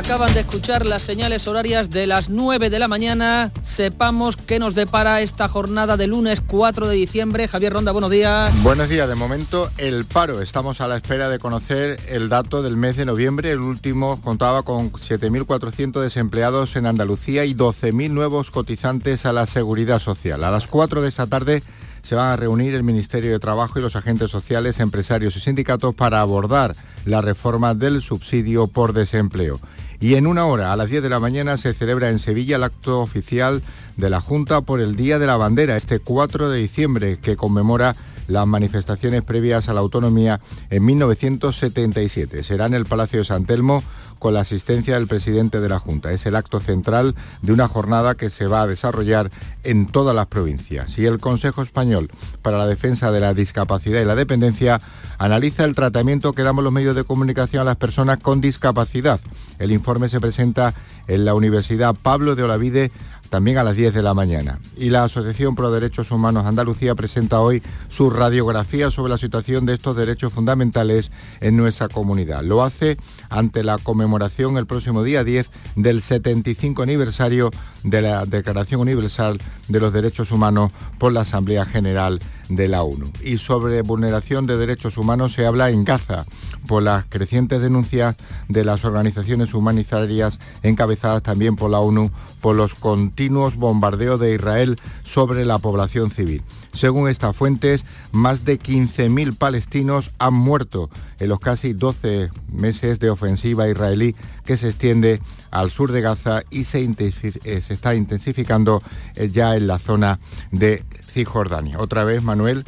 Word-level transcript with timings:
Acaban 0.00 0.32
de 0.32 0.40
escuchar 0.40 0.86
las 0.86 1.02
señales 1.02 1.46
horarias 1.46 1.90
de 1.90 2.06
las 2.06 2.30
9 2.30 2.70
de 2.70 2.78
la 2.78 2.88
mañana. 2.88 3.52
Sepamos 3.60 4.38
qué 4.38 4.58
nos 4.58 4.74
depara 4.74 5.20
esta 5.20 5.46
jornada 5.46 5.98
de 5.98 6.06
lunes 6.06 6.40
4 6.40 6.88
de 6.88 6.96
diciembre. 6.96 7.46
Javier 7.48 7.74
Ronda, 7.74 7.92
buenos 7.92 8.10
días. 8.10 8.50
Buenos 8.62 8.88
días. 8.88 9.10
De 9.10 9.14
momento, 9.14 9.68
el 9.76 10.06
paro. 10.06 10.40
Estamos 10.40 10.80
a 10.80 10.88
la 10.88 10.96
espera 10.96 11.28
de 11.28 11.38
conocer 11.38 12.00
el 12.08 12.30
dato 12.30 12.62
del 12.62 12.78
mes 12.78 12.96
de 12.96 13.04
noviembre. 13.04 13.50
El 13.50 13.60
último 13.60 14.18
contaba 14.22 14.62
con 14.62 14.90
7.400 14.90 16.00
desempleados 16.00 16.76
en 16.76 16.86
Andalucía 16.86 17.44
y 17.44 17.52
12.000 17.52 18.10
nuevos 18.10 18.50
cotizantes 18.50 19.26
a 19.26 19.34
la 19.34 19.44
seguridad 19.44 19.98
social. 19.98 20.44
A 20.44 20.50
las 20.50 20.66
4 20.66 21.02
de 21.02 21.10
esta 21.10 21.26
tarde 21.26 21.62
se 22.02 22.14
van 22.14 22.28
a 22.28 22.36
reunir 22.36 22.74
el 22.74 22.82
Ministerio 22.82 23.32
de 23.32 23.38
Trabajo 23.38 23.78
y 23.78 23.82
los 23.82 23.96
agentes 23.96 24.30
sociales, 24.30 24.80
empresarios 24.80 25.36
y 25.36 25.40
sindicatos 25.40 25.94
para 25.94 26.22
abordar 26.22 26.74
la 27.04 27.20
reforma 27.20 27.74
del 27.74 28.00
subsidio 28.00 28.66
por 28.66 28.94
desempleo. 28.94 29.60
Y 30.00 30.14
en 30.14 30.26
una 30.26 30.46
hora, 30.46 30.72
a 30.72 30.76
las 30.76 30.88
10 30.88 31.02
de 31.02 31.10
la 31.10 31.20
mañana, 31.20 31.58
se 31.58 31.74
celebra 31.74 32.08
en 32.08 32.18
Sevilla 32.18 32.56
el 32.56 32.64
acto 32.64 33.00
oficial 33.00 33.62
de 33.98 34.08
la 34.08 34.20
Junta 34.20 34.62
por 34.62 34.80
el 34.80 34.96
Día 34.96 35.18
de 35.18 35.26
la 35.26 35.36
Bandera, 35.36 35.76
este 35.76 35.98
4 35.98 36.48
de 36.48 36.58
diciembre, 36.58 37.18
que 37.20 37.36
conmemora 37.36 37.94
las 38.26 38.46
manifestaciones 38.46 39.22
previas 39.22 39.68
a 39.68 39.74
la 39.74 39.80
autonomía 39.80 40.40
en 40.70 40.86
1977. 40.86 42.42
Será 42.42 42.64
en 42.66 42.74
el 42.74 42.86
Palacio 42.86 43.18
de 43.18 43.24
San 43.26 43.44
Telmo 43.44 43.82
con 44.18 44.34
la 44.34 44.40
asistencia 44.40 44.94
del 44.94 45.06
presidente 45.06 45.60
de 45.60 45.68
la 45.68 45.78
Junta. 45.78 46.12
Es 46.12 46.24
el 46.24 46.36
acto 46.36 46.60
central 46.60 47.14
de 47.42 47.52
una 47.52 47.68
jornada 47.68 48.14
que 48.14 48.30
se 48.30 48.46
va 48.46 48.62
a 48.62 48.66
desarrollar 48.66 49.30
en 49.64 49.86
todas 49.86 50.14
las 50.14 50.26
provincias. 50.26 50.98
Y 50.98 51.06
el 51.06 51.20
Consejo 51.20 51.62
Español 51.62 52.10
para 52.40 52.56
la 52.56 52.66
Defensa 52.66 53.10
de 53.10 53.20
la 53.20 53.34
Discapacidad 53.34 54.00
y 54.00 54.04
la 54.06 54.14
Dependencia 54.14 54.80
analiza 55.18 55.64
el 55.64 55.74
tratamiento 55.74 56.32
que 56.32 56.42
damos 56.42 56.64
los 56.64 56.72
medios 56.72 56.96
de 56.96 57.04
comunicación 57.04 57.62
a 57.62 57.64
las 57.64 57.76
personas 57.76 58.18
con 58.18 58.40
discapacidad. 58.40 59.20
El 59.60 59.70
informe 59.70 60.08
se 60.08 60.20
presenta 60.20 60.74
en 61.06 61.24
la 61.24 61.34
Universidad 61.34 61.94
Pablo 61.94 62.34
de 62.34 62.42
Olavide 62.42 62.90
también 63.30 63.58
a 63.58 63.62
las 63.62 63.76
10 63.76 63.94
de 63.94 64.02
la 64.02 64.12
mañana. 64.12 64.58
Y 64.76 64.90
la 64.90 65.04
Asociación 65.04 65.54
Pro 65.54 65.70
Derechos 65.70 66.10
Humanos 66.10 66.46
Andalucía 66.46 66.94
presenta 66.96 67.40
hoy 67.40 67.62
su 67.88 68.10
radiografía 68.10 68.90
sobre 68.90 69.10
la 69.10 69.18
situación 69.18 69.66
de 69.66 69.74
estos 69.74 69.96
derechos 69.96 70.32
fundamentales 70.32 71.10
en 71.40 71.56
nuestra 71.56 71.88
comunidad. 71.88 72.42
Lo 72.42 72.62
hace 72.62 72.98
ante 73.28 73.62
la 73.62 73.78
conmemoración 73.78 74.58
el 74.58 74.66
próximo 74.66 75.04
día 75.04 75.22
10 75.22 75.48
del 75.76 76.02
75 76.02 76.82
aniversario 76.82 77.50
de 77.84 78.02
la 78.02 78.26
Declaración 78.26 78.80
Universal 78.80 79.38
de 79.68 79.80
los 79.80 79.92
Derechos 79.92 80.32
Humanos 80.32 80.72
por 80.98 81.12
la 81.12 81.20
Asamblea 81.20 81.64
General 81.64 82.18
de 82.48 82.66
la 82.66 82.82
ONU. 82.82 83.12
Y 83.22 83.38
sobre 83.38 83.82
vulneración 83.82 84.46
de 84.46 84.56
derechos 84.56 84.96
humanos 84.96 85.32
se 85.32 85.46
habla 85.46 85.70
en 85.70 85.84
Gaza 85.84 86.26
por 86.70 86.84
las 86.84 87.04
crecientes 87.04 87.60
denuncias 87.60 88.14
de 88.48 88.64
las 88.64 88.84
organizaciones 88.84 89.54
humanitarias 89.54 90.38
encabezadas 90.62 91.20
también 91.20 91.56
por 91.56 91.68
la 91.68 91.80
ONU 91.80 92.12
por 92.40 92.54
los 92.54 92.76
continuos 92.76 93.56
bombardeos 93.56 94.20
de 94.20 94.36
Israel 94.36 94.78
sobre 95.02 95.44
la 95.44 95.58
población 95.58 96.12
civil. 96.12 96.44
Según 96.72 97.08
estas 97.08 97.34
fuentes, 97.34 97.84
más 98.12 98.44
de 98.44 98.60
15.000 98.60 99.36
palestinos 99.36 100.12
han 100.20 100.34
muerto 100.34 100.90
en 101.18 101.30
los 101.30 101.40
casi 101.40 101.72
12 101.72 102.30
meses 102.52 103.00
de 103.00 103.10
ofensiva 103.10 103.66
israelí 103.66 104.14
que 104.44 104.56
se 104.56 104.68
extiende 104.68 105.20
al 105.50 105.72
sur 105.72 105.90
de 105.90 106.02
Gaza 106.02 106.44
y 106.50 106.66
se, 106.66 106.84
eh, 106.84 107.62
está 107.68 107.96
intensificando 107.96 108.80
eh, 109.16 109.28
ya 109.28 109.56
en 109.56 109.66
la 109.66 109.80
zona 109.80 110.20
de 110.52 110.84
Cisjordania. 111.08 111.80
Otra 111.80 112.04
vez, 112.04 112.22
Manuel, 112.22 112.64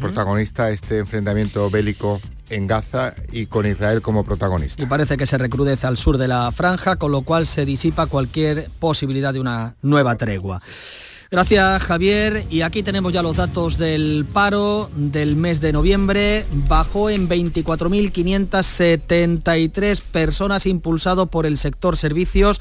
protagonista 0.00 0.66
de 0.66 0.74
este 0.74 0.98
enfrentamiento 0.98 1.70
bélico 1.70 2.20
en 2.50 2.66
Gaza 2.66 3.14
y 3.32 3.46
con 3.46 3.66
Israel 3.66 4.02
como 4.02 4.24
protagonista. 4.24 4.82
Y 4.82 4.86
parece 4.86 5.16
que 5.16 5.26
se 5.26 5.38
recrudece 5.38 5.86
al 5.86 5.96
sur 5.96 6.18
de 6.18 6.28
la 6.28 6.52
franja, 6.52 6.96
con 6.96 7.12
lo 7.12 7.22
cual 7.22 7.46
se 7.46 7.64
disipa 7.64 8.06
cualquier 8.06 8.68
posibilidad 8.78 9.32
de 9.32 9.40
una 9.40 9.74
nueva 9.82 10.16
tregua. 10.16 10.60
Gracias 11.28 11.82
Javier 11.82 12.44
y 12.50 12.62
aquí 12.62 12.84
tenemos 12.84 13.12
ya 13.12 13.20
los 13.20 13.36
datos 13.36 13.78
del 13.78 14.24
paro 14.32 14.88
del 14.94 15.34
mes 15.34 15.60
de 15.60 15.72
noviembre. 15.72 16.46
Bajó 16.68 17.10
en 17.10 17.28
24.573 17.28 20.02
personas 20.02 20.66
impulsado 20.66 21.26
por 21.26 21.46
el 21.46 21.58
sector 21.58 21.96
servicios. 21.96 22.60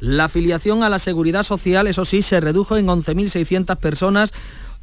La 0.00 0.24
afiliación 0.24 0.82
a 0.82 0.88
la 0.88 0.98
seguridad 0.98 1.42
social, 1.42 1.86
eso 1.86 2.06
sí, 2.06 2.22
se 2.22 2.40
redujo 2.40 2.78
en 2.78 2.86
11.600 2.86 3.76
personas 3.76 4.32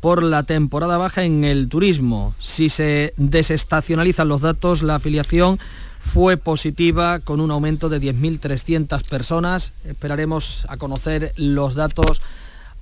por 0.03 0.21
la 0.21 0.43
temporada 0.43 0.97
baja 0.97 1.23
en 1.23 1.45
el 1.45 1.69
turismo. 1.69 2.35
Si 2.37 2.67
se 2.67 3.13
desestacionalizan 3.15 4.27
los 4.27 4.41
datos, 4.41 4.83
la 4.83 4.95
afiliación 4.95 5.59
fue 6.01 6.35
positiva 6.35 7.19
con 7.19 7.39
un 7.39 7.51
aumento 7.51 7.87
de 7.87 8.01
10.300 8.01 9.07
personas. 9.07 9.71
Esperaremos 9.85 10.65
a 10.67 10.75
conocer 10.75 11.31
los 11.37 11.75
datos 11.75 12.21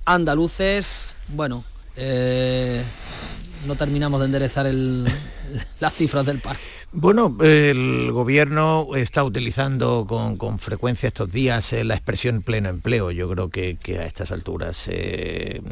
andaluces. 0.04 1.14
Bueno, 1.28 1.62
eh, 1.94 2.82
no 3.68 3.76
terminamos 3.76 4.18
de 4.18 4.26
enderezar 4.26 4.66
las 5.80 5.94
cifras 5.94 6.26
del 6.26 6.38
paro. 6.38 6.58
Bueno, 6.94 7.34
el 7.40 8.12
gobierno 8.12 8.88
está 8.96 9.24
utilizando 9.24 10.06
con, 10.06 10.58
frecuencia 10.58 11.06
estos 11.06 11.32
días 11.32 11.72
eh, 11.72 11.84
la 11.84 11.94
expresión 11.94 12.42
pleno 12.42 12.68
empleo. 12.68 13.10
Yo 13.10 13.30
creo 13.30 13.48
que, 13.48 13.78
a 13.98 14.04
estas 14.04 14.30
alturas, 14.30 14.88
eh, 14.88 15.62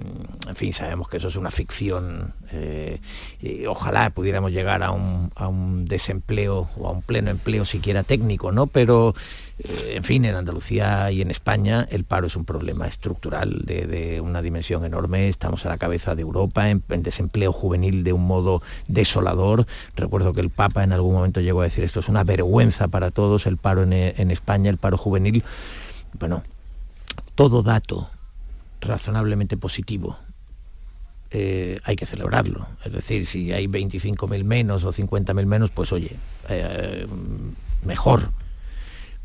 en 0.48 0.56
fin, 0.56 0.72
sabemos 0.72 1.10
que 1.10 1.18
eso 1.18 1.28
es 1.28 1.36
una 1.36 1.50
ficción. 1.50 2.32
Eh, 2.52 3.00
ojalá 3.68 4.08
pudiéramos 4.10 4.50
llegar 4.50 4.82
a 4.82 4.92
un, 4.92 5.30
a 5.36 5.46
un 5.46 5.84
desempleo 5.84 6.70
o 6.78 6.88
a 6.88 6.92
un 6.92 7.02
pleno 7.02 7.30
empleo 7.30 7.66
siquiera 7.66 8.02
técnico, 8.02 8.50
¿no? 8.50 8.66
Pero 8.66 9.14
en 9.62 10.04
fin, 10.04 10.24
en 10.24 10.34
Andalucía 10.34 11.10
y 11.10 11.20
en 11.20 11.30
España 11.30 11.86
el 11.90 12.04
paro 12.04 12.26
es 12.26 12.36
un 12.36 12.44
problema 12.44 12.86
estructural 12.86 13.62
de, 13.64 14.20
una 14.20 14.42
dimensión 14.42 14.84
enorme. 14.84 15.28
Estamos 15.28 15.66
a 15.66 15.68
la 15.68 15.78
cabeza 15.78 16.14
de 16.14 16.22
Europa 16.22 16.70
en, 16.70 16.82
desempleo 17.02 17.52
juvenil 17.52 18.02
de 18.04 18.12
un 18.12 18.26
modo 18.26 18.62
desolador. 18.88 19.66
Recuerdo 19.96 20.32
que 20.32 20.40
el 20.40 20.50
Papa 20.50 20.84
en 20.84 20.92
algún 20.92 21.14
momento 21.14 21.40
llegó 21.40 21.60
a 21.60 21.64
decir 21.64 21.84
esto 21.84 22.00
es 22.00 22.08
una 22.08 22.24
vergüenza 22.24 22.88
para 22.88 23.10
todos, 23.10 23.46
el 23.46 23.56
paro 23.56 23.82
en, 23.82 24.30
España, 24.30 24.70
el 24.70 24.76
paro 24.76 24.96
juvenil. 24.96 25.44
Bueno, 26.18 26.42
todo 27.34 27.62
dato 27.62 28.10
razonablemente 28.80 29.56
positivo 29.56 30.16
eh, 31.30 31.78
hay 31.84 31.96
que 31.96 32.06
celebrarlo. 32.06 32.66
Es 32.84 32.92
decir, 32.92 33.26
si 33.26 33.52
hay 33.52 33.66
25.000 33.66 34.44
menos 34.44 34.84
o 34.84 34.92
50.000 34.92 35.46
menos, 35.46 35.70
pues 35.70 35.92
oye, 35.92 36.16
eh, 36.48 37.06
mejor 37.84 38.30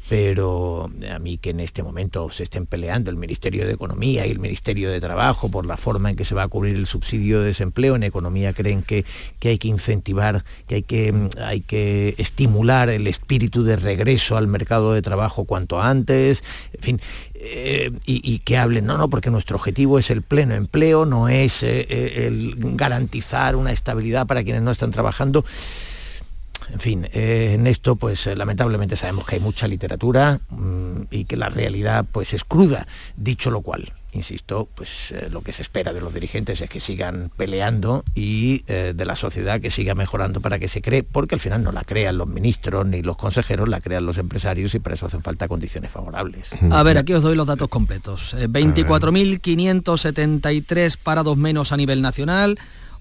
pero 0.07 0.89
a 1.11 1.19
mí 1.19 1.37
que 1.37 1.49
en 1.49 1.59
este 1.59 1.81
momento 1.81 2.29
se 2.29 2.43
estén 2.43 2.67
peleando 2.67 3.09
el 3.09 3.17
Ministerio 3.17 3.65
de 3.65 3.73
Economía 3.73 4.27
y 4.27 4.31
el 4.31 4.39
Ministerio 4.39 4.91
de 4.91 5.01
Trabajo 5.01 5.49
por 5.49 5.65
la 5.65 5.77
forma 5.77 6.11
en 6.11 6.15
que 6.15 6.25
se 6.25 6.35
va 6.35 6.43
a 6.43 6.47
cubrir 6.47 6.75
el 6.75 6.85
subsidio 6.85 7.39
de 7.39 7.47
desempleo, 7.47 7.95
en 7.95 8.03
economía 8.03 8.53
creen 8.53 8.83
que, 8.83 9.03
hay 9.43 9.57
que 9.57 9.67
incentivar, 9.67 10.43
que 10.67 10.75
hay 10.75 10.83
que, 10.83 11.11
mm, 11.11 11.29
hay 11.41 11.61
que 11.61 12.13
estimular 12.17 12.89
el 12.89 13.07
espíritu 13.07 13.63
de 13.63 13.77
regreso 13.77 14.37
al 14.37 14.47
mercado 14.47 14.93
de 14.93 15.01
trabajo 15.01 15.45
cuanto 15.45 15.81
antes, 15.81 16.43
en 16.73 16.81
fin, 16.81 17.01
eh, 17.33 17.91
y, 18.05 18.39
que 18.39 18.57
hablen, 18.57 18.85
no, 18.85 18.97
no, 18.97 19.09
porque 19.09 19.29
nuestro 19.29 19.57
objetivo 19.57 19.99
es 19.99 20.09
el 20.09 20.21
pleno 20.21 20.55
empleo, 20.55 21.05
no 21.05 21.29
es 21.29 21.63
eh, 21.63 21.85
eh, 21.89 22.27
el 22.27 22.55
garantizar 22.75 23.55
una 23.55 23.71
estabilidad 23.71 24.25
para 24.27 24.43
quienes 24.43 24.61
no 24.61 24.71
están 24.71 24.91
trabajando. 24.91 25.45
En 26.71 26.79
fin, 26.79 27.07
eh, 27.13 27.51
en 27.53 27.67
esto 27.67 27.95
pues 27.95 28.25
eh, 28.27 28.35
lamentablemente 28.35 28.95
sabemos 28.95 29.25
que 29.25 29.35
hay 29.35 29.41
mucha 29.41 29.67
literatura 29.67 30.39
mm, 30.49 31.01
y 31.11 31.25
que 31.25 31.35
la 31.37 31.49
realidad 31.49 32.05
pues 32.11 32.33
es 32.33 32.43
cruda. 32.43 32.87
Dicho 33.15 33.51
lo 33.51 33.61
cual, 33.61 33.93
insisto, 34.13 34.67
pues 34.75 35.11
eh, 35.11 35.29
lo 35.31 35.41
que 35.41 35.51
se 35.51 35.61
espera 35.61 35.93
de 35.93 36.01
los 36.01 36.11
dirigentes 36.13 36.61
es 36.61 36.69
que 36.69 36.79
sigan 36.79 37.29
peleando 37.35 38.03
y 38.13 38.63
de 38.65 39.05
la 39.05 39.15
sociedad 39.15 39.61
que 39.61 39.69
siga 39.69 39.93
mejorando 39.95 40.41
para 40.41 40.59
que 40.59 40.67
se 40.67 40.81
cree, 40.81 41.03
porque 41.03 41.35
al 41.35 41.41
final 41.41 41.63
no 41.63 41.71
la 41.71 41.83
crean 41.83 42.17
los 42.17 42.27
ministros 42.27 42.85
ni 42.85 43.01
los 43.01 43.15
consejeros, 43.17 43.69
la 43.69 43.79
crean 43.81 44.05
los 44.05 44.17
empresarios 44.17 44.75
y 44.75 44.79
para 44.79 44.95
eso 44.95 45.05
hacen 45.05 45.21
falta 45.21 45.47
condiciones 45.47 45.91
favorables. 45.91 46.49
A 46.71 46.83
ver, 46.83 46.97
aquí 46.97 47.13
os 47.13 47.23
doy 47.23 47.35
los 47.35 47.47
datos 47.47 47.69
completos. 47.69 48.35
24.573 48.35 50.97
parados 50.97 51.37
menos 51.37 51.71
a 51.71 51.77
nivel 51.77 52.01
nacional. 52.01 52.57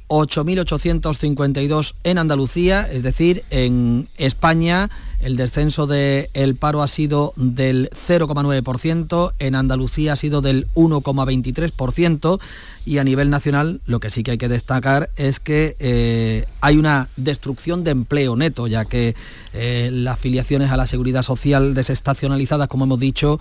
8.852 0.08 1.94
en 2.04 2.18
Andalucía, 2.18 2.90
es 2.90 3.02
decir, 3.02 3.42
en 3.50 4.08
España 4.16 4.90
el 5.20 5.36
descenso 5.36 5.86
del 5.86 6.56
paro 6.56 6.82
ha 6.82 6.88
sido 6.88 7.32
del 7.36 7.88
0,9%, 7.90 9.32
en 9.38 9.54
Andalucía 9.54 10.12
ha 10.12 10.16
sido 10.16 10.42
del 10.42 10.66
1,23% 10.74 12.40
y 12.84 12.98
a 12.98 13.04
nivel 13.04 13.30
nacional 13.30 13.80
lo 13.86 14.00
que 14.00 14.10
sí 14.10 14.22
que 14.22 14.32
hay 14.32 14.38
que 14.38 14.48
destacar 14.48 15.08
es 15.16 15.40
que 15.40 15.76
eh, 15.78 16.44
hay 16.60 16.76
una 16.76 17.08
destrucción 17.16 17.84
de 17.84 17.92
empleo 17.92 18.36
neto, 18.36 18.66
ya 18.66 18.84
que 18.84 19.14
eh, 19.54 19.88
las 19.90 20.14
afiliaciones 20.18 20.70
a 20.70 20.76
la 20.76 20.86
seguridad 20.86 21.22
social 21.22 21.72
desestacionalizadas, 21.72 22.68
como 22.68 22.84
hemos 22.84 23.00
dicho, 23.00 23.40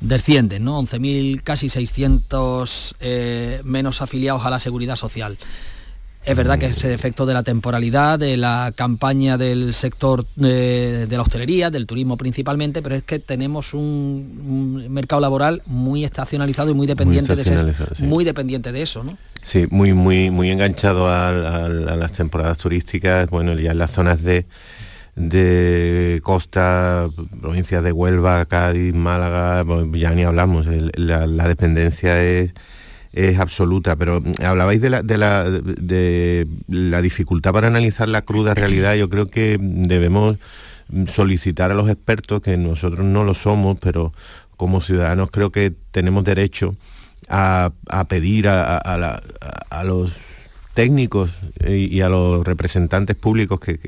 descienden, 0.00 0.64
¿no? 0.64 0.78
11.000, 0.82 1.42
casi 1.42 1.70
600 1.70 2.96
eh, 3.00 3.60
menos 3.64 4.02
afiliados 4.02 4.44
a 4.44 4.50
la 4.50 4.60
seguridad 4.60 4.96
social. 4.96 5.38
Es 6.24 6.36
verdad 6.36 6.58
que 6.58 6.66
es 6.66 6.82
efecto 6.84 7.26
de 7.26 7.34
la 7.34 7.42
temporalidad, 7.42 8.18
de 8.18 8.38
la 8.38 8.72
campaña 8.74 9.36
del 9.36 9.74
sector 9.74 10.24
de, 10.36 11.06
la 11.10 11.20
hostelería, 11.20 11.70
del 11.70 11.86
turismo 11.86 12.16
principalmente, 12.16 12.80
pero 12.80 12.94
es 12.94 13.02
que 13.02 13.18
tenemos 13.18 13.74
un, 13.74 14.86
mercado 14.88 15.20
laboral 15.20 15.62
muy 15.66 16.04
estacionalizado 16.04 16.70
y 16.70 16.74
muy 16.74 16.86
dependiente, 16.86 17.36
de, 17.36 17.74
muy 17.98 18.24
dependiente 18.24 18.72
de 18.72 18.82
eso, 18.82 19.04
¿no? 19.04 19.18
Sí, 19.42 19.66
muy, 19.70 19.92
muy, 19.92 20.30
muy 20.30 20.50
enganchado 20.50 21.08
a, 21.08 21.68
las 21.68 22.12
temporadas 22.12 22.56
turísticas, 22.56 23.28
bueno, 23.28 23.52
ya 23.54 23.72
en 23.72 23.78
las 23.78 23.90
zonas 23.90 24.22
de, 24.22 24.46
de 25.16 26.20
costa, 26.22 27.10
provincias 27.42 27.84
de 27.84 27.92
Huelva, 27.92 28.46
Cádiz, 28.46 28.94
Málaga, 28.94 29.62
ya 29.92 30.12
ni 30.12 30.22
hablamos, 30.22 30.66
la, 30.66 31.26
dependencia 31.48 32.22
es, 32.22 32.52
es, 33.14 33.38
absoluta, 33.38 33.96
pero 33.96 34.22
hablabais 34.42 34.80
de 34.80 34.90
la, 34.90 35.02
de, 35.02 36.46
la, 36.68 37.02
dificultad 37.02 37.52
para 37.52 37.68
analizar 37.68 38.08
la 38.08 38.22
cruda 38.22 38.54
realidad, 38.54 38.94
yo 38.94 39.08
creo 39.08 39.26
que 39.26 39.56
debemos 39.60 40.36
solicitar 41.12 41.70
a 41.70 41.74
los 41.74 41.88
expertos, 41.88 42.42
que 42.42 42.56
nosotros 42.56 43.06
no 43.06 43.24
lo 43.24 43.34
somos, 43.34 43.78
pero 43.80 44.12
como 44.56 44.80
ciudadanos 44.80 45.30
creo 45.30 45.50
que 45.50 45.72
tenemos 45.92 46.24
derecho 46.24 46.74
a, 47.28 47.72
pedir 48.08 48.48
a, 48.48 49.82
los 49.84 50.12
técnicos 50.74 51.30
y, 51.66 52.00
a 52.00 52.08
los 52.08 52.44
representantes 52.44 53.16
públicos 53.16 53.60
que, 53.60 53.78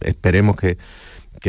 esperemos 0.00 0.56
que, 0.56 0.76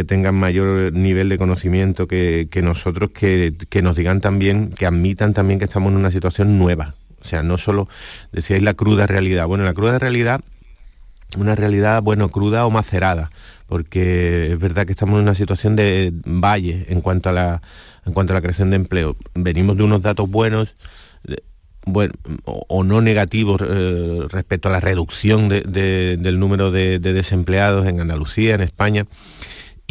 tengan 0.05 0.35
mayor 0.35 0.93
nivel 0.93 1.27
de 1.27 1.37
conocimiento 1.37 2.07
que, 2.07 2.47
nosotros, 2.63 3.11
que, 3.11 3.81
nos 3.83 3.95
digan 3.95 4.21
también, 4.21 4.69
que 4.69 4.85
admitan 4.85 5.33
también 5.33 5.59
que 5.59 5.65
estamos 5.65 5.91
en 5.91 5.97
una 5.97 6.11
situación 6.11 6.57
nueva. 6.57 6.95
O 7.21 7.25
sea, 7.25 7.43
no 7.43 7.57
solo 7.57 7.87
decíais 8.31 8.63
la 8.63 8.73
cruda 8.73 9.07
realidad. 9.07 9.47
Bueno, 9.47 9.63
la 9.63 9.73
cruda 9.73 9.99
realidad, 9.99 10.41
una 11.37 11.55
realidad, 11.55 12.01
bueno, 12.01 12.29
cruda 12.29 12.65
o 12.65 12.71
macerada, 12.71 13.31
porque 13.67 14.53
es 14.53 14.59
verdad 14.59 14.85
que 14.85 14.91
estamos 14.91 15.17
en 15.17 15.23
una 15.23 15.35
situación 15.35 15.75
de 15.75 16.11
valle 16.25 16.85
en 16.89 17.01
cuanto 17.01 17.29
a 17.29 17.31
la, 17.31 17.61
en 18.05 18.13
cuanto 18.13 18.33
a 18.33 18.35
la 18.35 18.41
creación 18.41 18.69
de 18.71 18.77
empleo. 18.77 19.15
Venimos 19.33 19.77
de 19.77 19.83
unos 19.83 20.01
datos 20.01 20.29
buenos, 20.29 20.75
bueno, 21.85 22.13
o, 22.45 22.83
no 22.83 23.01
negativos 23.01 23.61
eh, 23.67 24.21
respecto 24.29 24.69
a 24.69 24.71
la 24.71 24.79
reducción 24.79 25.49
del 25.49 26.39
número 26.39 26.71
de, 26.71 26.99
desempleados 26.99 27.87
en 27.87 27.99
Andalucía, 27.99 28.55
en 28.55 28.61
España. 28.61 29.05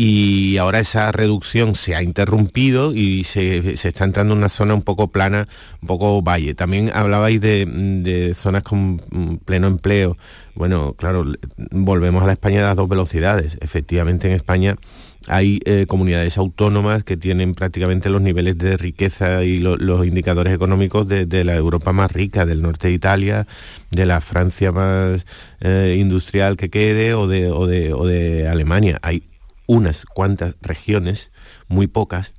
Y 0.02 0.56
ahora 0.56 0.80
esa 0.80 1.12
reducción 1.12 1.74
se 1.74 1.94
ha 1.94 2.02
interrumpido 2.02 2.94
y 2.94 3.24
se, 3.24 3.74
está 3.74 4.06
entrando 4.06 4.32
en 4.32 4.38
una 4.38 4.48
zona 4.48 4.72
un 4.72 4.80
poco 4.80 5.08
plana, 5.08 5.46
un 5.82 5.88
poco 5.88 6.22
valle. 6.22 6.54
También 6.54 6.90
hablabais 6.94 7.38
de 7.38 8.32
zonas 8.34 8.62
con 8.62 8.98
pleno 9.44 9.66
empleo. 9.66 10.16
Bueno, 10.54 10.94
claro, 10.94 11.26
volvemos 11.70 12.22
a 12.22 12.26
la 12.26 12.32
España 12.32 12.60
de 12.60 12.66
las 12.68 12.76
dos 12.76 12.88
velocidades. 12.88 13.58
Efectivamente 13.60 14.26
en 14.26 14.34
España 14.34 14.76
hay 15.28 15.60
eh, 15.64 15.84
comunidades 15.86 16.38
autónomas 16.38 17.04
que 17.04 17.16
tienen 17.16 17.54
prácticamente 17.54 18.08
los 18.08 18.22
niveles 18.22 18.56
de 18.56 18.76
riqueza 18.76 19.44
y 19.44 19.58
los 19.60 20.06
indicadores 20.06 20.54
económicos 20.54 21.06
de, 21.06 21.44
la 21.44 21.54
Europa 21.54 21.92
más 21.92 22.10
rica, 22.12 22.46
del 22.46 22.62
norte 22.62 22.88
de 22.88 22.94
Italia, 22.94 23.46
de 23.90 24.06
la 24.06 24.20
Francia 24.20 24.72
más 24.72 25.26
eh, 25.60 25.96
industrial 25.98 26.56
que 26.56 26.70
quede 26.70 27.14
o 27.14 27.26
de, 27.26 27.50
o 27.52 27.66
de, 27.66 28.48
Alemania. 28.48 28.98
Hay 29.02 29.22
unas 29.70 30.04
cuantas 30.04 30.56
regiones, 30.62 31.30
muy 31.68 31.86
pocas, 31.86 32.32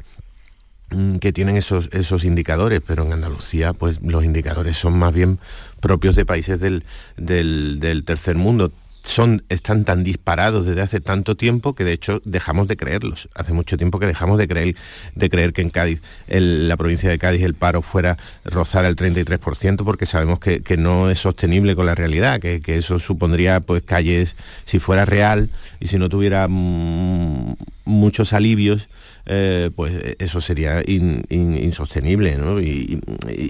mm, 0.90 1.16
que 1.16 1.32
tienen 1.32 1.56
esos, 1.56 1.88
esos 1.94 2.26
indicadores, 2.26 2.82
pero 2.86 3.06
en 3.06 3.14
Andalucía 3.14 3.72
pues 3.72 4.02
los 4.02 4.26
indicadores 4.26 4.76
son 4.76 5.00
más 5.00 5.14
bien 5.14 5.40
propios 5.80 6.18
de 6.18 6.26
países 6.26 6.60
del, 6.60 6.84
del 7.16 8.04
tercer 8.04 8.36
mundo 8.36 8.74
son, 9.04 9.44
están 9.50 9.84
tan 9.84 10.04
disparados 10.04 10.66
desde 10.66 10.82
hace 10.82 11.00
tanto 11.00 11.36
tiempo 11.36 11.74
que 11.74 11.84
de 11.84 11.94
hecho 11.94 12.22
dejamos 12.24 12.68
de 12.68 12.78
creerlos. 12.78 13.30
Hace 13.36 13.54
mucho 13.54 13.78
tiempo 13.78 14.00
que 14.00 14.06
dejamos 14.06 14.38
de 14.38 14.48
creer, 14.48 14.76
de 15.16 15.30
creer 15.30 15.54
que 15.54 15.62
en 15.62 15.70
Cádiz, 15.70 16.02
la 16.28 16.78
provincia 16.78 17.10
de 17.10 17.18
Cádiz, 17.18 17.42
el 17.42 17.56
paro 17.56 17.82
fuera 17.82 18.18
rozar 18.46 18.86
el 18.86 18.96
33% 18.96 19.84
porque 19.84 20.06
sabemos 20.06 20.40
que, 20.40 20.62
no 20.78 21.10
es 21.10 21.20
sostenible 21.20 21.76
con 21.76 21.86
la 21.86 21.96
realidad, 21.96 22.40
que, 22.40 22.62
eso 22.66 23.00
supondría 23.00 23.60
pues 23.60 23.84
calles, 23.84 24.36
si 24.66 24.80
fuera 24.80 25.06
real 25.06 25.50
y 25.80 25.88
si 25.88 25.98
no 25.98 26.10
tuviera 26.10 26.48
mm, 26.48 27.56
muchos 27.86 28.34
alivios, 28.34 28.88
eh, 29.26 29.70
pues 29.76 29.94
eso 30.20 30.42
sería 30.42 30.84
insostenible, 30.88 32.38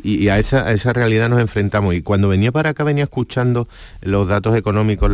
Y, 0.03 0.27
a, 0.29 0.39
esa, 0.39 0.93
realidad 0.93 1.29
nos 1.29 1.41
enfrentamos. 1.41 1.95
Y 1.95 2.01
cuando 2.01 2.27
venía 2.27 2.51
para 2.51 2.71
acá 2.71 2.83
venía 2.83 3.05
escuchando 3.05 3.67
los 4.01 4.27
datos 4.27 4.57
económicos, 4.57 5.09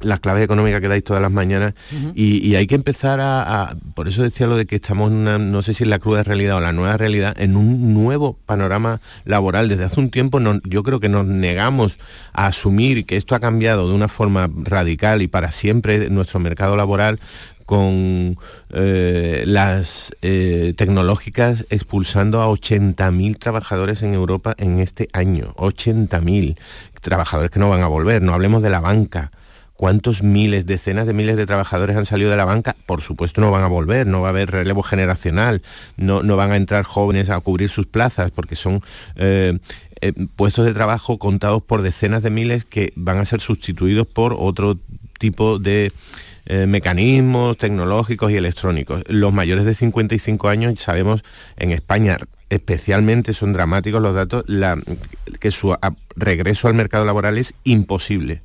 las 0.00 0.20
claves 0.20 0.44
económicas 0.44 0.80
que 0.80 0.88
dais 0.88 1.02
todas 1.02 1.22
las 1.22 1.32
mañanas. 1.32 1.74
Y, 2.14 2.54
hay 2.54 2.66
que 2.66 2.74
empezar 2.74 3.20
a, 3.20 3.76
por 3.94 4.08
eso 4.08 4.22
decía 4.22 4.46
lo 4.46 4.56
de 4.56 4.66
que 4.66 4.76
estamos 4.76 5.10
no 5.10 5.62
sé 5.62 5.74
si 5.74 5.84
en 5.84 5.90
la 5.90 5.98
cruda 5.98 6.22
realidad 6.22 6.56
o 6.56 6.60
la 6.60 6.72
nueva 6.72 6.96
realidad 6.96 7.34
en 7.38 7.56
un 7.56 7.94
nuevo 7.94 8.38
panorama 8.46 9.00
laboral. 9.24 9.68
Desde 9.68 9.84
hace 9.84 10.00
un 10.00 10.10
tiempo 10.10 10.40
yo 10.64 10.82
creo 10.82 11.00
que 11.00 11.08
nos 11.08 11.26
negamos 11.26 11.98
a 12.32 12.46
asumir 12.46 13.06
que 13.06 13.16
esto 13.16 13.34
ha 13.34 13.40
cambiado 13.40 13.88
de 13.88 13.94
una 13.94 14.08
forma 14.08 14.50
radical 14.54 15.22
y 15.22 15.28
para 15.28 15.50
siempre 15.52 16.10
nuestro 16.10 16.38
mercado 16.40 16.76
laboral 16.76 17.18
con 17.68 18.38
eh, 18.70 19.44
las 19.46 20.10
eh, 20.22 20.72
tecnológicas 20.74 21.66
expulsando 21.68 22.40
a 22.40 22.48
80.000 22.48 23.38
trabajadores 23.38 24.02
en 24.02 24.14
Europa 24.14 24.54
en 24.56 24.78
este 24.78 25.10
año. 25.12 25.52
80.000 25.56 26.56
trabajadores 27.02 27.50
que 27.50 27.60
no 27.60 27.68
van 27.68 27.82
a 27.82 27.86
volver. 27.86 28.22
No 28.22 28.32
hablemos 28.32 28.62
de 28.62 28.70
la 28.70 28.80
banca. 28.80 29.32
¿Cuántos 29.74 30.22
miles, 30.22 30.64
decenas 30.64 31.06
de 31.06 31.12
miles 31.12 31.36
de 31.36 31.44
trabajadores 31.44 31.94
han 31.98 32.06
salido 32.06 32.30
de 32.30 32.38
la 32.38 32.46
banca? 32.46 32.74
Por 32.86 33.02
supuesto 33.02 33.42
no 33.42 33.50
van 33.50 33.64
a 33.64 33.68
volver, 33.68 34.06
no 34.06 34.22
va 34.22 34.28
a 34.28 34.30
haber 34.30 34.50
relevo 34.50 34.82
generacional, 34.82 35.60
no, 35.98 36.22
no 36.22 36.36
van 36.36 36.52
a 36.52 36.56
entrar 36.56 36.84
jóvenes 36.84 37.28
a 37.28 37.38
cubrir 37.40 37.68
sus 37.68 37.86
plazas 37.86 38.30
porque 38.30 38.56
son 38.56 38.80
eh, 39.16 39.58
puestos 40.36 40.64
de 40.64 40.72
trabajo 40.72 41.18
contados 41.18 41.62
por 41.62 41.82
decenas 41.82 42.22
de 42.22 42.30
miles 42.30 42.64
que 42.64 42.94
van 42.96 43.18
a 43.18 43.26
ser 43.26 43.42
sustituidos 43.42 44.06
por 44.06 44.34
otro 44.38 44.78
tipo 45.18 45.58
de 45.58 45.92
eh, 46.50 46.66
mecanismos 46.66 47.58
tecnológicos 47.58 48.32
y 48.32 48.36
electrónicos. 48.36 49.02
Los 49.06 49.34
mayores 49.34 49.66
de 49.66 49.74
55 49.74 50.48
años 50.48 50.80
sabemos 50.80 51.22
en 51.58 51.72
España 51.72 52.16
especialmente 52.48 53.34
son 53.34 53.52
dramáticos 53.52 54.00
los 54.00 54.14
datos, 54.14 54.44
que 55.40 55.50
su 55.50 55.76
regreso 56.16 56.68
al 56.68 56.74
mercado 56.74 57.04
laboral 57.04 57.36
es 57.36 57.52
imposible 57.64 58.40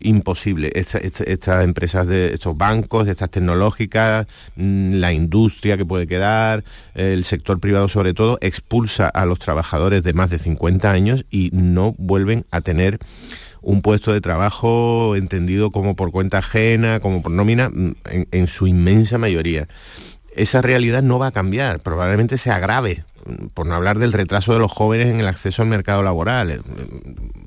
imposible. 0.00 0.72
estas 0.74 1.64
empresas 1.64 2.06
de 2.06 2.34
estos 2.34 2.56
bancos, 2.56 3.06
estas 3.06 3.30
tecnológicas, 3.30 4.26
mm, 4.56 4.94
la 4.94 5.12
industria 5.12 5.76
que 5.76 5.86
puede 5.86 6.06
quedar, 6.06 6.64
el 6.94 7.24
sector 7.24 7.60
privado 7.60 7.88
sobre 7.88 8.12
todo, 8.12 8.38
expulsa 8.40 9.08
a 9.08 9.24
los 9.24 9.38
trabajadores 9.38 10.02
de 10.02 10.12
más 10.12 10.30
de 10.30 10.38
50 10.38 10.90
años 10.90 11.24
y 11.30 11.50
no 11.52 11.94
vuelven 11.96 12.44
a 12.50 12.60
tener 12.60 12.98
un 13.64 13.82
puesto 13.82 14.12
de 14.12 14.20
trabajo 14.20 15.16
entendido 15.16 15.70
como 15.70 15.96
por 15.96 16.10
cuenta 16.10 16.38
ajena, 16.38 17.00
como 17.00 17.22
por 17.22 17.32
nómina, 17.32 17.70
mm, 17.70 17.94
en, 18.30 18.46
su 18.46 18.66
inmensa 18.66 19.18
mayoría. 19.18 19.68
Esa 20.36 20.62
realidad 20.62 21.02
no 21.02 21.18
va 21.18 21.28
a 21.28 21.32
cambiar, 21.32 21.80
probablemente 21.80 22.38
se 22.38 22.50
agrave, 22.50 23.04
por 23.54 23.66
no 23.66 23.74
hablar 23.74 23.98
del 23.98 24.12
retraso 24.12 24.52
de 24.52 24.58
los 24.58 24.70
jóvenes 24.70 25.06
en 25.06 25.20
el 25.20 25.28
acceso 25.28 25.62
al 25.62 25.68
mercado 25.68 26.02
laboral. 26.02 26.50
Eh, 26.50 26.60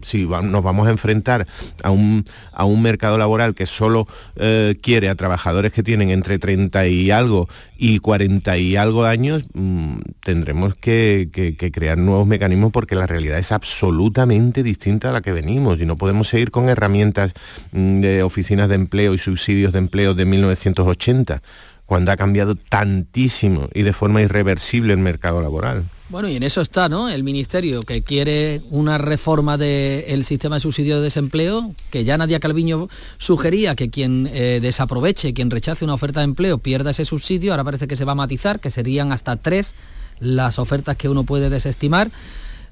si 0.01 0.25
nos 0.25 0.63
vamos 0.63 0.87
a 0.87 0.91
enfrentar 0.91 1.47
a 1.83 1.91
un, 1.91 2.25
a 2.53 2.65
un 2.65 2.81
mercado 2.81 3.17
laboral 3.17 3.55
que 3.55 3.65
solo 3.65 4.07
eh, 4.37 4.77
quiere 4.81 5.09
a 5.09 5.15
trabajadores 5.15 5.73
que 5.73 5.83
tienen 5.83 6.09
entre 6.11 6.39
30 6.39 6.87
y 6.87 7.11
algo 7.11 7.49
y 7.77 7.99
40 7.99 8.57
y 8.57 8.75
algo 8.75 9.05
años, 9.05 9.47
mm, 9.53 9.99
tendremos 10.23 10.75
que, 10.75 11.29
crear 11.73 11.97
nuevos 11.97 12.25
mecanismos 12.25 12.71
porque 12.71 12.95
la 12.95 13.05
realidad 13.05 13.37
es 13.37 13.51
absolutamente 13.51 14.63
distinta 14.63 15.09
a 15.09 15.11
la 15.11 15.21
que 15.21 15.33
venimos 15.33 15.79
y 15.79 15.85
no 15.85 15.97
podemos 15.97 16.29
seguir 16.29 16.51
con 16.51 16.69
herramientas 16.69 17.33
mm, 17.71 17.99
de 17.99 18.23
oficinas 18.23 18.69
de 18.69 18.75
empleo 18.75 19.13
y 19.13 19.17
subsidios 19.17 19.73
de 19.73 19.79
empleo 19.79 20.13
de 20.13 20.25
1980 20.25 21.41
cuando 21.87 22.11
ha 22.11 22.17
cambiado 22.17 22.55
tantísimo 22.55 23.69
y 23.73 23.81
de 23.81 23.93
forma 23.93 24.21
irreversible 24.21 24.93
el 24.93 24.99
mercado 24.99 25.41
laboral. 25.41 25.85
Bueno, 26.09 26.29
y 26.29 26.35
en 26.35 26.43
eso 26.43 26.61
está, 26.61 26.87
¿no? 26.87 27.09
El 27.09 27.23
Ministerio 27.23 27.81
que 27.83 28.03
quiere 28.03 28.61
una 28.69 28.97
reforma 28.97 29.57
del 29.57 30.23
sistema 30.23 30.57
de 30.57 30.61
subsidio 30.61 30.97
de 30.97 31.03
desempleo, 31.03 31.73
que 31.89 32.03
ya 32.03 32.17
Nadia 32.17 32.39
Calviño 32.39 32.87
sugería 33.17 33.75
que 33.75 33.89
quien 33.89 34.29
eh, 34.31 34.59
desaproveche, 34.61 35.33
quien 35.33 35.49
rechace 35.49 35.83
una 35.83 35.95
oferta 35.95 36.19
de 36.19 36.25
empleo 36.25 36.59
pierda 36.59 36.91
ese 36.91 37.03
subsidio, 37.03 37.51
ahora 37.51 37.63
parece 37.63 37.87
que 37.87 37.95
se 37.95 38.05
va 38.05 38.11
a 38.11 38.15
matizar, 38.15 38.59
que 38.59 38.69
serían 38.71 39.11
hasta 39.11 39.37
tres 39.37 39.73
las 40.19 40.59
ofertas 40.59 40.97
que 40.97 41.09
uno 41.09 41.23
puede 41.23 41.49
desestimar. 41.49 42.11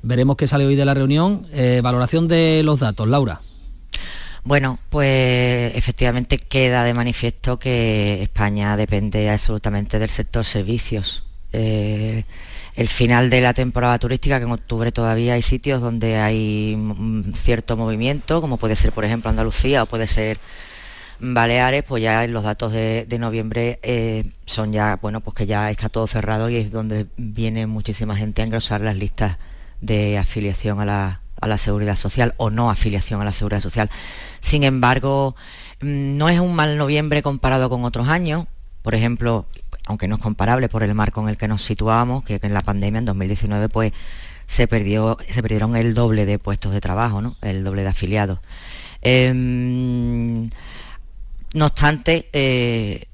Veremos 0.01 0.35
qué 0.35 0.47
sale 0.47 0.65
hoy 0.65 0.75
de 0.75 0.85
la 0.85 0.93
reunión. 0.93 1.47
Eh, 1.51 1.81
valoración 1.83 2.27
de 2.27 2.61
los 2.63 2.79
datos, 2.79 3.07
Laura. 3.07 3.41
Bueno, 4.45 4.77
pues 4.91 5.75
efectivamente 5.75 6.37
queda 6.37 6.83
de 6.83 6.93
manifiesto 6.93 7.57
que 7.57 8.21
España 8.21 8.77
depende 8.77 9.27
absolutamente 9.31 9.97
del 9.97 10.11
sector 10.11 10.45
servicios. 10.45 11.23
Eh, 11.51 12.25
el 12.75 12.87
final 12.87 13.31
de 13.31 13.41
la 13.41 13.55
temporada 13.55 13.97
turística, 13.97 14.37
que 14.37 14.45
en 14.45 14.51
octubre 14.51 14.91
todavía 14.91 15.33
hay 15.33 15.41
sitios 15.41 15.81
donde 15.81 16.17
hay 16.17 16.77
cierto 17.43 17.75
movimiento, 17.75 18.39
como 18.39 18.57
puede 18.57 18.75
ser, 18.75 18.91
por 18.91 19.03
ejemplo, 19.03 19.31
Andalucía 19.31 19.81
o 19.81 19.87
puede 19.87 20.05
ser 20.05 20.37
Baleares, 21.19 21.83
pues 21.83 22.03
ya 22.03 22.27
los 22.27 22.43
datos 22.43 22.71
de, 22.71 23.07
noviembre 23.19 23.79
eh, 23.81 24.25
son 24.45 24.71
ya, 24.73 24.99
bueno, 25.01 25.21
pues 25.21 25.35
que 25.35 25.47
ya 25.47 25.71
está 25.71 25.89
todo 25.89 26.05
cerrado 26.05 26.51
y 26.51 26.57
es 26.57 26.69
donde 26.69 27.07
viene 27.17 27.65
muchísima 27.65 28.15
gente 28.15 28.43
a 28.43 28.45
engrosar 28.45 28.81
las 28.81 28.95
listas 28.95 29.37
de 29.81 30.19
afiliación 30.19 30.81
a 30.81 30.85
la, 30.85 31.21
a 31.41 31.47
la 31.47 31.57
seguridad 31.57 31.95
social 31.95 32.33
o 32.37 32.49
no 32.49 32.69
afiliación 32.69 33.21
a 33.21 33.25
la 33.25 33.33
seguridad 33.33 33.61
social. 33.61 33.89
Sin 34.41 34.63
embargo, 34.63 35.35
mm, 35.81 36.17
no 36.17 36.29
es 36.29 36.39
un 36.39 36.55
mal 36.55 36.77
noviembre 36.77 37.21
comparado 37.21 37.69
con 37.69 37.83
otros 37.83 38.07
años. 38.07 38.45
Por 38.81 38.95
ejemplo, 38.95 39.45
aunque 39.85 40.07
no 40.07 40.15
es 40.15 40.21
comparable 40.21 40.69
por 40.69 40.83
el 40.83 40.93
marco 40.93 41.21
en 41.21 41.29
el 41.29 41.37
que 41.37 41.47
nos 41.47 41.61
situábamos, 41.61 42.23
que 42.23 42.39
en 42.41 42.53
la 42.53 42.61
pandemia 42.61 42.99
en 42.99 43.05
2019 43.05 43.69
pues 43.69 43.93
se, 44.47 44.67
perdió, 44.67 45.17
se 45.29 45.41
perdieron 45.41 45.75
el 45.75 45.93
doble 45.93 46.25
de 46.25 46.39
puestos 46.39 46.71
de 46.71 46.81
trabajo, 46.81 47.21
¿no? 47.21 47.35
el 47.41 47.63
doble 47.63 47.83
de 47.83 47.89
afiliados. 47.89 48.39
Em, 49.01 50.49
no 51.53 51.65
obstante, 51.67 52.27
eh, 52.33 53.05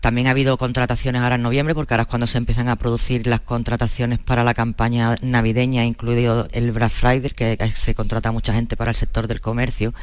también 0.00 0.26
ha 0.26 0.30
habido 0.30 0.56
contrataciones 0.58 1.22
ahora 1.22 1.36
en 1.36 1.42
noviembre, 1.42 1.74
porque 1.74 1.94
ahora 1.94 2.02
es 2.02 2.08
cuando 2.08 2.26
se 2.26 2.38
empiezan 2.38 2.68
a 2.68 2.76
producir 2.76 3.26
las 3.26 3.40
contrataciones 3.40 4.18
para 4.18 4.44
la 4.44 4.54
campaña 4.54 5.16
navideña, 5.22 5.84
incluido 5.84 6.48
el 6.52 6.72
Black 6.72 6.90
Friday, 6.90 7.30
que 7.30 7.72
se 7.74 7.94
contrata 7.94 8.32
mucha 8.32 8.54
gente 8.54 8.76
para 8.76 8.90
el 8.90 8.96
sector 8.96 9.26
del 9.26 9.40
comercio. 9.40 9.94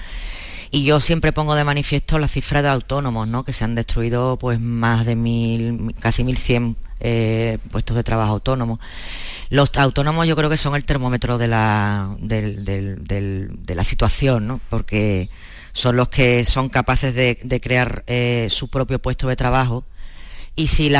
Y 0.69 0.83
yo 0.83 0.99
siempre 0.99 1.31
pongo 1.31 1.55
de 1.55 1.63
manifiesto 1.63 2.19
la 2.19 2.27
cifra 2.27 2.61
de 2.61 2.69
autónomos, 2.69 3.27
¿no? 3.27 3.43
que 3.43 3.53
se 3.53 3.63
han 3.63 3.75
destruido 3.75 4.37
pues 4.37 4.59
más 4.59 5.05
de 5.05 5.15
mil, 5.15 5.95
casi 5.99 6.23
1.100 6.23 6.75
eh, 6.99 7.57
puestos 7.71 7.95
de 7.95 8.03
trabajo 8.03 8.33
autónomos. 8.33 8.79
Los 9.49 9.69
autónomos 9.75 10.27
yo 10.27 10.35
creo 10.35 10.49
que 10.49 10.57
son 10.57 10.75
el 10.75 10.83
termómetro 10.83 11.37
de 11.37 11.47
la, 11.47 12.15
de 12.19 13.73
la 13.75 13.83
situación, 13.83 14.47
¿no? 14.47 14.59
porque 14.69 15.29
son 15.77 15.95
los 15.95 16.09
que 16.09 16.43
son 16.43 16.69
capaces 16.69 17.13
de, 17.13 17.61
crear 17.61 18.03
eh, 18.07 18.47
su 18.49 18.67
propio 18.67 18.97
puesto 18.97 19.27
de 19.27 19.35
trabajo 19.35 19.83
y 20.55 20.69
si, 20.69 20.91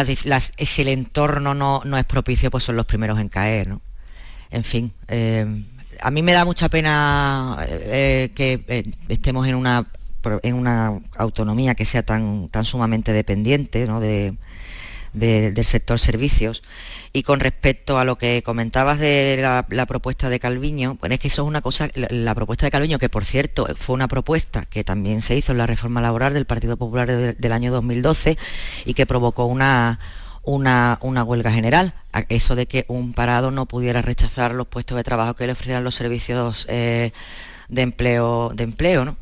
si 0.60 0.82
el 0.84 0.88
entorno 0.88 1.56
no, 1.56 1.98
es 1.98 2.06
propicio, 2.06 2.52
pues 2.52 2.66
son 2.66 2.76
los 2.76 2.86
primeros 2.86 3.20
en 3.20 3.28
caer. 3.28 3.68
¿no? 3.70 3.82
En 4.52 4.64
fin, 4.64 4.94
eh, 5.08 5.64
a 6.00 6.12
mí 6.12 6.22
me 6.22 6.32
da 6.34 6.46
mucha 6.46 6.70
pena 6.70 7.58
eh, 7.68 8.30
que 8.36 8.94
estemos 9.10 9.48
en 9.48 9.56
una, 9.56 9.88
en 10.44 10.54
una 10.54 11.00
autonomía 11.16 11.74
que 11.74 11.86
sea 11.86 12.04
tan, 12.04 12.48
tan 12.50 12.64
sumamente 12.64 13.14
dependiente 13.14 13.88
¿no? 13.88 14.00
de, 14.00 14.36
del 15.14 15.64
sector 15.64 16.00
servicios. 16.00 16.64
Y 17.14 17.24
con 17.24 17.40
respecto 17.40 17.98
a 17.98 18.06
lo 18.06 18.18
que 18.18 18.44
comentabas 18.44 19.00
de 19.00 19.40
la, 19.42 19.86
propuesta 19.86 20.30
de 20.30 20.40
Calviño, 20.40 20.96
pues 20.96 21.12
es 21.12 21.20
que 21.20 21.28
eso 21.30 21.44
es 21.44 21.48
una 21.48 21.62
cosa, 21.62 21.90
la, 21.96 22.36
propuesta 22.36 22.66
de 22.66 22.72
Calviño, 22.72 23.00
que 23.00 23.10
por 23.10 23.26
cierto 23.26 23.68
fue 23.76 23.96
una 23.96 24.08
propuesta 24.08 24.64
que 24.66 24.84
también 24.84 25.22
se 25.22 25.36
hizo 25.36 25.52
en 25.52 25.58
la 25.58 25.68
reforma 25.68 26.02
laboral 26.02 26.34
del 26.34 26.46
Partido 26.46 26.78
Popular 26.78 27.36
del 27.36 27.52
año 27.52 27.72
2012 27.72 28.38
y 28.86 28.94
que 28.94 29.06
provocó 29.06 29.46
una, 29.46 30.00
una, 30.44 31.24
huelga 31.24 31.52
general, 31.52 31.94
eso 32.30 32.56
de 32.56 32.68
que 32.68 32.86
un 32.88 33.14
parado 33.14 33.52
no 33.52 33.66
pudiera 33.66 34.02
rechazar 34.02 34.54
los 34.54 34.68
puestos 34.68 34.96
de 34.98 35.04
trabajo 35.04 35.34
que 35.36 35.46
le 35.46 35.54
ofrecieran 35.54 35.84
los 35.84 35.96
servicios 35.96 36.66
eh, 36.70 37.12
de 37.68 37.82
empleo, 37.82 38.52
de 38.54 38.64
empleo 38.64 39.06
¿no? 39.06 39.18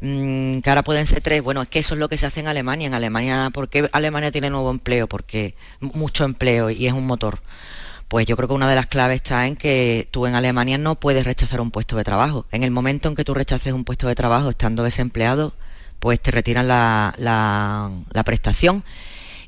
Mm, 0.00 0.60
que 0.60 0.70
ahora 0.70 0.84
pueden 0.84 1.06
ser 1.06 1.20
tres. 1.20 1.42
Bueno, 1.42 1.62
es 1.62 1.68
que 1.68 1.78
eso 1.80 1.94
es 1.94 2.00
lo 2.00 2.08
que 2.08 2.16
se 2.18 2.26
hace 2.26 2.40
en 2.40 2.48
Alemania. 2.48 2.86
En 2.86 2.94
Alemania, 2.94 3.50
¿por 3.52 3.68
qué 3.68 3.88
Alemania 3.92 4.30
tiene 4.32 4.50
nuevo 4.50 4.70
empleo? 4.70 5.08
Porque 5.08 5.54
mucho 5.80 6.24
empleo 6.24 6.70
y 6.70 6.86
es 6.86 6.92
un 6.92 7.06
motor. 7.06 7.40
Pues 8.08 8.26
yo 8.26 8.36
creo 8.36 8.48
que 8.48 8.54
una 8.54 8.68
de 8.68 8.76
las 8.76 8.86
claves 8.86 9.16
está 9.16 9.46
en 9.46 9.56
que 9.56 10.08
tú 10.10 10.26
en 10.26 10.34
Alemania 10.34 10.78
no 10.78 10.94
puedes 10.96 11.24
rechazar 11.24 11.60
un 11.60 11.70
puesto 11.70 11.96
de 11.96 12.04
trabajo. 12.04 12.46
En 12.52 12.62
el 12.62 12.70
momento 12.70 13.08
en 13.08 13.16
que 13.16 13.24
tú 13.24 13.34
rechaces 13.34 13.72
un 13.72 13.84
puesto 13.84 14.08
de 14.08 14.14
trabajo 14.14 14.50
estando 14.50 14.82
desempleado, 14.84 15.54
pues 16.00 16.20
te 16.20 16.30
retiran 16.30 16.68
la, 16.68 17.14
la 17.18 18.24
prestación 18.24 18.84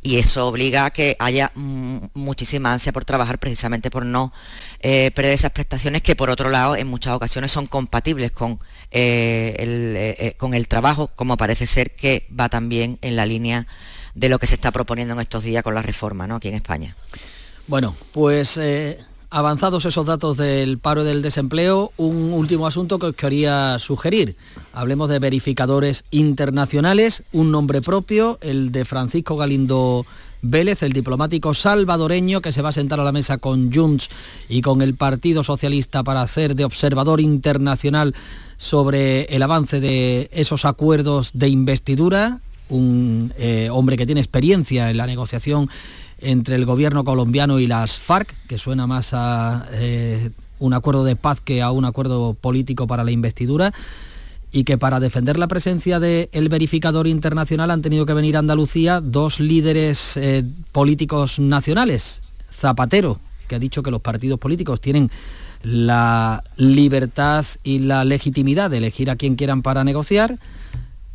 y 0.06 0.18
eso 0.18 0.46
obliga 0.46 0.84
a 0.84 0.90
que 0.92 1.16
haya 1.18 1.50
muchísima 1.56 2.72
ansia 2.72 2.92
por 2.92 3.04
trabajar 3.04 3.40
precisamente 3.40 3.90
por 3.90 4.06
no 4.06 4.32
eh, 4.78 5.10
perder 5.10 5.32
esas 5.32 5.50
prestaciones 5.50 6.00
que 6.00 6.14
por 6.14 6.30
otro 6.30 6.48
lado 6.48 6.76
en 6.76 6.86
muchas 6.86 7.12
ocasiones 7.12 7.50
son 7.50 7.66
compatibles 7.66 8.30
con, 8.30 8.60
eh, 8.92 9.56
el, 9.58 9.94
eh, 9.96 10.34
con 10.36 10.54
el 10.54 10.68
trabajo, 10.68 11.10
como 11.16 11.36
parece 11.36 11.66
ser 11.66 11.96
que 11.96 12.28
va 12.38 12.48
también 12.48 12.98
en 13.02 13.16
la 13.16 13.26
línea 13.26 13.66
de 14.14 14.28
lo 14.28 14.38
que 14.38 14.46
se 14.46 14.54
está 14.54 14.70
proponiendo 14.70 15.14
en 15.14 15.20
estos 15.20 15.42
días 15.42 15.64
con 15.64 15.74
la 15.74 15.82
reforma 15.82 16.28
¿no? 16.28 16.36
aquí 16.36 16.48
en 16.48 16.54
España. 16.54 16.94
Bueno, 17.66 17.96
pues 18.12 18.60
avanzados 19.30 19.84
esos 19.84 20.06
datos 20.06 20.36
del 20.36 20.78
paro 20.78 21.02
y 21.02 21.04
del 21.04 21.22
desempleo, 21.22 21.92
un 21.96 22.32
último 22.32 22.66
asunto 22.66 22.98
que 22.98 23.06
os 23.06 23.16
quería 23.16 23.78
sugerir. 23.78 24.36
Hablemos 24.72 25.08
de 25.08 25.18
verificadores 25.18 26.04
internacionales, 26.10 27.22
un 27.32 27.50
nombre 27.50 27.82
propio, 27.82 28.38
el 28.40 28.72
de 28.72 28.84
Francisco 28.84 29.36
Galindo 29.36 30.06
Vélez, 30.42 30.82
el 30.82 30.92
diplomático 30.92 31.54
salvadoreño 31.54 32.40
que 32.40 32.52
se 32.52 32.62
va 32.62 32.68
a 32.68 32.72
sentar 32.72 33.00
a 33.00 33.04
la 33.04 33.12
mesa 33.12 33.38
con 33.38 33.72
Junts 33.72 34.08
y 34.48 34.62
con 34.62 34.82
el 34.82 34.94
Partido 34.94 35.42
Socialista 35.42 36.02
para 36.02 36.22
hacer 36.22 36.54
de 36.54 36.64
observador 36.64 37.20
internacional 37.20 38.14
sobre 38.58 39.24
el 39.24 39.42
avance 39.42 39.80
de 39.80 40.28
esos 40.32 40.64
acuerdos 40.64 41.30
de 41.34 41.48
investidura, 41.48 42.40
un 42.68 43.32
eh, 43.38 43.68
hombre 43.70 43.96
que 43.96 44.06
tiene 44.06 44.20
experiencia 44.20 44.90
en 44.90 44.96
la 44.96 45.06
negociación 45.06 45.68
entre 46.20 46.56
el 46.56 46.64
gobierno 46.64 47.04
colombiano 47.04 47.58
y 47.58 47.66
las 47.66 47.98
FARC, 47.98 48.34
que 48.48 48.58
suena 48.58 48.86
más 48.86 49.10
a 49.12 49.66
eh, 49.72 50.30
un 50.58 50.74
acuerdo 50.74 51.04
de 51.04 51.16
paz 51.16 51.40
que 51.40 51.62
a 51.62 51.70
un 51.70 51.84
acuerdo 51.84 52.34
político 52.34 52.86
para 52.86 53.04
la 53.04 53.10
investidura 53.10 53.72
y 54.52 54.64
que 54.64 54.78
para 54.78 55.00
defender 55.00 55.38
la 55.38 55.48
presencia 55.48 56.00
del 56.00 56.48
verificador 56.48 57.06
internacional 57.06 57.70
han 57.70 57.82
tenido 57.82 58.06
que 58.06 58.14
venir 58.14 58.36
a 58.36 58.38
Andalucía 58.38 59.00
dos 59.00 59.40
líderes 59.40 60.16
eh, 60.16 60.44
políticos 60.72 61.38
nacionales. 61.38 62.22
Zapatero, 62.52 63.20
que 63.48 63.56
ha 63.56 63.58
dicho 63.58 63.82
que 63.82 63.90
los 63.90 64.00
partidos 64.00 64.38
políticos 64.38 64.80
tienen 64.80 65.10
la 65.62 66.44
libertad 66.56 67.44
y 67.64 67.80
la 67.80 68.04
legitimidad 68.04 68.70
de 68.70 68.78
elegir 68.78 69.10
a 69.10 69.16
quien 69.16 69.36
quieran 69.36 69.62
para 69.62 69.84
negociar, 69.84 70.38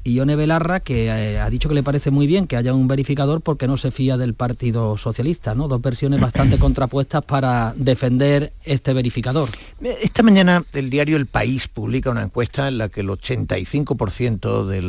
Ione 0.04 0.36
Belarra, 0.36 0.80
que 0.80 1.08
eh, 1.08 1.40
ha 1.40 1.50
dicho 1.50 1.70
que 1.70 1.76
le 1.76 1.84
parece 1.84 2.12
muy 2.12 2.28
bien 2.28 2.48
que 2.48 2.58
haya 2.58 2.74
un 2.74 2.88
verificador 2.88 3.42
porque 3.42 3.68
no 3.68 3.78
se 3.78 3.92
fía 3.92 4.18
del 4.18 4.34
Partido 4.34 4.98
Socialista, 4.98 5.54
¿no? 5.54 5.68
Dos 5.68 5.82
versiones 5.82 6.20
bastante 6.20 6.58
contrapuestas 6.60 7.24
para 7.24 7.74
defender 7.76 8.54
este 8.64 8.94
verificador. 8.94 9.50
Esta 9.82 10.24
mañana 10.24 10.64
el 10.74 10.90
diario 10.90 11.18
El 11.18 11.28
País 11.28 11.68
publica 11.68 12.10
una 12.10 12.24
encuesta 12.24 12.68
en 12.68 12.78
la 12.78 12.90
que 12.90 13.02
el 13.02 13.10
85% 13.10 14.66
de, 14.66 14.82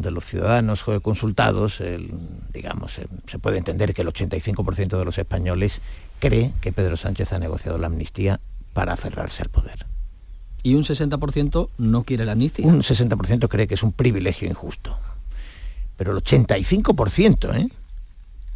de, 0.00 0.10
los 0.10 0.24
ciudadanos 0.24 0.84
consultados, 1.02 1.82
digamos, 2.52 2.98
eh, 2.98 3.06
se 3.26 3.38
puede 3.38 3.58
entender 3.58 3.94
que 3.94 4.02
el 4.02 4.08
85% 4.08 4.98
de 4.98 5.04
los 5.04 5.18
españoles 5.18 5.80
cree 6.18 6.52
que 6.60 6.72
Pedro 6.72 6.96
Sánchez 6.96 7.32
ha 7.32 7.38
negociado 7.38 7.78
la 7.78 7.88
amnistía 7.88 8.40
para 8.72 8.92
aferrarse 8.92 9.42
al 9.42 9.48
poder 9.48 9.91
y 10.62 10.74
un 10.74 10.84
60% 10.84 11.68
no 11.78 12.04
quiere 12.04 12.24
la 12.24 12.32
amnistía. 12.32 12.66
Un 12.66 12.82
60% 12.82 13.48
cree 13.48 13.66
que 13.66 13.74
es 13.74 13.82
un 13.82 13.92
privilegio 13.92 14.48
injusto. 14.48 14.96
Pero 15.96 16.16
el 16.16 16.22
85%, 16.22 17.54
¿eh? 17.56 17.68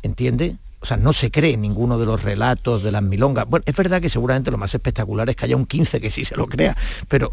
¿Entiende? 0.02 0.56
O 0.86 0.88
sea, 0.88 0.96
no 0.98 1.12
se 1.12 1.32
cree 1.32 1.56
ninguno 1.56 1.98
de 1.98 2.06
los 2.06 2.22
relatos 2.22 2.84
de 2.84 2.92
las 2.92 3.02
milongas. 3.02 3.48
Bueno, 3.48 3.64
es 3.66 3.74
verdad 3.74 4.00
que 4.00 4.08
seguramente 4.08 4.52
lo 4.52 4.56
más 4.56 4.72
espectacular 4.72 5.28
es 5.28 5.34
que 5.34 5.46
haya 5.46 5.56
un 5.56 5.66
15 5.66 6.00
que 6.00 6.10
sí 6.10 6.24
se 6.24 6.36
lo 6.36 6.46
crea, 6.46 6.76
pero, 7.08 7.32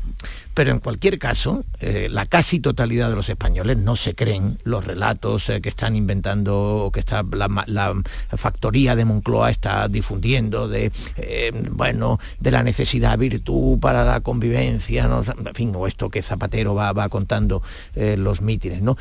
pero 0.55 0.71
en 0.71 0.79
cualquier 0.79 1.19
caso, 1.19 1.63
eh, 1.79 2.07
la 2.09 2.25
casi 2.25 2.59
totalidad 2.59 3.11
de 3.11 3.15
los 3.15 3.29
españoles 3.29 3.77
no 3.77 3.95
se 3.95 4.15
creen 4.15 4.57
los 4.63 4.83
relatos 4.83 5.49
eh, 5.49 5.61
que 5.61 5.69
están 5.69 5.95
inventando, 5.95 6.89
que 6.91 6.99
está 6.99 7.23
la, 7.31 7.93
factoría 8.35 8.95
de 8.95 9.05
Moncloa 9.05 9.51
está 9.51 9.87
difundiendo 9.87 10.67
de, 10.67 10.91
eh, 11.17 11.51
bueno, 11.69 12.19
de 12.39 12.49
la 12.49 12.63
necesidad 12.63 13.19
virtud 13.19 13.77
para 13.79 14.03
la 14.03 14.21
convivencia, 14.21 15.03
en 15.05 15.53
fin, 15.53 15.73
o 15.75 15.85
esto 15.85 16.09
que 16.09 16.23
Zapatero 16.23 16.73
va, 16.73 16.91
va 16.91 17.07
contando 17.07 17.61
los 17.93 18.41
mítines, 18.41 18.81
¿no? 18.81 18.97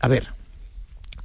a 0.00 0.08
ver, 0.08 0.37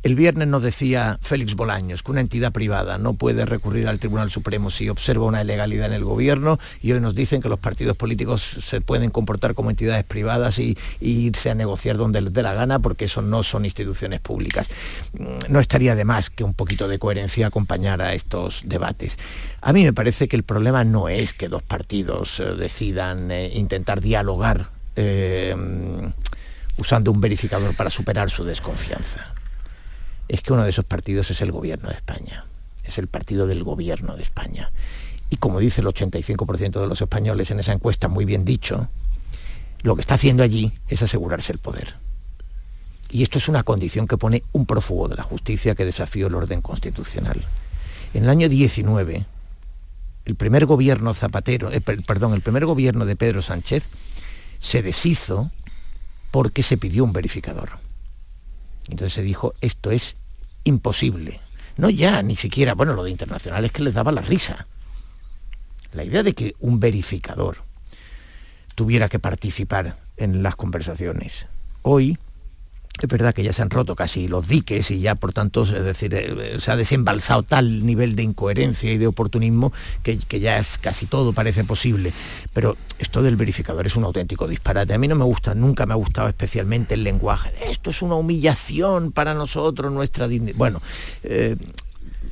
el 0.04 0.16
viernes 0.16 0.50
nos 0.50 0.62
decía 0.62 1.18
Félix 1.22 1.56
Bolaños 1.56 2.04
que 2.04 2.12
una 2.12 2.20
entidad 2.20 2.52
privada 2.52 2.98
no 2.98 3.14
puede 3.14 3.46
recurrir 3.46 3.88
al 3.88 4.00
Tribunal 4.00 4.30
Supremo 4.30 4.70
si 4.70 4.90
observa 4.90 5.26
una 5.26 5.42
ilegalidad 5.42 5.86
en 5.86 5.94
el 5.94 6.04
gobierno 6.04 6.60
y 6.82 6.92
hoy 6.92 7.00
nos 7.00 7.16
dicen 7.16 7.42
que 7.42 7.48
los 7.48 7.58
partidos 7.58 7.96
políticos 7.96 8.42
se 8.44 8.82
pueden 8.82 9.12
comportar 9.12 9.54
como 9.54 9.70
entidades 9.70 10.04
privadas 10.04 10.60
y, 10.60 10.78
irse 11.00 11.50
a 11.50 11.56
negociar 11.56 11.96
donde 11.96 12.20
les 12.20 12.34
dé 12.34 12.44
la 12.44 12.54
gana 12.54 12.80
porque 12.80 13.06
eso 13.06 13.22
no 13.22 13.44
son 13.44 13.64
instituciones 13.64 14.20
públicas. 14.20 14.70
Mm, 15.18 15.52
no 15.52 15.60
estaría 15.62 15.96
de 15.96 16.04
más 16.04 16.30
que 16.30 16.44
un 16.44 16.54
poquito 16.54 16.90
de 16.90 17.00
coherencia 17.00 17.48
acompañara 17.48 18.14
estos 18.14 18.64
debates. 18.66 19.18
A 19.62 19.72
mí 19.72 19.84
me 19.84 19.94
parece 19.94 20.28
que 20.28 20.36
el 20.36 20.44
problema 20.44 20.84
no 20.84 21.08
es 21.08 21.32
que 21.32 21.48
dos 21.48 21.64
partidos 21.64 22.42
eh, 22.42 22.56
decidan 22.56 23.32
eh, 23.32 23.52
intentar 23.54 24.02
dialogar 24.02 24.68
eh, 24.98 25.56
usando 26.76 27.12
un 27.12 27.22
verificador 27.22 27.74
para 27.76 27.90
superar 27.90 28.30
su 28.30 28.44
desconfianza 28.44 29.33
es 30.28 30.42
que 30.42 30.54
uno 30.54 30.64
de 30.64 30.70
esos 30.70 30.86
partidos 30.86 31.30
es 31.32 31.42
el 31.42 31.52
gobierno 31.52 31.90
de 31.90 31.96
España. 31.96 32.46
es 32.84 32.98
el 32.98 33.08
partido 33.08 33.48
del 33.48 33.64
gobierno 33.64 34.18
de 34.18 34.24
España. 34.24 34.72
Y 35.30 35.38
como 35.38 35.60
dice 35.60 35.82
el 35.82 35.88
85% 35.88 36.82
de 36.82 36.88
los 36.88 37.02
españoles 37.02 37.50
en 37.50 37.60
esa 37.60 37.72
encuesta, 37.72 38.08
muy 38.10 38.26
bien 38.26 38.44
dicho, 38.44 38.90
lo 39.82 39.96
que 39.96 40.02
está 40.02 40.16
haciendo 40.16 40.44
allí 40.44 40.74
es 40.90 41.02
asegurarse 41.02 41.52
el 41.54 41.60
poder. 41.60 41.96
Y 43.10 43.24
esto 43.24 43.38
es 43.38 43.48
una 43.48 43.64
condición 43.64 44.08
que 44.08 44.18
pone 44.18 44.44
un 44.52 44.66
prófugo 44.66 45.08
de 45.08 45.16
la 45.16 45.24
justicia 45.24 45.76
que 45.76 45.86
desafió 45.86 46.28
el 46.28 46.36
orden 46.36 46.62
constitucional. 46.62 47.42
En 48.14 48.24
el 48.24 48.30
año 48.30 48.50
19, 48.50 49.26
el 50.26 50.36
primer 50.36 50.66
gobierno 50.66 51.14
Zapatero, 51.14 51.72
eh, 51.72 51.82
perdón, 51.82 52.34
el 52.34 52.42
primer 52.42 52.66
gobierno 52.66 53.06
de 53.06 53.16
Pedro 53.16 53.42
Sánchez 53.42 53.86
se 54.60 54.82
deshizo 54.82 55.52
porque 56.32 56.64
se 56.64 56.78
pidió 56.78 57.04
un 57.04 57.14
verificador. 57.14 57.83
Entonces 58.90 59.14
se 59.14 59.22
dijo, 59.22 59.54
esto 59.62 59.92
es 59.92 60.16
imposible. 60.64 61.40
No 61.78 61.90
ya, 61.90 62.22
ni 62.22 62.36
siquiera, 62.36 62.74
bueno, 62.76 62.94
lo 62.94 63.04
de 63.04 63.12
internacional 63.12 63.66
es 63.66 63.72
que 63.72 63.84
les 63.84 63.94
daba 63.94 64.12
la 64.12 64.22
risa. 64.22 64.68
La 65.94 66.04
idea 66.04 66.24
de 66.24 66.34
que 66.34 66.56
un 66.60 66.80
verificador 66.80 67.58
tuviera 68.76 69.10
que 69.10 69.20
participar 69.20 69.98
en 70.18 70.44
las 70.44 70.56
conversaciones. 70.56 71.48
Hoy 71.82 72.18
es 73.02 73.10
verdad 73.10 73.34
que 73.34 73.44
ya 73.44 73.52
se 73.52 73.62
han 73.62 73.72
roto 73.72 73.96
casi 73.96 74.28
los 74.28 74.48
diques 74.48 74.92
y 74.92 75.00
ya 75.00 75.16
por 75.16 75.34
tanto 75.34 75.64
es 75.64 75.84
decir, 75.84 76.14
eh, 76.14 76.58
se 76.60 76.72
ha 76.72 76.76
desembalsado 76.76 77.42
tal 77.42 77.86
nivel 77.86 78.16
de 78.16 78.24
incoherencia 78.24 78.92
y 78.92 78.98
de 78.98 79.08
oportunismo 79.08 79.74
que, 80.04 80.20
ya 80.40 80.60
es 80.60 80.78
casi 80.78 81.08
todo 81.08 81.34
parece 81.34 81.64
posible. 81.64 82.14
Pero 82.54 82.78
esto 83.00 83.24
del 83.24 83.36
verificador 83.36 83.88
es 83.88 83.96
un 83.96 84.04
auténtico 84.04 84.48
disparate. 84.48 84.94
A 84.94 84.98
mí 84.98 85.08
no 85.08 85.16
me 85.16 85.26
gusta, 85.26 85.56
nunca 85.56 85.86
me 85.86 85.94
ha 85.94 85.98
gustado 85.98 86.28
especialmente 86.28 86.94
el 86.94 87.04
lenguaje. 87.04 87.52
Esto 87.68 87.90
es 87.90 88.02
una 88.02 88.16
humillación 88.16 89.12
para 89.12 89.34
nosotros, 89.34 89.92
nuestra 89.92 90.28
dignidad. 90.28 90.58
Bueno, 90.58 90.82
eh, 91.24 91.56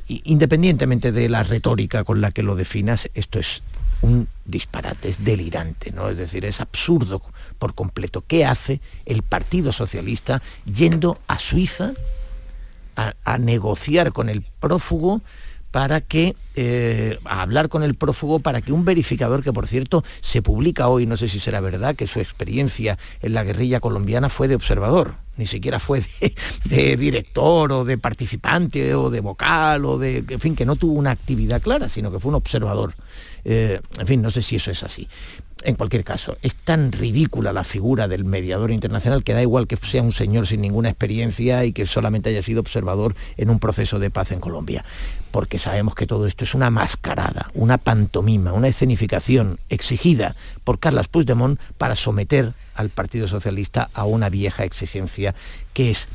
independientemente 0.06 1.10
de 1.10 1.28
la 1.28 1.42
retórica 1.42 2.04
con 2.04 2.20
la 2.20 2.30
que 2.30 2.42
lo 2.42 2.54
definas, 2.54 3.10
esto 3.14 3.40
es 3.40 3.62
un 4.02 4.28
disparate, 4.44 5.08
es 5.08 5.24
delirante, 5.24 5.92
¿no? 5.92 6.10
Es 6.10 6.18
decir, 6.18 6.44
es 6.44 6.60
absurdo 6.60 7.22
por 7.58 7.74
completo. 7.74 8.22
¿Qué 8.26 8.44
hace 8.44 8.80
el 9.06 9.22
Partido 9.22 9.72
Socialista 9.72 10.42
yendo 10.64 11.18
a 11.28 11.38
Suiza 11.38 11.92
a, 12.96 13.38
negociar 13.38 14.12
con 14.12 14.28
el 14.28 14.42
prófugo 14.60 15.22
para 15.70 16.02
que, 16.02 16.36
eh, 16.54 17.18
a 17.24 17.40
hablar 17.40 17.70
con 17.70 17.82
el 17.82 17.94
prófugo 17.94 18.40
para 18.40 18.60
que 18.60 18.72
un 18.72 18.84
verificador, 18.84 19.42
que 19.42 19.52
por 19.52 19.66
cierto 19.66 20.04
se 20.20 20.42
publica 20.42 20.88
hoy, 20.88 21.06
no 21.06 21.16
sé 21.16 21.28
si 21.28 21.40
será 21.40 21.60
verdad, 21.60 21.96
que 21.96 22.06
su 22.06 22.20
experiencia 22.20 22.98
en 23.22 23.32
la 23.32 23.42
guerrilla 23.42 23.80
colombiana 23.80 24.28
fue 24.28 24.48
de 24.48 24.54
observador, 24.54 25.14
ni 25.38 25.46
siquiera 25.46 25.78
fue 25.78 26.04
de, 26.64 26.96
director 26.96 27.72
o 27.72 27.84
de 27.84 27.96
participante 27.96 28.94
o 28.94 29.08
de 29.08 29.20
vocal 29.20 29.86
o 29.86 29.98
de, 29.98 30.18
en 30.28 30.40
fin, 30.40 30.54
que 30.54 30.66
no 30.66 30.76
tuvo 30.76 30.92
una 30.92 31.10
actividad 31.10 31.62
clara, 31.62 31.88
sino 31.88 32.12
que 32.12 32.20
fue 32.20 32.28
un 32.28 32.36
observador. 32.36 32.94
Eh, 33.44 33.80
en 33.98 34.06
fin, 34.06 34.22
no 34.22 34.30
sé 34.30 34.42
si 34.42 34.56
eso 34.56 34.70
es 34.70 34.82
así. 34.82 35.08
En 35.64 35.76
cualquier 35.76 36.02
caso, 36.02 36.36
es 36.42 36.56
tan 36.56 36.90
ridícula 36.90 37.52
la 37.52 37.62
figura 37.62 38.08
del 38.08 38.24
mediador 38.24 38.72
internacional 38.72 39.22
que 39.22 39.32
da 39.32 39.42
igual 39.42 39.68
que 39.68 39.76
sea 39.76 40.02
un 40.02 40.12
señor 40.12 40.48
sin 40.48 40.60
ninguna 40.60 40.88
experiencia 40.88 41.64
y 41.64 41.72
que 41.72 41.86
solamente 41.86 42.30
haya 42.30 42.42
sido 42.42 42.60
observador 42.60 43.14
en 43.36 43.48
un 43.48 43.60
proceso 43.60 44.00
de 44.00 44.10
paz 44.10 44.32
en 44.32 44.40
Colombia. 44.40 44.84
Porque 45.30 45.60
sabemos 45.60 45.94
que 45.94 46.06
todo 46.08 46.26
esto 46.26 46.42
es 46.42 46.54
una 46.54 46.70
mascarada, 46.70 47.50
una 47.54 47.78
pantomima, 47.78 48.52
una 48.52 48.68
escenificación 48.68 49.60
exigida 49.68 50.34
por 50.64 50.80
Carlos 50.80 51.06
Puigdemont 51.06 51.60
para 51.78 51.94
someter 51.94 52.54
al 52.74 52.90
Partido 52.90 53.28
Socialista 53.28 53.88
a 53.94 54.04
una 54.04 54.30
vieja 54.30 54.64
exigencia 54.64 55.34
que 55.74 55.90
es 55.90 56.08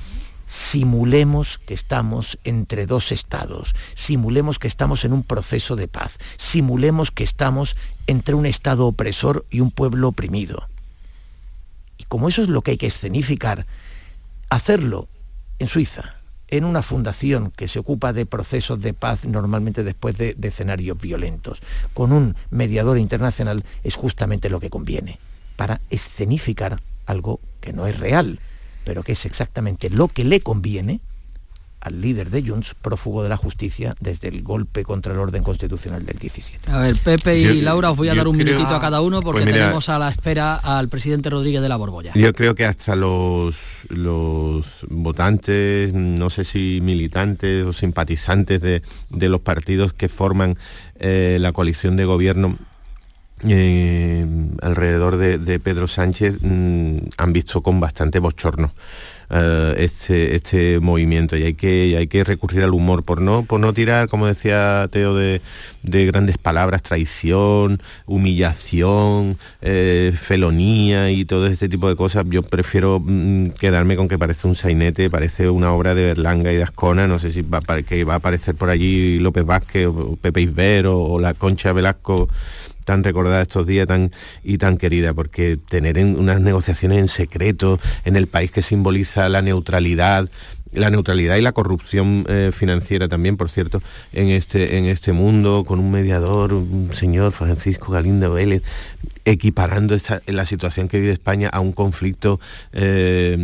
simulemos 0.47 1.59
que 1.59 1.73
estamos 1.73 2.39
entre 2.43 2.85
dos 2.85 3.11
estados, 3.11 3.75
simulemos 3.95 4.57
que 4.57 4.67
estamos 4.67 5.05
en 5.05 5.13
un 5.13 5.23
proceso 5.23 5.75
de 5.75 5.87
paz, 5.87 6.17
simulemos 6.37 7.11
que 7.11 7.23
estamos 7.23 7.75
entre 8.07 8.33
un 8.33 8.45
estado 8.45 8.87
opresor 8.87 9.45
y 9.51 9.59
un 9.59 9.71
pueblo 9.71 10.07
oprimido. 10.07 10.67
Y 11.97 12.05
como 12.05 12.29
eso 12.29 12.41
es 12.41 12.47
lo 12.47 12.61
que 12.61 12.71
hay 12.71 12.77
que 12.77 12.87
escenificar, 12.87 13.65
hacerlo 14.49 15.09
en 15.59 15.67
Suiza, 15.67 16.15
en 16.47 16.63
una 16.63 16.81
fundación 16.81 17.51
que 17.51 17.67
se 17.67 17.79
ocupa 17.79 18.13
de 18.13 18.25
procesos 18.25 18.81
de 18.81 18.93
paz 18.93 19.25
normalmente 19.25 19.83
después 19.83 20.17
de, 20.17 20.37
escenarios 20.41 20.99
violentos, 20.99 21.61
con 21.93 22.13
un 22.13 22.37
mediador 22.51 22.97
internacional, 22.97 23.65
es 23.83 23.95
justamente 23.95 24.49
lo 24.49 24.61
que 24.61 24.69
conviene, 24.69 25.19
para 25.57 25.81
escenificar 25.89 26.81
algo 27.05 27.41
que 27.59 27.73
no 27.73 27.85
es 27.85 27.99
real 27.99 28.39
pero 28.87 29.03
que 29.03 29.11
es 29.11 29.25
exactamente 29.25 29.89
lo 29.89 30.07
que 30.07 30.23
le 30.23 30.39
conviene 30.39 31.01
al 31.81 31.99
líder 31.99 32.29
de 32.29 32.41
Junts, 32.41 32.73
prófugo 32.73 33.21
de 33.21 33.27
la 33.27 33.35
justicia 33.35 33.95
desde 33.99 34.29
el 34.29 34.43
golpe 34.43 34.83
contra 34.83 35.11
el 35.11 35.19
orden 35.19 35.43
constitucional 35.43 36.05
del 36.05 36.17
17. 36.17 36.71
A 36.71 36.79
ver, 36.79 36.95
Pepe 36.95 37.37
y 37.37 37.61
Laura, 37.61 37.91
os 37.91 37.97
voy 37.97 38.07
a 38.07 38.15
dar 38.15 38.29
un 38.29 38.37
minutito 38.37 38.73
a 38.73 38.79
cada 38.79 39.01
uno 39.01 39.21
porque 39.21 39.43
pues 39.43 39.53
tenemos 39.53 39.89
a 39.89 39.99
la 39.99 40.09
espera 40.09 40.55
al 40.55 40.87
presidente 40.87 41.29
Rodríguez 41.29 41.61
de 41.61 41.67
la 41.67 41.75
Borbolla. 41.75 42.13
Yo 42.15 42.33
creo 42.33 42.55
que 42.55 42.63
hasta 42.63 42.95
los, 42.95 43.59
los 43.89 44.65
votantes, 44.87 45.93
no 45.93 46.29
sé 46.29 46.45
si 46.45 46.79
militantes 46.81 47.65
o 47.65 47.73
simpatizantes 47.73 48.61
de, 48.61 48.81
los 49.09 49.41
partidos 49.41 49.91
que 49.91 50.07
forman 50.07 50.57
eh, 50.97 51.37
la 51.41 51.51
coalición 51.51 51.97
de 51.97 52.05
gobierno 52.05 52.57
eh, 53.45 54.25
alrededor 54.61 55.17
de, 55.17 55.59
Pedro 55.59 55.87
Sánchez 55.87 56.39
mm, 56.41 56.97
han 57.17 57.33
visto 57.33 57.61
con 57.61 57.79
bastante 57.79 58.17
bochorno 58.19 58.71
eh, 59.29 59.75
este, 59.79 60.35
este 60.35 60.79
movimiento 60.79 61.35
y 61.37 61.43
hay 61.43 61.53
que, 61.53 61.95
hay 61.97 62.07
que 62.07 62.23
recurrir 62.23 62.63
al 62.63 62.73
humor 62.73 63.03
por 63.03 63.21
no, 63.21 63.43
por 63.43 63.59
no 63.59 63.73
tirar, 63.73 64.07
como 64.07 64.25
decía 64.25 64.87
Teo, 64.89 65.13
de, 65.13 65.41
grandes 65.83 66.37
palabras, 66.37 66.81
traición, 66.81 67.81
humillación, 68.07 69.37
eh, 69.61 70.13
felonía 70.15 71.11
y 71.11 71.25
todo 71.25 71.45
este 71.47 71.69
tipo 71.69 71.89
de 71.89 71.95
cosas. 71.95 72.25
Yo 72.29 72.41
prefiero 72.41 72.99
mm, 73.03 73.49
quedarme 73.59 73.97
con 73.97 74.07
que 74.07 74.17
parece 74.17 74.47
un 74.47 74.55
sainete, 74.55 75.09
parece 75.09 75.49
una 75.49 75.73
obra 75.73 75.93
de 75.93 76.05
Berlanga 76.05 76.51
y 76.51 76.55
de 76.55 76.63
Ascona, 76.63 77.05
no 77.07 77.19
sé 77.19 77.31
si 77.31 77.41
va, 77.41 77.61
que 77.83 78.03
va 78.03 78.13
a 78.13 78.17
aparecer 78.17 78.55
por 78.55 78.69
allí 78.69 79.19
López 79.19 79.45
Vázquez 79.45 79.87
o 79.87 80.15
Pepe 80.19 80.41
Isbero 80.41 80.99
o 80.99 81.19
la 81.19 81.33
Concha 81.35 81.73
Velasco 81.73 82.29
tan 82.87 83.03
recordada 83.03 83.41
estos 83.41 83.67
días 83.67 83.85
tan, 83.85 84.13
y 84.45 84.57
tan 84.59 84.77
querida, 84.77 85.13
porque 85.13 85.59
tener 85.69 85.97
unas 85.97 86.39
negociaciones 86.39 86.99
en 86.99 87.09
secreto 87.09 87.81
en 88.05 88.15
el 88.15 88.27
país 88.27 88.49
que 88.49 88.61
simboliza 88.61 89.27
la 89.27 89.41
neutralidad, 89.41 90.29
la 90.71 90.89
neutralidad 90.89 91.35
y 91.35 91.41
la 91.41 91.51
corrupción 91.51 92.25
eh, 92.29 92.51
financiera 92.53 93.09
también, 93.09 93.35
por 93.35 93.49
cierto, 93.49 93.81
en 94.13 94.29
este, 94.29 94.77
en 94.77 94.85
este 94.85 95.11
mundo, 95.11 95.65
con 95.67 95.79
un 95.79 95.91
mediador, 95.91 96.53
un 96.53 96.89
señor 96.93 97.33
Francisco 97.33 97.91
Galindo 97.91 98.31
Vélez, 98.31 98.63
equiparando 99.27 99.97
la 100.27 100.45
situación 100.45 100.87
que 100.87 101.01
vive 101.01 101.11
España 101.11 101.49
a 101.49 101.59
un 101.59 101.73
conflicto 101.73 102.39
eh, 102.71 103.37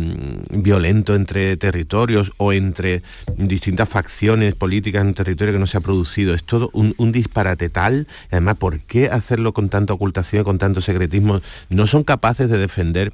violento 0.50 1.14
entre 1.14 1.58
territorios 1.58 2.32
o 2.38 2.54
entre 2.54 3.02
distintas 3.36 3.86
facciones 3.86 4.54
políticas 4.54 5.02
en 5.02 5.08
un 5.08 5.14
territorio 5.14 5.52
que 5.52 5.58
no 5.58 5.66
se 5.66 5.76
ha 5.76 5.82
producido. 5.82 6.34
Es 6.34 6.44
todo 6.44 6.70
un, 6.72 6.94
disparate 7.12 7.68
tal, 7.68 8.08
además, 8.30 8.56
¿por 8.56 8.80
qué 8.80 9.08
hacerlo 9.08 9.52
con 9.52 9.68
tanta 9.68 9.92
ocultación, 9.92 10.42
con 10.42 10.56
tanto 10.56 10.80
secretismo? 10.80 11.42
No 11.68 11.86
son 11.86 12.02
capaces 12.02 12.48
de 12.48 12.56
defender 12.56 13.12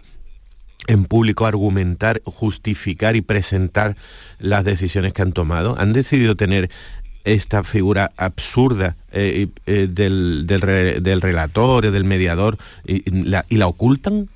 en 0.86 1.06
público 1.06 1.46
argumentar, 1.46 2.22
justificar 2.24 3.16
y 3.16 3.20
presentar 3.20 3.96
las 4.38 4.64
decisiones 4.64 5.12
que 5.12 5.22
han 5.22 5.32
tomado. 5.32 5.76
Han 5.76 5.92
decidido 5.92 6.36
tener 6.36 6.70
esta 7.24 7.64
figura 7.64 8.10
absurda 8.16 8.96
eh, 9.12 9.48
eh, 9.66 9.88
del, 9.90 10.46
del, 10.46 11.02
del, 11.02 11.20
relator, 11.20 11.90
del 11.90 12.04
mediador, 12.04 12.58
y 12.84 13.08
la, 13.10 13.44
y 13.48 13.56
la 13.56 13.66
ocultan, 13.66 14.28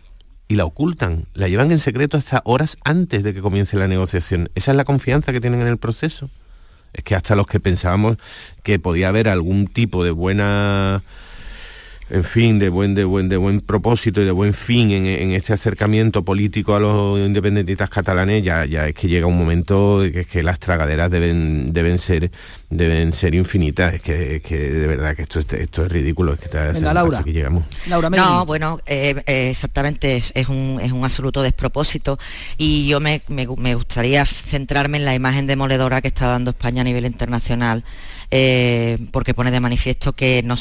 y 0.49 0.57
la 0.57 0.65
ocultan, 0.65 1.27
la 1.35 1.49
llevan 1.49 1.71
en 1.71 1.79
secreto 1.79 2.17
hasta 2.17 2.43
horas 2.45 2.77
antes 2.85 3.23
de 3.23 3.35
que 3.35 3.41
comience 3.41 3.77
la 3.77 3.89
negociación. 3.89 4.51
Esa 4.55 4.73
es 4.73 4.77
la 4.77 4.85
confianza 4.85 5.33
que 5.33 5.41
tienen 5.41 5.63
en 5.63 5.69
el 5.69 5.79
proceso. 5.79 6.31
Es 6.93 7.03
que 7.03 7.15
hasta 7.15 7.35
los 7.35 7.47
que 7.47 7.61
pensábamos 7.61 8.19
que 8.63 8.79
podía 8.79 9.09
haber 9.09 9.29
algún 9.29 9.67
tipo 9.67 10.05
de 10.05 10.13
buena 10.13 11.03
en 12.11 12.23
fin, 12.23 12.59
de 12.59 12.69
buen, 12.69 12.95
de 12.95 13.05
buen, 13.05 13.29
de 13.29 13.37
buen 13.37 13.61
propósito 13.61 14.21
y 14.21 14.25
de 14.25 14.31
buen 14.31 14.53
fin 14.53 14.91
en, 14.91 15.31
este 15.31 15.55
acercamiento 15.55 16.23
político 16.23 16.75
a 16.75 16.81
los 16.81 17.19
independentistas 17.19 17.89
catalanes, 17.89 18.43
ya, 18.43 18.67
ya 18.67 18.87
es 18.87 18.95
que 18.95 19.09
llega 19.09 19.27
un 19.27 19.39
momento 19.39 20.01
de 20.01 20.13
que, 20.13 20.21
es 20.21 20.27
que 20.27 20.43
las 20.43 20.61
tragaderas 20.61 21.11
deben, 21.11 21.73
deben, 21.73 21.99
ser, 21.99 22.31
deben 22.69 23.13
ser 23.13 23.35
infinitas. 23.35 23.95
Es 23.95 24.03
que, 24.03 24.41
de 24.59 24.87
verdad 24.87 25.17
que 25.17 25.23
esto, 25.23 25.41
esto 25.41 25.85
es 25.85 25.93
ridículo. 25.93 26.35
Es 26.35 26.41
que 26.41 26.49
Venga, 26.73 26.93
Laura. 26.93 27.23
llegamos. 27.23 27.65
Laura 27.87 28.11
no, 28.11 28.45
bueno, 28.45 28.81
eh, 28.87 29.23
eh, 29.27 29.51
exactamente, 29.51 30.17
es, 30.17 30.49
un, 30.49 30.79
es 30.83 30.93
un 30.93 31.05
absoluto 31.05 31.43
despropósito 31.43 32.19
y 32.59 32.87
yo 32.87 33.01
me, 33.01 33.23
me 33.29 33.75
gustaría 33.75 34.25
centrarme 34.27 34.99
en 34.99 35.05
la 35.05 35.15
imagen 35.15 35.47
demoledora 35.47 36.03
que 36.03 36.09
está 36.09 36.27
dando 36.27 36.51
España 36.51 36.83
a 36.83 36.85
nivel 36.85 37.07
internacional 37.07 37.83
eh, 38.31 38.99
porque 39.13 39.35
pone 39.35 39.51
de 39.51 39.61
manifiesto 39.61 40.13
que 40.13 40.43
no, 40.43 40.57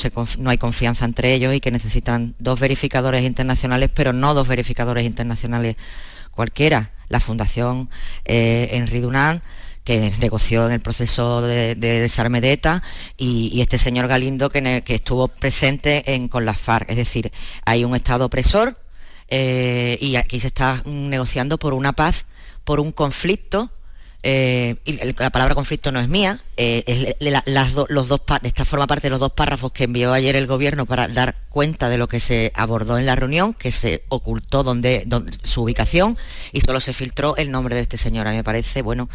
hay 0.50 0.58
confianza 0.58 1.06
entre 1.06 1.34
ellos 1.34 1.54
y 1.54 1.60
que 1.60 1.72
necesitan 1.72 2.36
dos 2.40 2.60
verificadores 2.60 3.24
internacionales, 3.24 3.92
pero 3.94 4.14
no 4.14 4.34
dos 4.34 4.48
verificadores 4.48 5.06
internacionales 5.06 5.76
cualquiera. 6.32 6.92
La 7.10 7.20
Fundación 7.20 7.90
eh, 8.26 8.86
Dunant 9.02 9.44
que 9.84 10.12
negoció 10.20 10.66
en 10.66 10.74
el 10.74 10.80
proceso 10.80 11.42
de, 11.42 11.76
desarme 11.76 12.42
de 12.42 12.54
ETA, 12.54 12.84
y, 13.18 13.60
este 13.62 13.78
señor 13.78 14.08
Galindo 14.08 14.50
que, 14.50 14.84
estuvo 14.88 15.28
presente 15.28 16.14
en, 16.14 16.28
con 16.28 16.46
las 16.46 16.60
FARC. 16.60 16.90
Es 16.90 16.98
decir, 16.98 17.32
hay 17.66 17.84
un 17.84 17.96
Estado 17.96 18.26
opresor 18.26 18.78
eh, 19.28 19.98
y 20.00 20.16
aquí 20.16 20.40
se 20.40 20.48
está 20.48 20.82
negociando 20.86 21.58
por 21.58 21.74
una 21.74 21.94
paz, 21.94 22.26
por 22.64 22.80
un 22.80 22.92
conflicto 22.92 23.70
eh, 24.26 24.78
y 24.86 24.94
la 25.14 25.30
palabra 25.32 25.54
conflicto 25.54 25.92
no 25.92 26.00
es 26.00 26.08
mía, 26.08 26.40
eh, 26.56 27.16
las 27.20 27.74
los 27.90 28.08
dos, 28.08 28.22
esta 28.44 28.64
forma 28.64 28.88
parte 28.88 29.08
de 29.08 29.10
los 29.10 29.20
dos 29.20 29.34
párrafos 29.34 29.74
que 29.74 29.84
envió 29.84 30.14
ayer 30.14 30.38
el 30.38 30.48
gobierno 30.48 30.86
para 30.86 31.10
dar 31.10 31.36
cuenta 31.50 31.90
de 31.90 31.98
lo 31.98 32.08
que 32.08 32.22
se 32.22 32.54
abordó 32.56 32.98
en 32.98 33.06
la 33.06 33.16
reunión, 33.16 33.54
que 33.54 33.74
se 33.74 34.06
ocultó 34.08 34.64
su 35.44 35.64
ubicación 35.64 36.18
y 36.54 36.62
solo 36.62 36.80
se 36.80 36.94
filtró 36.94 37.36
el 37.36 37.52
nombre 37.52 37.76
de 37.76 37.82
este 37.82 37.98
señor. 37.98 38.28
A 38.28 38.32
me 38.32 38.46
parece, 38.46 38.82
bueno, 38.82 39.10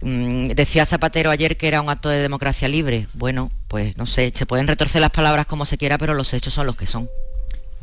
mm, 0.00 0.48
decía 0.48 0.86
Zapatero 0.86 1.30
ayer 1.30 1.56
que 1.56 1.68
era 1.68 1.80
un 1.80 1.88
acto 1.88 2.08
de 2.08 2.18
democracia 2.18 2.66
libre. 2.66 3.06
Bueno, 3.14 3.52
pues 3.68 3.96
no 3.96 4.06
sé, 4.06 4.32
se 4.34 4.46
pueden 4.46 4.66
retorcer 4.66 5.00
las 5.00 5.10
palabras 5.10 5.46
como 5.46 5.66
se 5.66 5.78
quiera, 5.78 5.98
pero 5.98 6.14
los 6.14 6.34
hechos 6.34 6.52
son 6.52 6.66
los 6.66 6.74
que 6.74 6.86
son. 6.86 7.08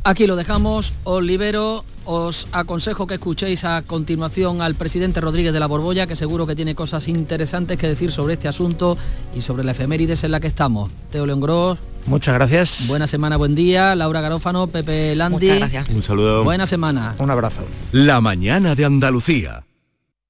Aquí 0.02 0.26
lo 0.26 0.34
dejamos, 0.34 0.94
os 1.04 1.22
libero, 1.22 1.84
os 2.06 2.46
aconsejo 2.52 3.06
que 3.06 3.14
escuchéis 3.14 3.64
a 3.64 3.82
continuación 3.82 4.62
al 4.62 4.74
presidente 4.74 5.20
Rodríguez 5.20 5.52
de 5.52 5.60
la 5.60 5.66
Borbolla, 5.66 6.06
que 6.06 6.16
seguro 6.16 6.46
que 6.46 6.56
tiene 6.56 6.74
cosas 6.74 7.06
interesantes 7.06 7.76
que 7.76 7.86
decir 7.86 8.10
sobre 8.10 8.34
este 8.34 8.48
asunto 8.48 8.96
y 9.34 9.42
sobre 9.42 9.62
la 9.62 9.72
efemérides 9.72 10.24
en 10.24 10.30
la 10.30 10.40
que 10.40 10.46
estamos. 10.46 10.90
Teo 11.10 11.26
León 11.26 11.40
Gros. 11.40 11.78
Muchas 12.06 12.34
gracias. 12.34 12.86
Buena 12.88 13.06
semana, 13.06 13.36
buen 13.36 13.54
día. 13.54 13.94
Laura 13.94 14.22
Garófano, 14.22 14.68
Pepe 14.68 15.14
Landi. 15.14 15.46
Muchas 15.46 15.58
gracias. 15.58 15.88
Un 15.90 16.02
saludo. 16.02 16.44
Buena 16.44 16.66
semana. 16.66 17.14
Un 17.18 17.30
abrazo. 17.30 17.62
La 17.92 18.22
mañana 18.22 18.74
de 18.74 18.86
Andalucía. 18.86 19.64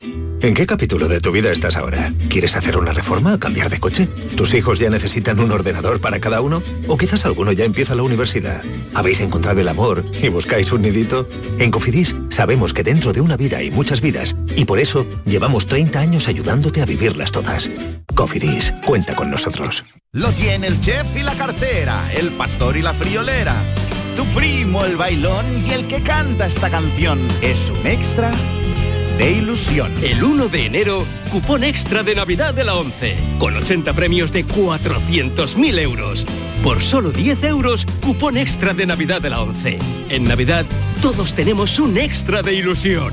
¿En 0.00 0.54
qué 0.54 0.66
capítulo 0.66 1.08
de 1.08 1.20
tu 1.20 1.32
vida 1.32 1.50
estás 1.50 1.76
ahora? 1.76 2.12
¿Quieres 2.28 2.54
hacer 2.54 2.76
una 2.76 2.92
reforma 2.92 3.38
cambiar 3.40 3.68
de 3.68 3.80
coche? 3.80 4.06
¿Tus 4.36 4.54
hijos 4.54 4.78
ya 4.78 4.88
necesitan 4.88 5.40
un 5.40 5.50
ordenador 5.50 6.00
para 6.00 6.20
cada 6.20 6.40
uno? 6.40 6.62
¿O 6.86 6.96
quizás 6.96 7.24
alguno 7.24 7.50
ya 7.50 7.64
empieza 7.64 7.96
la 7.96 8.04
universidad? 8.04 8.62
¿Habéis 8.94 9.20
encontrado 9.20 9.60
el 9.60 9.68
amor 9.68 10.04
y 10.22 10.28
buscáis 10.28 10.70
un 10.70 10.82
nidito? 10.82 11.28
En 11.58 11.72
Cofidis 11.72 12.14
sabemos 12.28 12.72
que 12.72 12.84
dentro 12.84 13.12
de 13.12 13.20
una 13.20 13.36
vida 13.36 13.58
hay 13.58 13.72
muchas 13.72 14.00
vidas 14.00 14.36
y 14.54 14.64
por 14.64 14.78
eso 14.78 15.04
llevamos 15.26 15.66
30 15.66 15.98
años 15.98 16.28
ayudándote 16.28 16.82
a 16.82 16.86
vivirlas 16.86 17.32
todas. 17.32 17.68
Cofidis, 18.14 18.72
cuenta 18.86 19.16
con 19.16 19.30
nosotros. 19.30 19.84
Lo 20.12 20.30
tiene 20.30 20.68
el 20.68 20.80
chef 20.80 21.16
y 21.16 21.24
la 21.24 21.34
cartera, 21.34 22.00
el 22.14 22.30
pastor 22.30 22.76
y 22.76 22.82
la 22.82 22.94
friolera. 22.94 23.56
Tu 24.14 24.24
primo 24.26 24.84
el 24.84 24.96
bailón 24.96 25.44
y 25.66 25.72
el 25.72 25.88
que 25.88 26.00
canta 26.00 26.46
esta 26.46 26.70
canción 26.70 27.18
es 27.42 27.70
un 27.70 27.86
extra 27.86 28.30
de 29.18 29.32
ilusión. 29.32 29.92
El 30.02 30.22
1 30.22 30.48
de 30.48 30.66
enero, 30.66 31.04
cupón 31.30 31.64
extra 31.64 32.02
de 32.02 32.14
Navidad 32.14 32.54
de 32.54 32.64
la 32.64 32.74
11, 32.76 33.16
con 33.38 33.54
80 33.56 33.92
premios 33.92 34.32
de 34.32 34.46
400.000 34.46 35.78
euros. 35.80 36.24
Por 36.62 36.80
solo 36.80 37.10
10 37.10 37.42
euros, 37.44 37.84
cupón 38.00 38.36
extra 38.36 38.72
de 38.74 38.86
Navidad 38.86 39.20
de 39.20 39.30
la 39.30 39.42
11. 39.42 39.78
En 40.08 40.22
Navidad, 40.22 40.64
todos 41.02 41.34
tenemos 41.34 41.78
un 41.78 41.98
extra 41.98 42.42
de 42.42 42.54
ilusión. 42.54 43.12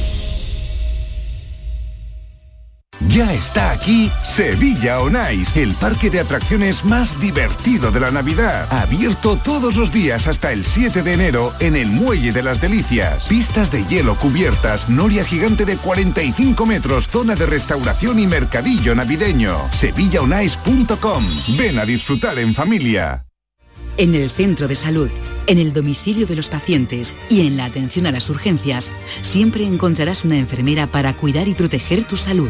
Ya 3.13 3.33
está 3.33 3.71
aquí 3.71 4.09
Sevilla 4.23 5.01
On 5.01 5.17
Ice, 5.33 5.61
el 5.61 5.73
parque 5.73 6.09
de 6.09 6.21
atracciones 6.21 6.85
más 6.85 7.19
divertido 7.19 7.91
de 7.91 7.99
la 7.99 8.09
Navidad. 8.09 8.71
Abierto 8.71 9.35
todos 9.35 9.75
los 9.75 9.91
días 9.91 10.27
hasta 10.27 10.53
el 10.53 10.65
7 10.65 11.03
de 11.03 11.13
enero 11.13 11.53
en 11.59 11.75
el 11.75 11.89
Muelle 11.89 12.31
de 12.31 12.41
las 12.41 12.61
Delicias. 12.61 13.25
Pistas 13.25 13.69
de 13.69 13.85
hielo 13.85 14.17
cubiertas, 14.17 14.87
noria 14.87 15.25
gigante 15.25 15.65
de 15.65 15.75
45 15.75 16.65
metros, 16.65 17.09
zona 17.09 17.35
de 17.35 17.47
restauración 17.47 18.17
y 18.17 18.27
mercadillo 18.27 18.95
navideño. 18.95 19.57
SevillaOnIce.com. 19.73 21.25
Ven 21.57 21.79
a 21.79 21.85
disfrutar 21.85 22.39
en 22.39 22.55
familia. 22.55 23.25
En 23.97 24.15
el 24.15 24.29
centro 24.29 24.69
de 24.69 24.75
salud, 24.75 25.09
en 25.47 25.59
el 25.59 25.73
domicilio 25.73 26.27
de 26.27 26.37
los 26.37 26.47
pacientes 26.47 27.17
y 27.29 27.45
en 27.45 27.57
la 27.57 27.65
atención 27.65 28.05
a 28.05 28.11
las 28.13 28.29
urgencias, 28.29 28.89
siempre 29.21 29.65
encontrarás 29.65 30.23
una 30.23 30.37
enfermera 30.37 30.87
para 30.87 31.17
cuidar 31.17 31.49
y 31.49 31.55
proteger 31.55 32.05
tu 32.05 32.15
salud. 32.15 32.49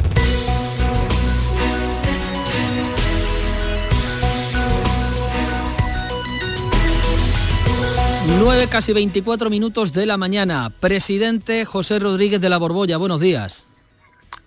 9, 8.39 8.67
casi 8.69 8.93
24 8.93 9.49
minutos 9.49 9.93
de 9.93 10.05
la 10.05 10.17
mañana. 10.17 10.69
Presidente 10.79 11.65
José 11.65 11.99
Rodríguez 11.99 12.39
de 12.39 12.49
la 12.49 12.57
Borbolla, 12.57 12.97
buenos 12.97 13.19
días. 13.19 13.67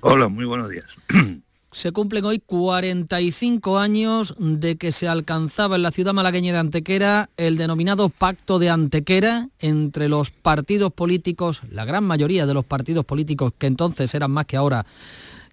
Hola, 0.01 0.29
muy 0.29 0.44
buenos 0.44 0.70
días. 0.70 0.87
Se 1.73 1.92
cumplen 1.92 2.25
hoy 2.25 2.38
45 2.38 3.79
años 3.79 4.35
de 4.38 4.77
que 4.77 4.92
se 4.92 5.09
alcanzaba 5.09 5.75
en 5.75 5.83
la 5.83 5.90
ciudad 5.90 6.14
malagueña 6.14 6.53
de 6.53 6.61
Antequera 6.61 7.31
el 7.37 7.57
denominado 7.57 8.09
Pacto 8.09 8.61
de 8.61 8.70
Antequera 8.70 9.49
entre 9.59 10.09
los 10.09 10.31
partidos 10.31 10.92
políticos, 10.92 11.62
la 11.68 11.85
gran 11.85 12.05
mayoría 12.05 12.47
de 12.47 12.55
los 12.55 12.64
partidos 12.64 13.05
políticos 13.05 13.53
que 13.59 13.66
entonces 13.66 14.14
eran 14.14 14.31
más 14.31 14.47
que 14.47 14.57
ahora 14.57 14.87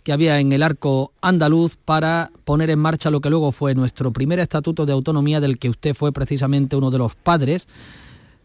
que 0.04 0.14
había 0.14 0.40
en 0.40 0.52
el 0.52 0.62
arco 0.62 1.12
andaluz 1.22 1.76
para 1.76 2.32
poner 2.44 2.70
en 2.70 2.80
marcha 2.80 3.10
lo 3.10 3.22
que 3.22 3.30
luego 3.30 3.52
fue 3.52 3.74
nuestro 3.74 4.12
primer 4.12 4.40
estatuto 4.40 4.86
de 4.86 4.94
autonomía 4.94 5.40
del 5.40 5.58
que 5.58 5.70
usted 5.70 5.96
fue 5.96 6.12
precisamente 6.12 6.76
uno 6.76 6.92
de 6.92 7.00
los 7.00 7.16
padres 7.16 7.68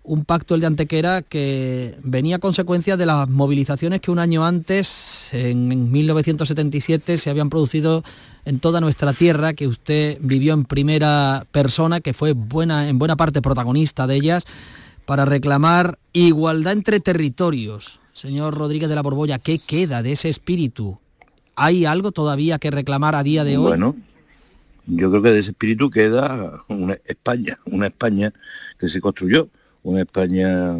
un 0.07 0.25
pacto 0.25 0.55
el 0.55 0.61
de 0.61 0.69
Antequera 0.69 1.23
que 1.23 1.97
venía 2.03 2.37
a 2.37 2.38
consecuencia 2.38 2.97
de 2.97 3.07
las 3.07 3.29
movilizaciones 3.29 4.01
que 4.01 4.11
un 4.11 4.19
año 4.19 4.47
antes, 4.47 5.31
en 5.33 5.90
1977, 5.90 7.19
se 7.19 7.31
habían 7.31 7.51
producido 7.51 8.05
en 8.45 8.61
toda 8.61 8.81
nuestra 8.81 9.12
tierra, 9.12 9.55
que 9.55 9.66
usted 9.66 10.19
vivió 10.21 10.55
en 10.55 10.64
primera 10.64 11.47
persona, 11.51 12.01
que 12.01 12.14
fue 12.14 12.33
buena, 12.33 12.88
en 12.88 12.99
buena 12.99 13.16
parte 13.16 13.42
protagonista 13.42 14.07
de 14.07 14.14
ellas, 14.14 14.45
para 15.05 15.25
reclamar 15.25 15.99
igualdad 16.12 16.73
entre 16.73 17.01
territorios. 17.01 17.99
Señor 18.12 18.55
Rodríguez 18.55 18.88
de 18.88 18.95
la 18.95 19.03
Borbolla, 19.03 19.38
¿qué 19.38 19.59
queda 19.59 20.03
de 20.03 20.12
ese 20.12 20.29
espíritu? 20.29 20.99
¿Hay 21.57 21.85
algo 21.85 22.12
todavía 22.12 22.59
que 22.59 22.71
reclamar 22.71 23.16
a 23.16 23.25
día 23.25 23.42
de 23.42 23.57
hoy? 23.57 23.64
Bueno, 23.64 23.97
yo 24.87 25.11
creo 25.11 25.23
que 25.23 25.33
de 25.33 25.40
ese 25.40 25.51
espíritu 25.51 25.90
queda 25.90 26.61
una 26.69 26.97
España, 27.05 27.59
una 27.66 27.88
España 27.88 28.33
que 28.79 28.88
se 28.88 29.01
construyó, 29.01 29.49
una 29.87 30.03
España 30.03 30.77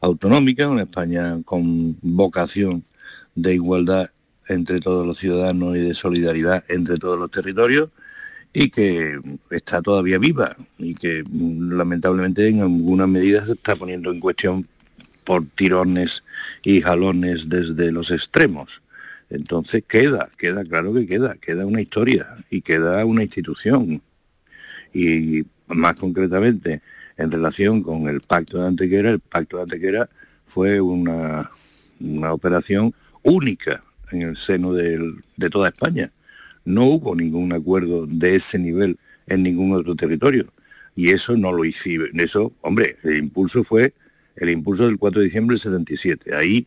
autonómica, 0.00 0.66
una 0.68 0.82
España 0.82 1.42
con 1.44 1.96
vocación 2.00 2.82
de 3.34 3.54
igualdad 3.54 4.08
entre 4.48 4.80
todos 4.80 5.06
los 5.06 5.18
ciudadanos 5.18 5.76
y 5.76 5.80
de 5.80 5.94
solidaridad 5.94 6.64
entre 6.68 6.96
todos 6.96 7.18
los 7.18 7.30
territorios 7.30 7.90
y 8.54 8.70
que 8.70 9.20
está 9.50 9.82
todavía 9.82 10.18
viva 10.18 10.56
y 10.78 10.94
que 10.94 11.22
mm, 11.30 11.72
lamentablemente 11.72 12.48
en 12.48 12.62
algunas 12.62 13.08
medidas 13.08 13.46
se 13.46 13.52
está 13.52 13.76
poniendo 13.76 14.10
en 14.10 14.20
cuestión 14.20 14.66
por 15.24 15.44
tirones 15.54 16.24
y 16.62 16.80
jalones 16.80 17.48
desde 17.50 17.92
los 17.92 18.10
extremos. 18.10 18.80
Entonces 19.28 19.84
queda, 19.86 20.30
queda, 20.38 20.64
claro 20.64 20.94
que 20.94 21.06
queda, 21.06 21.36
queda 21.36 21.66
una 21.66 21.82
historia 21.82 22.26
y 22.50 22.62
queda 22.62 23.04
una 23.04 23.22
institución. 23.22 24.02
Y 24.94 25.44
más 25.68 25.94
concretamente, 25.96 26.82
en 27.20 27.30
relación 27.30 27.82
con 27.82 28.08
el 28.08 28.20
pacto 28.20 28.58
de 28.58 28.66
Antequera, 28.66 29.10
el 29.10 29.20
pacto 29.20 29.58
de 29.58 29.64
Antequera 29.64 30.08
fue 30.46 30.80
una, 30.80 31.50
una 32.00 32.32
operación 32.32 32.94
única 33.22 33.84
en 34.12 34.22
el 34.22 34.36
seno 34.36 34.72
de 34.72 35.50
toda 35.50 35.68
España. 35.68 36.10
No 36.64 36.84
hubo 36.84 37.14
ningún 37.14 37.52
acuerdo 37.52 38.06
de 38.06 38.36
ese 38.36 38.58
nivel 38.58 38.98
en 39.26 39.42
ningún 39.42 39.72
otro 39.72 39.94
territorio. 39.94 40.46
Y 40.96 41.10
eso 41.10 41.36
no 41.36 41.52
lo 41.52 41.64
hicimos. 41.64 42.08
Eso, 42.14 42.52
hombre, 42.62 42.96
el 43.04 43.18
impulso 43.18 43.62
fue 43.64 43.92
el 44.36 44.48
impulso 44.48 44.86
del 44.86 44.98
4 44.98 45.20
de 45.20 45.26
diciembre 45.26 45.54
del 45.54 45.60
77. 45.60 46.34
Ahí 46.34 46.64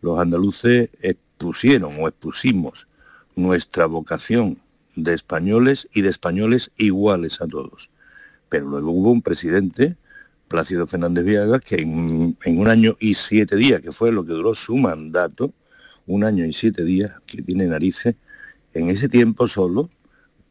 los 0.00 0.20
andaluces 0.20 0.90
expusieron 1.00 1.90
o 2.00 2.06
expusimos 2.06 2.86
nuestra 3.34 3.86
vocación 3.86 4.58
de 4.94 5.14
españoles 5.14 5.88
y 5.92 6.02
de 6.02 6.10
españoles 6.10 6.70
iguales 6.76 7.40
a 7.40 7.48
todos. 7.48 7.90
Pero 8.48 8.66
luego 8.66 8.90
hubo 8.90 9.12
un 9.12 9.22
presidente, 9.22 9.96
Plácido 10.48 10.86
Fernández 10.86 11.24
Viaga, 11.24 11.60
que 11.60 11.76
en, 11.76 12.36
un 12.58 12.68
año 12.68 12.96
y 12.98 13.14
siete 13.14 13.56
días, 13.56 13.82
que 13.82 13.92
fue 13.92 14.12
lo 14.12 14.24
que 14.24 14.32
duró 14.32 14.54
su 14.54 14.76
mandato, 14.76 15.52
un 16.06 16.24
año 16.24 16.46
y 16.46 16.54
siete 16.54 16.84
días, 16.84 17.12
que 17.26 17.42
tiene 17.42 17.66
narices, 17.66 18.14
en 18.72 18.88
ese 18.88 19.08
tiempo 19.08 19.46
solo 19.46 19.90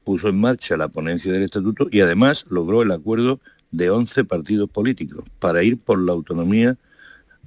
puso 0.03 0.29
en 0.29 0.39
marcha 0.39 0.77
la 0.77 0.87
ponencia 0.87 1.31
del 1.31 1.43
estatuto 1.43 1.87
y 1.91 1.99
además 2.01 2.45
logró 2.49 2.81
el 2.81 2.91
acuerdo 2.91 3.39
de 3.71 3.89
11 3.89 4.23
partidos 4.25 4.69
políticos 4.69 5.25
para 5.39 5.63
ir 5.63 5.77
por 5.77 5.99
la 5.99 6.13
autonomía 6.13 6.77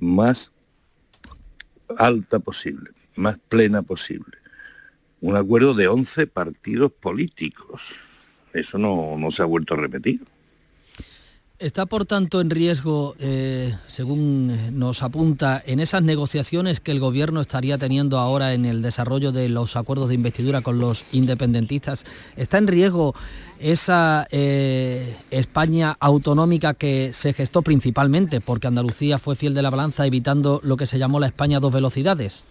más 0.00 0.50
alta 1.96 2.38
posible, 2.38 2.90
más 3.16 3.38
plena 3.48 3.82
posible. 3.82 4.38
Un 5.20 5.36
acuerdo 5.36 5.74
de 5.74 5.88
11 5.88 6.26
partidos 6.26 6.92
políticos. 6.92 7.96
Eso 8.52 8.78
no 8.78 9.30
se 9.30 9.42
ha 9.42 9.46
vuelto 9.46 9.74
a 9.74 9.78
repetir. 9.78 10.20
Está, 11.60 11.84
por 11.84 12.06
tanto, 12.06 12.40
en 12.40 12.48
riesgo, 12.48 13.14
eh, 13.18 13.76
según 13.86 14.78
nos 14.78 15.02
apunta, 15.02 15.62
en 15.66 15.78
esas 15.78 16.02
negociaciones 16.02 16.80
que 16.80 16.90
el 16.90 17.00
Gobierno 17.00 17.42
estaría 17.42 17.76
teniendo 17.76 18.18
ahora 18.18 18.54
en 18.54 18.64
el 18.64 18.80
desarrollo 18.80 19.30
de 19.30 19.50
los 19.50 19.76
acuerdos 19.76 20.08
de 20.08 20.14
investidura 20.14 20.62
con 20.62 20.78
los 20.78 21.12
independentistas, 21.12 22.06
¿está 22.38 22.56
en 22.56 22.66
riesgo 22.66 23.14
esa 23.58 24.26
eh, 24.30 25.14
España 25.30 25.98
autonómica 26.00 26.72
que 26.72 27.10
se 27.12 27.34
gestó 27.34 27.60
principalmente 27.60 28.40
porque 28.40 28.66
Andalucía 28.66 29.18
fue 29.18 29.36
fiel 29.36 29.52
de 29.52 29.60
la 29.60 29.68
balanza 29.68 30.06
evitando 30.06 30.62
lo 30.64 30.78
que 30.78 30.86
se 30.86 30.98
llamó 30.98 31.20
la 31.20 31.26
España 31.26 31.60
dos 31.60 31.74
velocidades? 31.74 32.46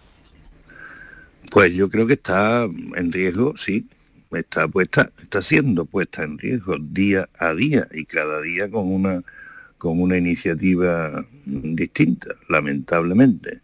Pues 1.50 1.74
yo 1.74 1.90
creo 1.90 2.06
que 2.06 2.12
está 2.12 2.68
en 2.94 3.10
riesgo, 3.10 3.54
sí, 3.56 3.86
está 4.32 4.68
puesta, 4.68 5.10
está 5.22 5.42
siendo 5.42 5.84
puesta 5.84 6.22
en 6.22 6.38
riesgo 6.38 6.76
día 6.78 7.28
a 7.38 7.54
día 7.54 7.88
y 7.92 8.04
cada 8.04 8.40
día 8.40 8.70
con 8.70 8.92
una 8.92 9.22
con 9.80 9.98
una 9.98 10.18
iniciativa 10.18 11.26
distinta, 11.46 12.34
lamentablemente. 12.50 13.62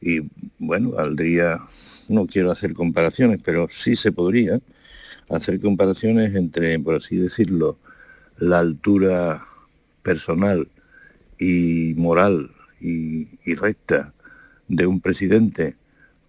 Y 0.00 0.20
bueno, 0.60 0.96
al 0.96 1.16
día, 1.16 1.58
no 2.08 2.26
quiero 2.26 2.52
hacer 2.52 2.74
comparaciones, 2.74 3.40
pero 3.44 3.68
sí 3.68 3.96
se 3.96 4.12
podría 4.12 4.60
hacer 5.28 5.58
comparaciones 5.60 6.36
entre, 6.36 6.78
por 6.78 6.94
así 6.94 7.16
decirlo, 7.16 7.76
la 8.38 8.60
altura 8.60 9.44
personal 10.04 10.68
y 11.40 11.94
moral 11.96 12.52
y 12.80 13.54
recta 13.56 14.14
de 14.68 14.86
un 14.86 15.00
presidente 15.00 15.76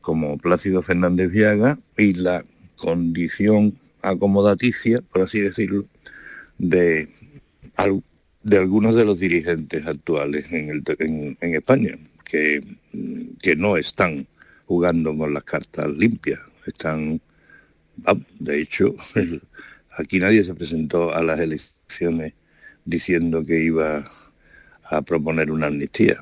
como 0.02 0.40
Plácido 0.40 0.82
Fernández 0.82 1.32
Viaga 1.32 1.78
y 2.00 2.14
la 2.14 2.44
condición 2.80 3.74
acomodaticia, 4.02 5.02
por 5.02 5.24
así 5.24 5.40
decirlo, 5.40 5.86
de, 6.58 7.08
de 8.44 8.58
algunos 8.58 8.96
de 8.96 9.06
los 9.06 9.20
dirigentes 9.20 9.86
actuales 9.86 10.52
en, 10.52 10.70
el, 10.70 10.84
en, 11.42 11.56
España, 11.56 11.92
que, 12.26 12.62
que 13.42 13.56
no 13.56 13.78
están 13.78 14.28
jugando 14.66 15.16
con 15.16 15.34
las 15.34 15.44
cartas 15.44 15.92
limpias, 15.94 16.40
están, 16.66 17.22
de 18.40 18.62
hecho, 18.62 18.96
aquí 19.98 20.20
nadie 20.20 20.44
se 20.44 20.54
presentó 20.54 21.14
a 21.14 21.24
las 21.24 21.40
elecciones 21.40 22.34
diciendo 22.86 23.44
que 23.44 23.64
iba 23.64 24.10
a 24.84 25.02
proponer 25.02 25.52
una 25.52 25.68
amnistía. 25.68 26.18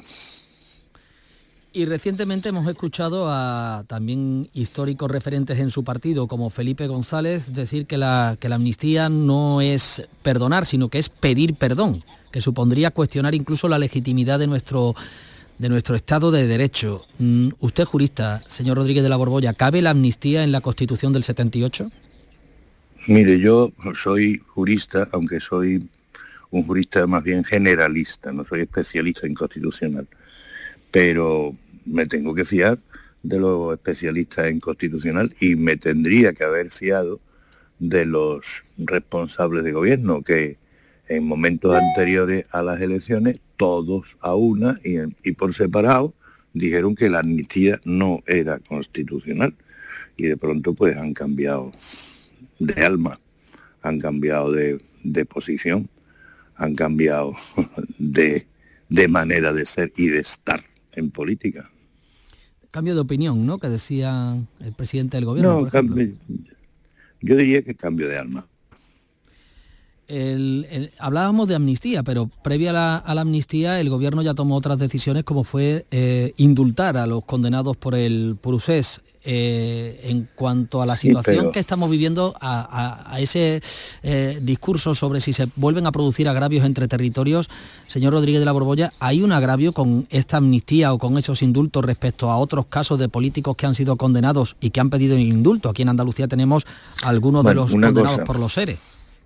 Y 1.77 1.85
recientemente 1.85 2.49
hemos 2.49 2.67
escuchado 2.67 3.27
a 3.29 3.83
también 3.85 4.49
históricos 4.55 5.11
referentes 5.11 5.59
en 5.59 5.69
su 5.69 5.83
partido, 5.83 6.27
como 6.27 6.49
Felipe 6.49 6.87
González, 6.87 7.53
decir 7.53 7.85
que 7.85 7.99
la, 7.99 8.35
que 8.39 8.49
la 8.49 8.55
amnistía 8.55 9.09
no 9.09 9.61
es 9.61 10.01
perdonar, 10.23 10.65
sino 10.65 10.89
que 10.89 10.97
es 10.97 11.09
pedir 11.09 11.53
perdón, 11.53 12.03
que 12.31 12.41
supondría 12.41 12.89
cuestionar 12.89 13.35
incluso 13.35 13.67
la 13.67 13.77
legitimidad 13.77 14.39
de 14.39 14.47
nuestro, 14.47 14.95
de 15.59 15.69
nuestro 15.69 15.95
Estado 15.95 16.31
de 16.31 16.47
Derecho. 16.47 17.03
Mm, 17.19 17.49
usted 17.59 17.85
jurista, 17.85 18.39
señor 18.39 18.77
Rodríguez 18.77 19.03
de 19.03 19.09
la 19.09 19.17
Borbolla, 19.17 19.53
¿cabe 19.53 19.83
la 19.83 19.91
amnistía 19.91 20.43
en 20.43 20.51
la 20.51 20.61
Constitución 20.61 21.13
del 21.13 21.25
78? 21.25 21.91
Mire, 23.07 23.39
yo 23.39 23.71
soy 23.95 24.41
jurista, 24.47 25.07
aunque 25.11 25.39
soy 25.39 25.87
un 26.49 26.63
jurista 26.63 27.05
más 27.05 27.23
bien 27.23 27.43
generalista, 27.43 28.33
no 28.33 28.43
soy 28.45 28.61
especialista 28.61 29.27
en 29.27 29.35
constitucional 29.35 30.07
pero 30.91 31.53
me 31.87 32.05
tengo 32.05 32.33
que 32.33 32.45
fiar 32.45 32.79
de 33.23 33.39
los 33.39 33.73
especialistas 33.73 34.47
en 34.47 34.59
constitucional 34.59 35.33
y 35.41 35.55
me 35.55 35.77
tendría 35.77 36.33
que 36.33 36.43
haber 36.43 36.71
fiado 36.71 37.19
de 37.79 38.05
los 38.05 38.63
responsables 38.77 39.63
de 39.63 39.71
gobierno 39.71 40.21
que 40.21 40.57
en 41.09 41.25
momentos 41.25 41.75
anteriores 41.75 42.45
a 42.51 42.61
las 42.61 42.81
elecciones, 42.81 43.39
todos 43.55 44.17
a 44.21 44.35
una 44.35 44.79
y, 44.83 45.31
por 45.33 45.53
separado, 45.53 46.13
dijeron 46.53 46.95
que 46.95 47.09
la 47.09 47.19
amnistía 47.19 47.79
no 47.85 48.21
era 48.27 48.59
constitucional. 48.59 49.55
Y 50.17 50.27
de 50.27 50.37
pronto 50.37 50.73
pues 50.73 50.97
han 50.97 51.13
cambiado 51.13 51.71
de 52.59 52.83
alma, 52.83 53.19
han 53.83 53.99
cambiado 53.99 54.51
de, 54.51 54.79
posición, 55.25 55.87
han 56.55 56.75
cambiado 56.75 57.33
de 57.99 59.07
manera 59.07 59.53
de 59.53 59.65
ser 59.65 59.91
y 59.95 60.07
de 60.07 60.19
estar 60.19 60.61
en 60.95 61.09
política. 61.11 61.69
Cambio 62.71 62.95
de 62.95 63.01
opinión, 63.01 63.45
¿no? 63.45 63.57
Que 63.57 63.69
decía 63.69 64.35
el 64.59 64.73
presidente 64.73 65.17
del 65.17 65.25
gobierno. 65.25 65.61
No, 65.61 65.67
cambio, 65.69 66.09
yo 67.21 67.35
diría 67.35 67.61
que 67.61 67.75
cambio 67.75 68.07
de 68.07 68.17
alma. 68.17 68.45
hablábamos 70.99 71.47
de 71.47 71.55
amnistía, 71.55 72.03
pero 72.03 72.29
previa 72.43 72.69
a 72.97 73.13
la, 73.15 73.21
amnistía 73.21 73.79
el 73.79 73.89
gobierno 73.89 74.21
ya 74.21 74.33
tomó 74.33 74.55
otras 74.55 74.77
decisiones 74.77 75.23
como 75.23 75.43
fue 75.43 75.85
eh, 75.91 76.33
indultar 76.37 76.97
a 76.97 77.07
los 77.07 77.23
condenados 77.25 77.77
por 77.77 77.95
el 77.95 78.37
Purusés. 78.39 79.01
Eh, 79.29 79.99
en 80.05 80.29
cuanto 80.35 80.81
a 80.81 80.85
la 80.85 80.95
situación 80.95 81.51
que 81.51 81.59
estamos 81.59 81.91
viviendo, 81.91 82.33
a, 82.39 83.17
ese 83.19 83.61
eh, 84.01 84.39
discurso 84.41 84.95
sobre 84.95 85.19
si 85.19 85.33
se 85.33 85.47
vuelven 85.57 85.85
a 85.85 85.91
producir 85.91 86.29
agravios 86.29 86.65
entre 86.65 86.87
territorios, 86.87 87.49
señor 87.87 88.13
Rodríguez 88.13 88.39
de 88.39 88.45
la 88.45 88.53
Borbolla, 88.53 88.93
¿hay 89.01 89.23
un 89.23 89.33
agravio 89.33 89.73
con 89.73 90.07
esta 90.11 90.37
amnistía 90.37 90.93
o 90.93 90.97
con 90.97 91.17
esos 91.17 91.41
indultos 91.41 91.83
respecto 91.83 92.31
a 92.31 92.37
otros 92.37 92.67
casos 92.67 92.99
de 92.99 93.09
políticos 93.09 93.57
que 93.57 93.65
han 93.65 93.75
sido 93.75 93.97
condenados 93.97 94.55
y 94.61 94.69
que 94.69 94.79
han 94.79 94.89
pedido 94.89 95.17
indulto? 95.17 95.67
Aquí 95.67 95.81
en 95.81 95.89
Andalucía 95.89 96.29
tenemos 96.29 96.65
algunos 97.03 97.43
de 97.43 97.53
los 97.53 97.69
condenados 97.69 98.19
por 98.19 98.39
los 98.39 98.53
seres. 98.53 99.19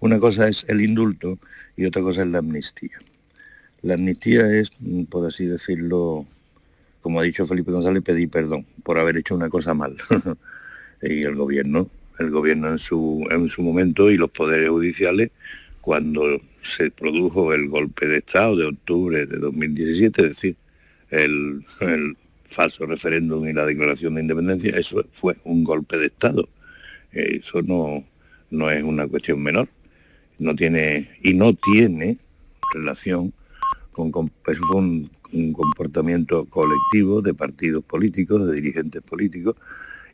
Una 0.00 0.18
cosa 0.18 0.48
es 0.48 0.66
el 0.68 0.82
indulto 0.82 1.38
y 1.78 1.86
otra 1.86 2.02
cosa 2.02 2.24
es 2.24 2.28
la 2.28 2.40
amnistía. 2.40 2.98
La 3.80 3.94
amnistía 3.94 4.46
es, 4.54 4.68
por 5.08 5.26
así 5.26 5.46
decirlo, 5.46 6.26
como 7.04 7.20
ha 7.20 7.22
dicho 7.22 7.44
Felipe 7.44 7.70
González, 7.70 8.02
pedí 8.02 8.26
perdón 8.26 8.64
por 8.82 8.98
haber 8.98 9.18
hecho 9.18 9.34
una 9.34 9.50
cosa 9.50 9.74
mal. 9.74 9.94
y 11.02 11.22
el 11.24 11.34
gobierno, 11.34 11.86
el 12.18 12.30
gobierno 12.30 12.70
en 12.70 12.78
su, 12.78 13.28
en 13.30 13.46
su 13.50 13.62
momento 13.62 14.10
y 14.10 14.16
los 14.16 14.30
poderes 14.30 14.70
judiciales, 14.70 15.30
cuando 15.82 16.22
se 16.62 16.90
produjo 16.90 17.52
el 17.52 17.68
golpe 17.68 18.06
de 18.06 18.16
Estado 18.16 18.56
de 18.56 18.64
octubre 18.68 19.26
de 19.26 19.36
2017, 19.36 20.22
es 20.22 20.28
decir, 20.30 20.56
el, 21.10 21.62
falso 22.46 22.86
referéndum 22.86 23.46
y 23.46 23.52
la 23.52 23.66
declaración 23.66 24.14
de 24.14 24.22
independencia, 24.22 24.74
eso 24.78 25.04
fue 25.12 25.36
un 25.44 25.62
golpe 25.62 25.98
de 25.98 26.06
Estado. 26.06 26.48
Eso 27.12 27.60
no, 27.60 28.02
no 28.48 28.70
es 28.70 28.82
una 28.82 29.06
cuestión 29.06 29.42
menor. 29.42 29.68
No 30.38 30.56
tiene, 30.56 31.10
y 31.22 31.34
no 31.34 31.52
tiene 31.52 32.16
relación 32.72 33.34
con, 33.94 34.12
fue 34.12 34.76
un, 34.76 35.08
un 35.32 35.52
comportamiento 35.54 36.44
colectivo 36.46 37.22
de 37.22 37.32
partidos 37.32 37.82
políticos, 37.84 38.46
de 38.46 38.54
dirigentes 38.54 39.00
políticos, 39.00 39.56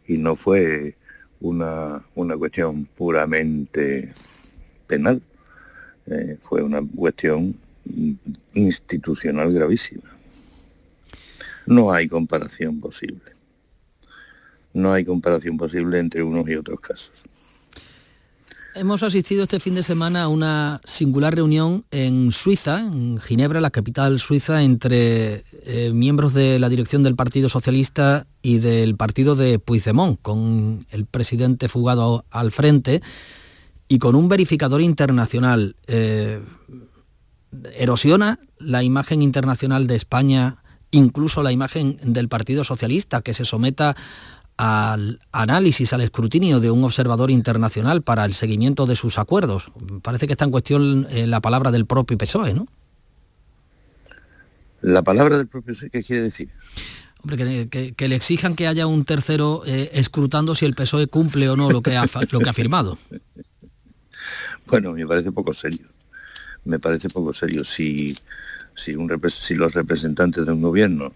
y 0.06 0.18
no 0.18 0.36
fue 0.36 0.96
una, 1.40 2.04
una 2.14 2.36
cuestión 2.36 2.86
puramente 2.86 4.12
penal. 4.86 5.20
Eh, 6.06 6.38
fue 6.40 6.62
una 6.62 6.80
cuestión 6.82 7.54
institucional 8.54 9.52
gravísima. 9.52 10.10
No 11.66 11.92
hay 11.92 12.08
comparación 12.08 12.80
posible. 12.80 13.32
No 14.72 14.92
hay 14.92 15.04
comparación 15.04 15.56
posible 15.56 15.98
entre 15.98 16.22
unos 16.22 16.48
y 16.48 16.54
otros 16.54 16.80
casos. 16.80 17.22
Hemos 18.74 19.02
asistido 19.02 19.42
este 19.42 19.58
fin 19.58 19.74
de 19.74 19.82
semana 19.82 20.22
a 20.22 20.28
una 20.28 20.80
singular 20.84 21.34
reunión 21.34 21.84
en 21.90 22.30
Suiza, 22.30 22.78
en 22.78 23.18
Ginebra, 23.18 23.60
la 23.60 23.70
capital 23.70 24.20
suiza, 24.20 24.62
entre 24.62 25.44
eh, 25.64 25.90
miembros 25.92 26.34
de 26.34 26.60
la 26.60 26.68
dirección 26.68 27.02
del 27.02 27.16
Partido 27.16 27.48
Socialista 27.48 28.26
y 28.42 28.58
del 28.58 28.94
partido 28.94 29.34
de 29.34 29.58
Puigdemont, 29.58 30.20
con 30.22 30.86
el 30.90 31.04
presidente 31.04 31.68
fugado 31.68 32.24
al 32.30 32.52
frente 32.52 33.02
y 33.88 33.98
con 33.98 34.14
un 34.14 34.28
verificador 34.28 34.82
internacional. 34.82 35.74
Eh, 35.88 36.40
erosiona 37.74 38.38
la 38.58 38.84
imagen 38.84 39.20
internacional 39.20 39.88
de 39.88 39.96
España, 39.96 40.62
incluso 40.92 41.42
la 41.42 41.50
imagen 41.50 41.98
del 42.04 42.28
Partido 42.28 42.62
Socialista, 42.62 43.20
que 43.20 43.34
se 43.34 43.44
someta 43.44 43.96
al 44.60 45.20
análisis, 45.32 45.90
al 45.94 46.02
escrutinio 46.02 46.60
de 46.60 46.70
un 46.70 46.84
observador 46.84 47.30
internacional 47.30 48.02
para 48.02 48.26
el 48.26 48.34
seguimiento 48.34 48.84
de 48.84 48.94
sus 48.94 49.16
acuerdos. 49.16 49.72
Parece 50.02 50.26
que 50.26 50.34
está 50.34 50.44
en 50.44 50.50
cuestión 50.50 51.06
eh, 51.08 51.26
la 51.26 51.40
palabra 51.40 51.70
del 51.70 51.86
propio 51.86 52.18
PSOE, 52.18 52.52
¿no? 52.52 52.68
La 54.82 55.02
palabra 55.02 55.38
del 55.38 55.46
propio 55.46 55.72
PSOE, 55.72 55.88
¿qué 55.88 56.02
quiere 56.02 56.24
decir? 56.24 56.50
Hombre, 57.22 57.68
que, 57.68 58.08
le 58.08 58.14
exijan 58.14 58.54
que 58.54 58.66
haya 58.66 58.86
un 58.86 59.06
tercero 59.06 59.62
eh, 59.64 59.92
escrutando 59.94 60.54
si 60.54 60.66
el 60.66 60.74
PSOE 60.74 61.06
cumple 61.06 61.48
o 61.48 61.56
no 61.56 61.70
lo 61.70 61.80
que 61.80 61.96
ha, 61.96 62.04
lo 62.30 62.38
que 62.40 62.48
ha 62.50 62.52
firmado. 62.52 62.98
Bueno, 64.66 64.92
me 64.92 65.04
parece 65.04 65.32
poco 65.32 65.52
serio. 65.52 65.88
Me 66.64 66.78
parece 66.78 67.08
poco 67.08 67.34
serio 67.34 67.64
si, 67.64 68.14
si, 68.76 68.94
un, 68.94 69.10
si 69.28 69.56
los 69.56 69.74
representantes 69.74 70.46
de 70.46 70.52
un 70.52 70.62
gobierno 70.62 71.12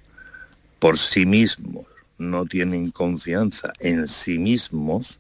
por 0.81 0.99
sí 0.99 1.25
mismos 1.25 1.85
no 2.19 2.45
tienen 2.45 2.91
confianza 2.91 3.73
en 3.81 4.07
sí 4.07 4.39
mismos 4.39 5.19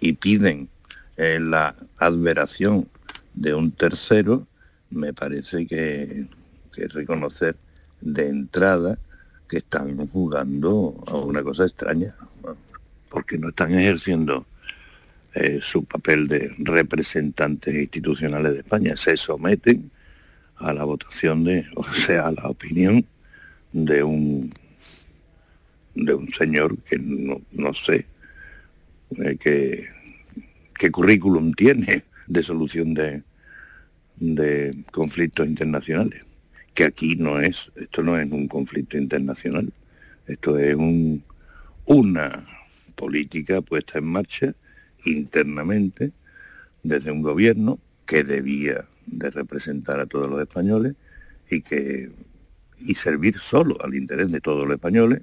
y 0.00 0.14
piden 0.14 0.68
eh, 1.16 1.38
la 1.40 1.76
adveración 1.98 2.88
de 3.34 3.54
un 3.54 3.72
tercero, 3.72 4.46
me 4.90 5.12
parece 5.12 5.66
que, 5.66 6.24
que 6.72 6.88
reconocer 6.88 7.56
de 8.00 8.28
entrada 8.28 8.98
que 9.48 9.58
están 9.58 10.06
jugando 10.06 10.94
a 11.06 11.16
una 11.16 11.42
cosa 11.42 11.64
extraña, 11.64 12.14
porque 13.10 13.36
no 13.36 13.48
están 13.48 13.74
ejerciendo 13.74 14.46
eh, 15.34 15.58
su 15.60 15.84
papel 15.84 16.28
de 16.28 16.50
representantes 16.58 17.74
institucionales 17.74 18.52
de 18.52 18.58
España, 18.58 18.96
se 18.96 19.16
someten 19.16 19.90
a 20.56 20.72
la 20.72 20.84
votación 20.84 21.44
de, 21.44 21.64
o 21.76 21.84
sea, 21.84 22.28
a 22.28 22.32
la 22.32 22.48
opinión 22.48 23.04
de 23.72 24.02
un 24.02 24.52
de 25.94 26.14
un 26.14 26.32
señor 26.32 26.76
que 26.78 26.98
no, 26.98 27.74
sé 27.74 28.06
eh, 29.22 29.36
qué, 29.38 29.84
qué 30.74 30.90
currículum 30.90 31.52
tiene 31.52 32.04
de 32.26 32.42
solución 32.42 32.94
de, 32.94 33.22
de 34.16 34.84
conflictos 34.92 35.46
internacionales. 35.46 36.24
Que 36.74 36.84
aquí 36.84 37.16
no 37.16 37.40
es, 37.40 37.72
esto 37.76 38.02
no 38.02 38.16
es 38.18 38.30
un 38.30 38.46
conflicto 38.46 38.96
internacional, 38.96 39.72
esto 40.26 40.56
es 40.58 40.76
un, 40.76 41.22
una 41.86 42.30
política 42.94 43.60
puesta 43.60 43.98
en 43.98 44.06
marcha 44.06 44.54
internamente 45.04 46.12
desde 46.82 47.10
un 47.10 47.22
gobierno 47.22 47.78
que 48.06 48.22
debía 48.22 48.86
de 49.06 49.30
representar 49.30 49.98
a 50.00 50.06
todos 50.06 50.30
los 50.30 50.40
españoles 50.40 50.94
y 51.50 51.60
que 51.62 52.10
y 52.78 52.94
servir 52.94 53.36
solo 53.36 53.76
al 53.82 53.94
interés 53.94 54.32
de 54.32 54.40
todos 54.40 54.64
los 54.64 54.74
españoles 54.74 55.22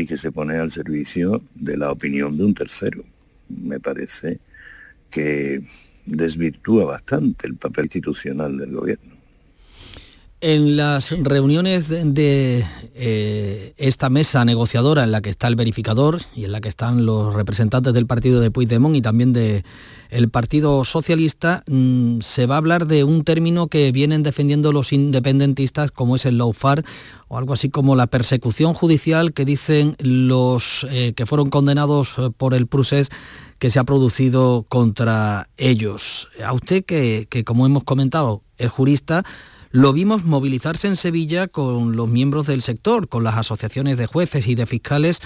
y 0.00 0.06
que 0.06 0.16
se 0.16 0.32
pone 0.32 0.56
al 0.56 0.70
servicio 0.70 1.42
de 1.54 1.76
la 1.76 1.92
opinión 1.92 2.36
de 2.36 2.44
un 2.44 2.54
tercero. 2.54 3.04
Me 3.48 3.78
parece 3.78 4.40
que 5.10 5.62
desvirtúa 6.06 6.86
bastante 6.86 7.46
el 7.46 7.56
papel 7.56 7.84
institucional 7.84 8.56
del 8.56 8.72
gobierno. 8.72 9.19
En 10.42 10.74
las 10.74 11.10
reuniones 11.10 11.90
de, 11.90 12.64
eh, 12.94 13.74
esta 13.76 14.08
mesa 14.08 14.42
negociadora 14.46 15.04
en 15.04 15.12
la 15.12 15.20
que 15.20 15.28
está 15.28 15.48
el 15.48 15.54
verificador 15.54 16.22
y 16.34 16.44
en 16.44 16.52
la 16.52 16.62
que 16.62 16.70
están 16.70 17.04
los 17.04 17.34
representantes 17.34 17.92
del 17.92 18.06
partido 18.06 18.40
de 18.40 18.50
Puigdemont 18.50 18.96
y 18.96 19.02
también 19.02 19.34
del 19.34 20.30
Partido 20.30 20.82
Socialista, 20.86 21.62
mm, 21.66 22.20
se 22.22 22.46
va 22.46 22.54
a 22.54 22.58
hablar 22.58 22.86
de 22.86 23.04
un 23.04 23.22
término 23.22 23.66
que 23.66 23.92
vienen 23.92 24.22
defendiendo 24.22 24.72
los 24.72 24.94
independentistas 24.94 25.90
como 25.90 26.16
es 26.16 26.24
el 26.24 26.38
lawfare 26.38 26.84
o 27.28 27.36
algo 27.36 27.52
así 27.52 27.68
como 27.68 27.94
la 27.94 28.06
persecución 28.06 28.72
judicial 28.72 29.34
que 29.34 29.44
dicen 29.44 29.94
los 29.98 30.86
eh, 30.90 31.12
que 31.14 31.26
fueron 31.26 31.50
condenados 31.50 32.14
eh, 32.16 32.30
por 32.34 32.54
el 32.54 32.66
procés 32.66 33.10
que 33.58 33.68
se 33.68 33.78
ha 33.78 33.84
producido 33.84 34.64
contra 34.70 35.50
ellos. 35.58 36.30
A 36.42 36.54
usted 36.54 36.82
que, 36.82 37.26
que 37.28 37.44
como 37.44 37.66
hemos 37.66 37.84
comentado, 37.84 38.42
es 38.56 38.70
jurista, 38.70 39.22
lo 39.70 39.92
vimos 39.92 40.24
movilizarse 40.24 40.88
en 40.88 40.96
Sevilla 40.96 41.46
con 41.46 41.96
los 41.96 42.08
miembros 42.08 42.46
del 42.46 42.62
sector, 42.62 43.08
con 43.08 43.24
las 43.24 43.36
asociaciones 43.36 43.96
de 43.96 44.06
jueces 44.06 44.46
y 44.46 44.54
de 44.54 44.66
fiscales 44.66 45.20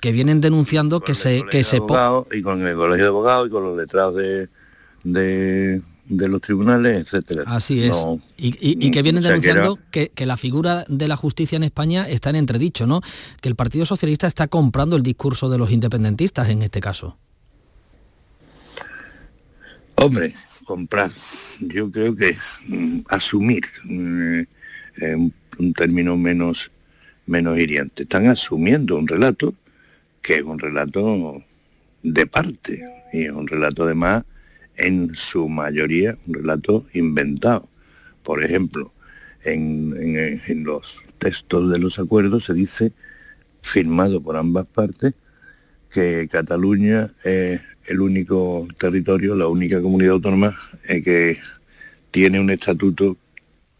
que 0.00 0.12
vienen 0.12 0.40
denunciando 0.40 1.00
que 1.00 1.14
se... 1.14 1.44
Que 1.50 1.64
se 1.64 1.76
y 1.76 2.42
con 2.42 2.66
el 2.66 2.76
colegio 2.76 3.04
de 3.04 3.08
abogados 3.08 3.48
y 3.48 3.50
con 3.50 3.64
los 3.64 3.76
letrados 3.76 4.16
de, 4.16 4.48
de, 5.04 6.28
los 6.28 6.40
tribunales, 6.40 7.00
etcétera. 7.00 7.44
Así 7.46 7.84
es. 7.84 7.96
y, 8.36 8.90
que 8.90 9.02
vienen 9.02 9.22
denunciando 9.22 9.78
que, 9.90 10.10
que, 10.10 10.26
la 10.26 10.36
figura 10.36 10.84
de 10.88 11.08
la 11.08 11.16
justicia 11.16 11.56
en 11.56 11.62
España 11.62 12.08
está 12.08 12.30
en 12.30 12.36
entredicho, 12.36 12.86
¿no? 12.86 13.00
Que 13.40 13.48
el 13.48 13.56
Partido 13.56 13.86
Socialista 13.86 14.26
está 14.26 14.48
comprando 14.48 14.96
el 14.96 15.02
discurso 15.02 15.48
de 15.48 15.58
los 15.58 15.70
independentistas 15.70 16.50
en 16.50 16.62
este 16.62 16.80
caso. 16.80 17.16
Hombre, 19.96 20.34
comprar. 20.64 21.10
Yo 21.60 21.90
creo 21.90 22.14
que 22.16 22.34
mm, 22.68 23.00
asumir 23.08 23.62
mm, 23.84 24.42
un, 25.58 25.74
término 25.74 26.16
menos, 26.16 26.70
menos 27.26 27.58
hiriente. 27.58 28.02
Están 28.02 28.26
asumiendo 28.26 28.96
un 28.96 29.06
relato 29.06 29.54
que 30.22 30.36
es 30.36 30.42
un 30.42 30.58
relato 30.58 31.42
de 32.02 32.26
parte 32.26 32.82
y 33.12 33.24
es 33.24 33.30
un 33.30 33.46
relato 33.46 33.84
además 33.84 34.24
en 34.76 35.14
su 35.14 35.48
mayoría 35.48 36.18
un 36.26 36.34
relato 36.34 36.86
inventado. 36.92 37.68
Por 38.22 38.42
ejemplo, 38.42 38.92
en 39.44 40.64
los 40.64 40.98
textos 41.18 41.70
de 41.70 41.78
los 41.78 41.98
acuerdos 41.98 42.46
se 42.46 42.54
dice 42.54 42.92
firmado 43.60 44.22
por 44.22 44.36
ambas 44.36 44.66
partes 44.66 45.14
que 45.94 46.26
Cataluña 46.28 47.08
es 47.22 47.62
el 47.86 48.00
único 48.00 48.66
territorio, 48.78 49.36
la 49.36 49.46
única 49.46 49.80
comunidad 49.80 50.14
autónoma 50.14 50.58
eh, 50.88 51.00
que 51.04 51.38
tiene 52.10 52.40
un 52.40 52.50
estatuto 52.50 53.16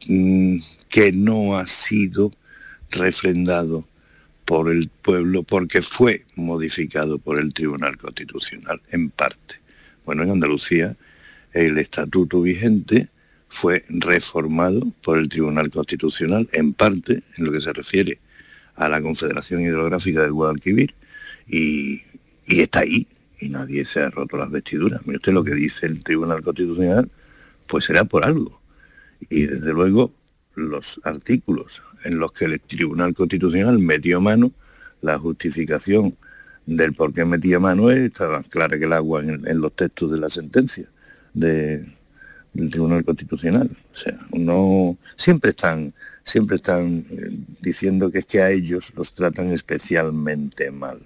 mm, 0.07 0.59
que 0.89 1.11
no 1.11 1.59
ha 1.59 1.67
sido 1.67 2.31
refrendado 2.91 3.85
por 4.45 4.71
el 4.71 4.89
pueblo 5.03 5.43
porque 5.43 5.83
fue 5.83 6.25
modificado 6.37 7.19
por 7.19 7.41
el 7.41 7.53
Tribunal 7.53 7.97
Constitucional 7.99 8.81
en 8.93 9.11
parte. 9.11 9.57
Bueno, 10.05 10.23
en 10.23 10.31
Andalucía 10.31 10.97
el 11.53 11.79
estatuto 11.79 12.43
vigente 12.43 13.09
fue 13.49 13.85
reformado 13.89 14.93
por 15.03 15.19
el 15.19 15.29
Tribunal 15.29 15.69
Constitucional 15.69 16.49
en 16.53 16.75
parte 16.75 17.25
en 17.37 17.45
lo 17.45 17.51
que 17.51 17.61
se 17.61 17.73
refiere 17.73 18.21
a 18.77 18.89
la 18.89 19.03
Confederación 19.03 19.63
Hidrográfica 19.63 20.23
del 20.23 20.33
Guadalquivir 20.33 20.95
y, 21.47 22.03
está 22.47 22.81
ahí 22.81 23.07
y 23.41 23.49
nadie 23.49 23.85
se 23.85 24.01
ha 24.01 24.11
roto 24.11 24.37
las 24.37 24.51
vestiduras. 24.51 25.07
Mire 25.07 25.17
usted 25.17 25.33
lo 25.33 25.45
que 25.45 25.55
dice 25.55 25.87
el 25.87 26.03
Tribunal 26.03 26.43
Constitucional, 26.43 27.11
pues 27.67 27.85
será 27.85 28.05
por 28.05 28.25
algo. 28.25 28.61
Y 29.31 29.47
desde 29.47 29.73
luego 29.73 30.13
los 30.55 31.01
artículos 31.05 31.83
en 32.05 32.19
los 32.19 32.33
que 32.33 32.45
el 32.47 32.61
Tribunal 32.61 33.15
Constitucional 33.15 33.79
metió 33.79 34.21
mano, 34.21 34.53
la 35.01 35.19
justificación 35.19 36.17
del 36.67 36.95
por 36.95 37.13
qué 37.13 37.25
metía 37.25 37.61
mano 37.61 37.91
estaba 37.91 38.43
clara 38.43 38.79
que 38.79 38.87
el 38.87 38.93
agua 38.93 39.23
en, 39.23 39.61
los 39.61 39.75
textos 39.77 40.13
de 40.13 40.19
la 40.19 40.31
sentencia 40.31 40.89
de, 41.35 41.85
del 42.55 42.71
Tribunal 42.71 43.05
Constitucional. 43.05 43.69
O 43.71 43.97
sea, 43.97 44.17
no 44.33 44.97
siempre 45.17 45.51
están 45.51 45.93
siempre 46.25 46.57
están 46.57 46.87
eh, 46.87 47.05
diciendo 47.61 48.11
que 48.11 48.21
es 48.21 48.27
que 48.27 48.41
a 48.41 48.51
ellos 48.51 48.93
los 48.97 49.15
tratan 49.15 49.53
especialmente 49.53 50.71
mal. 50.71 51.01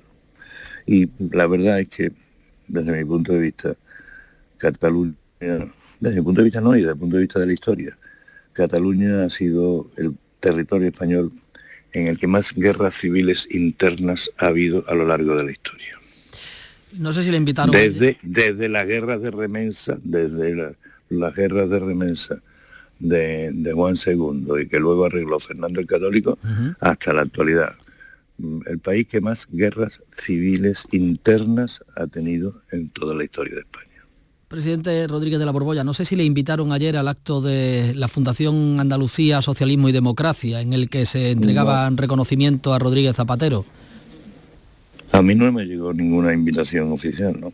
Y 0.88 1.06
la 1.18 1.46
verdad 1.46 1.80
es 1.80 1.88
que 1.90 2.10
desde 2.66 2.96
mi 2.96 3.04
punto 3.04 3.34
de 3.34 3.40
vista 3.40 3.76
Cataluña, 4.56 5.14
desde 5.38 6.16
mi 6.16 6.22
punto 6.22 6.40
de 6.40 6.44
vista 6.46 6.62
no, 6.62 6.74
y 6.74 6.80
desde 6.80 6.92
el 6.92 6.98
punto 6.98 7.16
de 7.16 7.22
vista 7.22 7.38
de 7.40 7.46
la 7.46 7.52
historia, 7.52 7.98
Cataluña 8.54 9.24
ha 9.24 9.30
sido 9.30 9.86
el 9.98 10.16
territorio 10.40 10.88
español 10.88 11.30
en 11.92 12.08
el 12.08 12.18
que 12.18 12.26
más 12.26 12.54
guerras 12.54 12.94
civiles 12.94 13.46
internas 13.50 14.30
ha 14.38 14.46
habido 14.46 14.82
a 14.88 14.94
lo 14.94 15.06
largo 15.06 15.36
de 15.36 15.44
la 15.44 15.52
historia. 15.52 15.94
No 16.92 17.12
sé 17.12 17.22
si 17.22 17.30
le 17.30 17.36
invitaron. 17.36 17.70
Desde, 17.70 18.16
desde 18.22 18.68
las 18.70 18.86
guerras 18.86 19.20
de 19.20 19.30
remensa, 19.30 19.98
desde 20.02 20.74
las 21.10 21.34
guerras 21.36 21.68
de 21.68 21.78
remensa 21.80 22.40
de, 22.98 23.72
Juan 23.74 23.94
II 23.94 24.62
y 24.62 24.66
que 24.68 24.80
luego 24.80 25.04
arregló 25.04 25.38
Fernando 25.38 25.80
el 25.80 25.86
Católico 25.86 26.38
hasta 26.80 27.12
la 27.12 27.22
actualidad. 27.22 27.74
Mm, 28.38 28.60
el 28.66 28.78
país 28.78 29.06
que 29.06 29.20
más 29.20 29.48
guerras 29.50 30.02
civiles 30.12 30.86
internas 30.92 31.84
ha 31.96 32.06
tenido 32.06 32.62
en 32.70 32.88
toda 32.90 33.14
la 33.14 33.24
historia 33.24 33.54
de 33.54 33.60
España. 33.60 33.88
Presidente 34.46 35.06
Rodríguez 35.08 35.38
de 35.38 35.44
la 35.44 35.52
Borbolla, 35.52 35.84
no 35.84 35.92
sé 35.92 36.06
si 36.06 36.16
le 36.16 36.24
invitaron 36.24 36.72
ayer 36.72 36.96
al 36.96 37.08
acto 37.08 37.42
de 37.42 37.92
la 37.94 38.08
Fundación 38.08 38.80
Andalucía, 38.80 39.42
Socialismo 39.42 39.90
y 39.90 39.92
Democracia, 39.92 40.62
en 40.62 40.72
el 40.72 40.88
que 40.88 41.04
se 41.04 41.32
entregaban 41.32 41.98
reconocimiento 41.98 42.72
a 42.72 42.78
Rodríguez 42.78 43.14
Zapatero. 43.14 43.66
A 45.12 45.20
mí 45.20 45.34
no 45.34 45.52
me 45.52 45.66
llegó 45.66 45.92
ninguna 45.92 46.32
invitación 46.32 46.92
oficial, 46.92 47.36
¿no? 47.38 47.52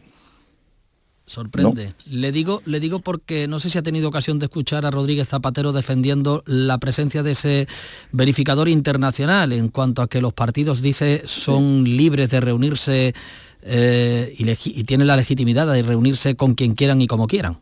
Sorprende. 1.26 1.94
Le 2.10 2.32
digo, 2.32 2.60
le 2.66 2.80
digo 2.80 2.98
porque 2.98 3.48
no 3.48 3.58
sé 3.58 3.70
si 3.70 3.78
ha 3.78 3.82
tenido 3.82 4.08
ocasión 4.08 4.38
de 4.38 4.46
escuchar 4.46 4.84
a 4.84 4.90
Rodríguez 4.90 5.28
Zapatero 5.28 5.72
defendiendo 5.72 6.42
la 6.46 6.76
presencia 6.78 7.22
de 7.22 7.30
ese 7.30 7.66
verificador 8.12 8.68
internacional 8.68 9.52
en 9.52 9.68
cuanto 9.68 10.02
a 10.02 10.08
que 10.08 10.20
los 10.20 10.34
partidos, 10.34 10.82
dice, 10.82 11.22
son 11.24 11.84
libres 11.84 12.28
de 12.28 12.40
reunirse 12.40 13.14
eh, 13.62 14.34
y, 14.36 14.84
tienen 14.84 15.06
la 15.06 15.16
legitimidad 15.16 15.72
de 15.72 15.82
reunirse 15.82 16.36
con 16.36 16.54
quien 16.54 16.74
quieran 16.74 17.00
y 17.00 17.06
como 17.06 17.26
quieran. 17.26 17.58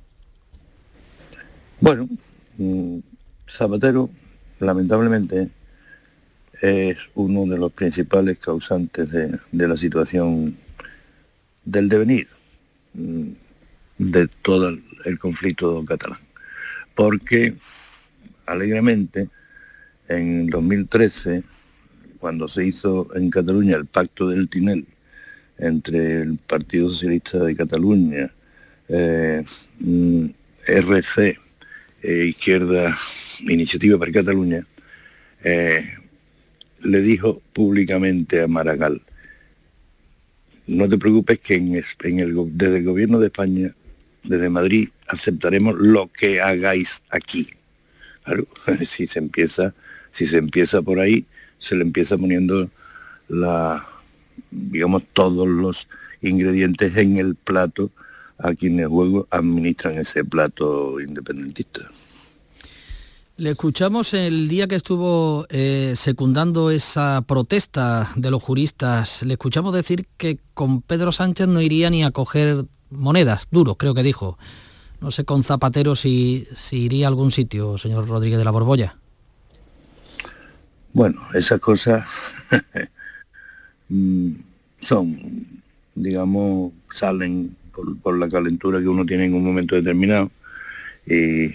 Bueno, 1.80 2.08
mm, 2.58 2.98
Zapatero, 3.48 4.10
lamentablemente, 4.58 5.50
es 6.60 6.96
uno 7.14 7.44
de 7.44 7.58
los 7.58 7.72
principales 7.72 8.38
causantes 8.38 9.08
de, 9.10 9.68
la 9.68 9.76
situación 9.76 10.56
del 11.64 11.88
devenir 11.88 12.26
mm, 12.94 13.30
de 14.11 14.26
todo 14.42 14.76
el 15.05 15.18
conflicto 15.18 15.84
catalán. 15.84 16.18
Porque 16.94 17.55
alegremente 18.46 19.28
en 20.09 20.46
2013, 20.48 21.42
cuando 22.18 22.48
se 22.48 22.66
hizo 22.66 23.09
en 23.14 23.30
Cataluña 23.30 23.76
el 23.76 23.86
pacto 23.86 24.28
del 24.28 24.48
Tinel 24.48 24.86
entre 25.59 26.22
el 26.22 26.38
Partido 26.38 26.90
Socialista 26.90 27.38
de 27.38 27.55
Cataluña, 27.55 28.32
eh, 28.88 29.42
mm, 29.80 30.26
RC, 30.66 31.38
e 32.03 32.24
Izquierda 32.26 32.96
Iniciativa 33.40 33.98
para 33.98 34.11
Cataluña, 34.11 34.66
eh, 35.44 35.82
le 36.82 37.00
dijo 37.00 37.40
públicamente 37.53 38.42
a 38.42 38.48
Maragall, 38.48 39.00
no 40.66 40.88
te 40.88 40.98
preocupes 40.98 41.38
que 41.38 41.55
en, 41.57 41.72
desde 41.72 42.76
el 42.76 42.84
gobierno 42.84 43.18
de 43.20 43.26
España 43.26 43.74
desde 44.25 44.51
Madrid 44.51 44.89
aceptaremos 45.09 45.77
lo 45.77 46.11
que 46.12 46.41
hagáis 46.41 47.03
aquí. 47.11 47.49
si 48.87 49.07
se 49.07 49.18
empieza, 49.18 49.75
si 50.11 50.27
se 50.27 50.39
empieza 50.39 50.83
por 50.83 51.01
ahí, 51.01 51.25
se 51.59 51.75
le 51.75 51.83
empieza 51.83 52.16
poniendo 52.16 52.70
digamos, 54.51 55.07
todos 55.12 55.49
los 55.49 55.89
ingredientes 56.20 56.97
en 56.97 57.16
el 57.16 57.35
plato 57.35 57.91
a 58.39 58.55
quienes 58.55 58.89
luego 58.89 59.27
administran 59.31 59.99
ese 59.99 60.25
plato 60.25 61.01
independentista. 61.01 61.83
Le 63.37 63.51
escuchamos 63.51 64.12
el 64.14 64.47
día 64.49 64.68
que 64.68 64.75
estuvo 64.75 65.47
eh, 65.49 65.95
secundando 65.97 66.70
esa 66.70 67.25
protesta 67.27 68.12
de 68.14 68.31
los 68.31 68.43
juristas. 68.43 69.23
Le 69.23 69.35
escuchamos 69.35 69.75
decir 69.75 70.07
que 70.16 70.39
con 70.55 70.83
Pedro 70.83 71.12
Sánchez 71.12 71.49
no 71.49 71.62
iría 71.62 71.89
ni 71.89 72.05
a 72.05 72.11
coger 72.11 72.66
monedas, 72.93 73.49
duros, 73.51 73.76
creo 73.78 73.95
que 73.95 74.03
dijo. 74.03 74.38
No 75.01 75.11
sé 75.11 75.24
con 75.24 75.43
Zapatero 75.43 75.97
si, 75.97 76.47
si 76.53 76.82
iría 76.84 77.07
a 77.07 77.09
algún 77.09 77.32
sitio, 77.32 77.76
señor 77.76 78.07
Rodríguez 78.07 78.38
de 78.38 78.45
la 78.45 78.53
Borbolla. 78.53 78.97
Bueno, 80.93 81.18
esas 81.34 81.61
cosas 81.61 82.34
mm, 83.88 84.32
son, 84.76 85.12
digamos, 85.95 86.72
salen 86.90 87.57
por, 88.03 88.18
la 88.18 88.28
calentura 88.28 88.78
que 88.78 88.88
uno 88.88 89.05
tiene 89.05 89.24
en 89.24 89.34
un 89.34 89.45
momento 89.45 89.74
determinado. 89.74 90.30
Y 91.07 91.49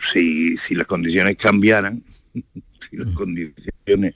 si, 0.00 0.56
si 0.56 0.74
las 0.74 0.86
condiciones 0.86 1.36
cambiaran, 1.36 2.02
si 2.34 2.96
las 2.96 3.06
mm. 3.06 3.14
condiciones 3.14 4.14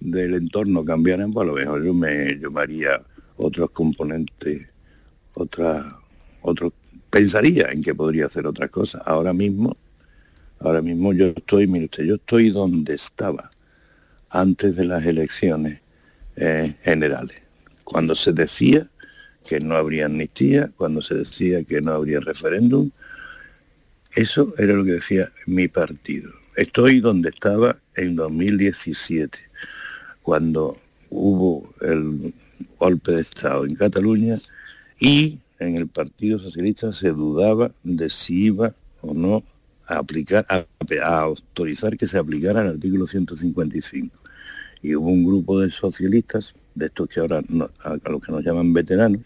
del 0.00 0.34
entorno 0.34 0.84
cambiaran, 0.84 1.32
pues 1.32 1.46
a 1.46 1.52
lo 1.52 1.56
mejor 1.56 1.84
yo 1.84 1.94
me, 1.94 2.38
yo 2.40 2.50
haría 2.58 3.00
otros 3.36 3.70
componentes 3.70 4.69
otra, 5.40 5.82
otro, 6.42 6.72
pensaría 7.10 7.70
en 7.70 7.82
que 7.82 7.94
podría 7.94 8.26
hacer 8.26 8.46
otras 8.46 8.70
cosas. 8.70 9.02
Ahora 9.06 9.32
mismo, 9.32 9.76
ahora 10.60 10.82
mismo 10.82 11.12
yo 11.12 11.26
estoy, 11.26 11.66
mire 11.66 11.86
usted, 11.86 12.04
yo 12.04 12.16
estoy 12.16 12.50
donde 12.50 12.94
estaba 12.94 13.50
antes 14.30 14.76
de 14.76 14.84
las 14.84 15.04
elecciones 15.04 15.80
eh, 16.36 16.74
generales, 16.82 17.42
cuando 17.84 18.14
se 18.14 18.32
decía 18.32 18.88
que 19.48 19.58
no 19.60 19.74
habría 19.74 20.06
amnistía, 20.06 20.70
cuando 20.76 21.02
se 21.02 21.14
decía 21.16 21.64
que 21.64 21.80
no 21.80 21.92
habría 21.92 22.20
referéndum, 22.20 22.90
eso 24.14 24.52
era 24.58 24.74
lo 24.74 24.84
que 24.84 24.92
decía 24.92 25.32
mi 25.46 25.68
partido. 25.68 26.30
Estoy 26.56 27.00
donde 27.00 27.30
estaba 27.30 27.76
en 27.96 28.16
2017, 28.16 29.38
cuando 30.22 30.76
hubo 31.10 31.74
el 31.80 32.32
golpe 32.78 33.12
de 33.12 33.22
Estado 33.22 33.64
en 33.64 33.74
Cataluña 33.74 34.38
y 35.00 35.40
en 35.58 35.76
el 35.76 35.88
Partido 35.88 36.38
Socialista 36.38 36.92
se 36.92 37.08
dudaba 37.10 37.72
de 37.82 38.10
si 38.10 38.44
iba 38.44 38.74
o 39.00 39.14
no 39.14 39.42
a 39.86 39.98
aplicar, 39.98 40.46
a, 40.48 40.66
autorizar 41.18 41.96
que 41.96 42.06
se 42.06 42.18
aplicara 42.18 42.60
el 42.62 42.68
artículo 42.68 43.06
155. 43.06 44.16
Y 44.82 44.94
hubo 44.94 45.08
un 45.08 45.24
grupo 45.24 45.60
de 45.60 45.70
socialistas, 45.70 46.54
de 46.74 46.86
estos 46.86 47.08
que 47.08 47.20
ahora 47.20 47.42
a, 47.84 48.10
los 48.10 48.22
que 48.22 48.32
nos 48.32 48.44
llaman 48.44 48.72
veteranos, 48.72 49.22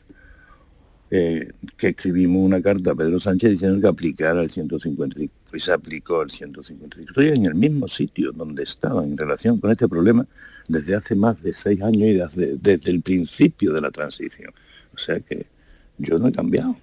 eh, 1.10 1.50
que 1.76 1.88
escribimos 1.88 2.44
una 2.44 2.62
carta 2.62 2.92
a 2.92 2.94
Pedro 2.94 3.20
Sánchez 3.20 3.50
diciendo 3.50 3.80
que 3.80 3.88
aplicara 3.88 4.42
el 4.42 4.50
155. 4.50 5.32
Y 5.52 5.60
se 5.60 5.72
aplicó 5.72 6.22
el 6.22 6.30
155. 6.30 7.10
Estoy 7.10 7.28
en 7.28 7.46
el 7.46 7.54
mismo 7.54 7.88
sitio 7.88 8.32
donde 8.32 8.62
estaba 8.62 9.04
en 9.04 9.16
relación 9.16 9.58
con 9.60 9.72
este 9.72 9.88
problema 9.88 10.26
desde 10.68 10.94
hace 10.94 11.14
más 11.14 11.42
de 11.42 11.52
seis 11.52 11.82
años 11.82 12.02
y 12.02 12.58
desde 12.58 12.90
el 12.90 13.02
principio 13.02 13.72
de 13.72 13.80
la 13.80 13.90
transición. 13.90 14.52
O 14.92 14.98
sea 14.98 15.20
que 15.20 15.53
yo 15.98 16.18
no 16.18 16.28
he 16.28 16.32
cambiado. 16.32 16.74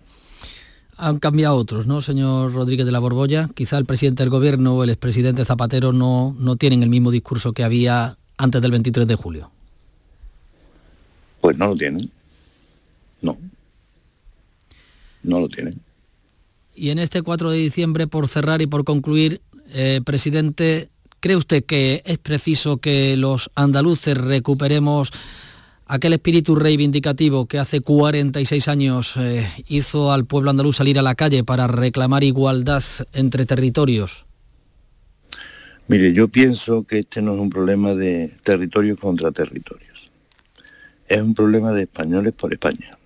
Han 0.97 1.19
cambiado 1.19 1.55
otros, 1.55 1.87
¿no, 1.87 2.01
señor 2.01 2.53
Rodríguez 2.53 2.85
de 2.85 2.91
la 2.91 2.99
Borbolla? 2.99 3.49
Quizá 3.55 3.77
el 3.77 3.85
presidente 3.85 4.23
del 4.23 4.29
gobierno 4.29 4.75
o 4.75 4.83
el 4.83 4.89
expresidente 4.89 5.45
Zapatero 5.45 5.93
no, 5.93 6.35
no 6.37 6.57
tienen 6.57 6.83
el 6.83 6.89
mismo 6.89 7.09
discurso 7.09 7.53
que 7.53 7.63
había 7.63 8.17
antes 8.37 8.61
del 8.61 8.71
23 8.71 9.07
de 9.07 9.15
julio. 9.15 9.51
Pues 11.41 11.57
no 11.57 11.69
lo 11.69 11.75
tienen. 11.75 12.11
No. 13.21 13.37
No 15.23 15.39
lo 15.39 15.49
tienen. 15.49 15.81
Y 16.75 16.89
en 16.89 16.99
este 16.99 17.21
4 17.21 17.49
de 17.51 17.57
diciembre, 17.57 18.07
por 18.07 18.27
cerrar 18.27 18.61
y 18.61 18.67
por 18.67 18.83
concluir, 18.83 19.41
eh, 19.73 20.01
presidente, 20.05 20.89
¿cree 21.19 21.35
usted 21.35 21.63
que 21.63 22.01
es 22.05 22.17
preciso 22.17 22.77
que 22.77 23.17
los 23.17 23.49
andaluces 23.55 24.17
recuperemos 24.17 25.11
aquel 25.91 26.13
espíritu 26.13 26.55
reivindicativo 26.55 27.47
que 27.47 27.59
hace 27.59 27.81
46 27.81 28.69
años 28.69 29.17
eh, 29.17 29.45
hizo 29.67 30.13
al 30.13 30.25
pueblo 30.25 30.49
andaluz 30.49 30.77
salir 30.77 30.97
a 30.97 31.01
la 31.01 31.15
calle 31.15 31.43
para 31.43 31.67
reclamar 31.67 32.23
igualdad 32.23 32.81
entre 33.11 33.45
territorios? 33.45 34.25
Mire, 35.89 36.13
yo 36.13 36.29
pienso 36.29 36.85
que 36.85 36.99
este 36.99 37.21
no 37.21 37.33
es 37.33 37.41
un 37.41 37.49
problema 37.49 37.93
de 37.93 38.31
territorios 38.41 38.97
contra 39.01 39.33
territorios. 39.33 40.11
Es 41.09 41.21
un 41.21 41.33
problema 41.33 41.73
de 41.73 41.81
españoles 41.81 42.31
por 42.37 42.53
España. 42.53 42.97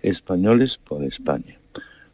Españoles 0.00 0.78
por 0.78 1.02
España. 1.02 1.58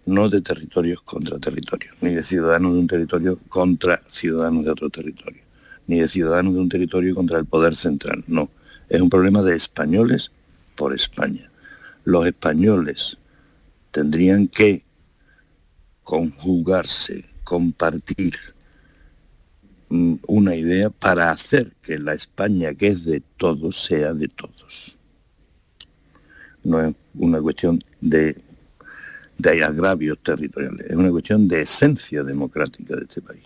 No 0.07 0.31
de 0.31 0.41
territorios 0.41 1.03
contra 1.03 1.39
territorios, 1.39 1.95
ni 2.03 2.15
de 2.15 2.23
ciudadanos 2.23 2.73
de 2.73 2.79
un 2.79 2.87
territorio 2.87 3.39
contra 3.51 4.01
ciudadanos 4.11 4.65
de 4.65 4.71
otro 4.71 4.89
territorio, 4.89 5.43
ni 5.87 6.01
de 6.01 6.09
ciudadanos 6.09 6.55
de 6.55 6.61
un 6.61 6.71
territorio 6.71 7.15
contra 7.15 7.39
el 7.39 7.45
poder 7.45 7.77
central, 7.77 8.25
no 8.27 8.49
es 8.89 9.01
un 9.01 9.11
problema 9.11 9.43
de 9.43 9.57
españoles 9.57 10.31
por 10.77 10.95
España. 10.95 11.51
Los 12.05 12.27
españoles 12.27 13.19
tendrían 13.91 14.49
que 14.49 14.85
conjugarse, 16.03 17.25
compartir 17.45 18.37
mm, 19.89 20.17
una 20.27 20.55
idea 20.55 20.91
para 20.91 21.31
hacer 21.31 21.73
que 21.83 21.99
la 21.99 22.15
España 22.15 22.75
que 22.75 22.89
es 22.89 23.05
de 23.05 23.21
todos 23.37 23.85
sea 23.85 24.13
de 24.13 24.29
todos. 24.29 24.99
No 26.63 26.81
es 26.81 26.95
una 27.15 27.41
cuestión 27.41 27.79
de, 28.01 28.37
de 29.39 29.65
agravios 29.65 30.19
territoriales, 30.23 30.87
es 30.91 30.97
una 30.97 31.11
cuestión 31.11 31.49
de 31.49 31.63
esencia 31.63 32.23
democrática 32.23 32.97
de 32.97 33.03
este 33.03 33.23
país. 33.23 33.43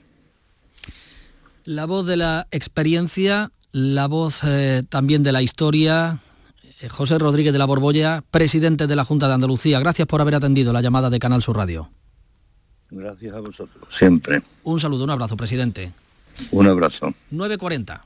La 1.65 1.85
voz 1.85 2.07
de 2.07 2.17
la 2.17 2.49
experiencia, 2.51 3.53
la 3.79 4.07
voz 4.09 4.43
eh, 4.45 4.83
también 4.89 5.23
de 5.23 5.33
la 5.33 5.43
historia. 5.43 6.19
Eh, 6.81 6.89
José 6.89 7.19
Rodríguez 7.19 7.53
de 7.53 7.59
la 7.59 7.65
Borbolla, 7.65 8.23
presidente 8.31 8.87
de 8.87 8.97
la 8.97 9.05
Junta 9.05 9.29
de 9.29 9.35
Andalucía. 9.35 9.81
Gracias 9.81 10.07
por 10.07 10.21
haber 10.21 10.35
atendido 10.35 10.73
la 10.73 10.83
llamada 10.83 11.11
de 11.11 11.19
Canal 11.19 11.43
Sur 11.43 11.57
Radio. 11.57 11.89
Gracias 12.91 13.33
a 13.33 13.41
vosotros, 13.41 13.89
siempre. 13.89 14.41
Un 14.65 14.81
saludo, 14.81 15.05
un 15.05 15.11
abrazo, 15.11 15.37
presidente. 15.37 15.93
Un 16.51 16.67
abrazo. 16.67 17.15
940. 17.31 18.05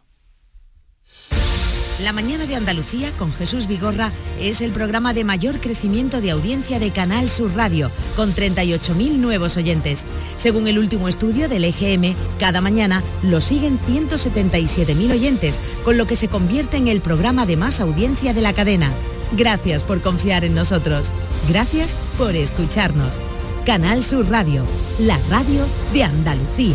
La 2.03 2.12
mañana 2.12 2.46
de 2.46 2.57
Andalucía 2.57 3.12
con 3.12 3.32
Jesús 3.32 3.68
Vigorra 3.68 4.11
es 4.40 4.61
el 4.61 4.72
programa 4.72 5.14
de 5.14 5.22
mayor 5.22 5.61
crecimiento 5.61 6.20
de 6.20 6.32
audiencia 6.32 6.80
de 6.80 6.90
Canal 6.90 7.30
Sur 7.30 7.55
Radio, 7.55 7.92
con 8.16 8.34
38.000 8.34 9.18
nuevos 9.18 9.57
oyentes. 9.57 10.05
Según 10.36 10.66
el 10.66 10.80
último 10.80 11.07
estudio 11.07 11.48
del 11.48 11.64
EGM, 11.64 12.16
cada 12.40 12.61
mañana 12.61 13.05
lo 13.22 13.40
siguen 13.40 13.78
177.000 13.78 15.12
oyentes, 15.12 15.61
con 15.84 15.96
lo 15.96 16.09
que 16.09 16.16
se 16.16 16.26
convierte 16.26 16.76
en 16.76 16.88
el 16.88 17.03
programa 17.03 17.46
de 17.46 17.57
más 17.57 17.78
audiencia 17.78 18.34
de 18.34 18.40
la 18.40 18.53
cadena. 18.53 18.90
Gracias 19.36 19.84
por 19.84 20.00
confiar 20.00 20.44
en 20.44 20.57
nosotros. 20.57 21.12
Gracias 21.48 21.94
por 22.18 22.34
escucharnos. 22.34 23.20
Canal 23.64 24.03
Sur 24.03 24.28
Radio, 24.28 24.64
la 24.98 25.20
radio 25.30 25.64
de 25.92 26.03
Andalucía. 26.03 26.74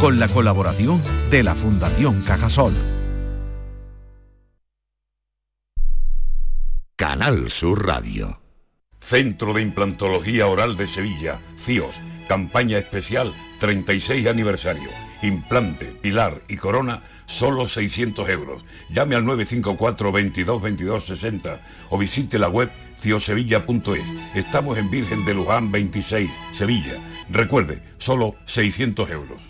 con 0.00 0.18
la 0.18 0.28
colaboración 0.28 1.02
de 1.30 1.42
la 1.42 1.54
Fundación 1.54 2.22
Cajasol. 2.22 2.74
Canal 6.96 7.50
Sur 7.50 7.86
Radio. 7.86 8.40
Centro 8.98 9.52
de 9.52 9.60
Implantología 9.60 10.46
Oral 10.46 10.78
de 10.78 10.86
Sevilla, 10.86 11.40
CIOS, 11.58 11.94
campaña 12.28 12.78
especial 12.78 13.34
36 13.58 14.26
aniversario. 14.26 14.88
Implante, 15.20 15.86
pilar 16.00 16.40
y 16.48 16.56
corona, 16.56 17.02
solo 17.26 17.68
600 17.68 18.26
euros. 18.30 18.64
Llame 18.88 19.16
al 19.16 19.26
954 19.26 20.12
22 20.12 20.62
22 20.62 21.04
60 21.04 21.60
o 21.90 21.98
visite 21.98 22.38
la 22.38 22.48
web 22.48 22.70
ciosevilla.es. 23.02 24.04
Estamos 24.34 24.78
en 24.78 24.90
Virgen 24.90 25.26
de 25.26 25.34
Luján 25.34 25.70
26, 25.70 26.30
Sevilla. 26.52 26.94
Recuerde, 27.28 27.82
solo 27.98 28.36
600 28.46 29.10
euros. 29.10 29.49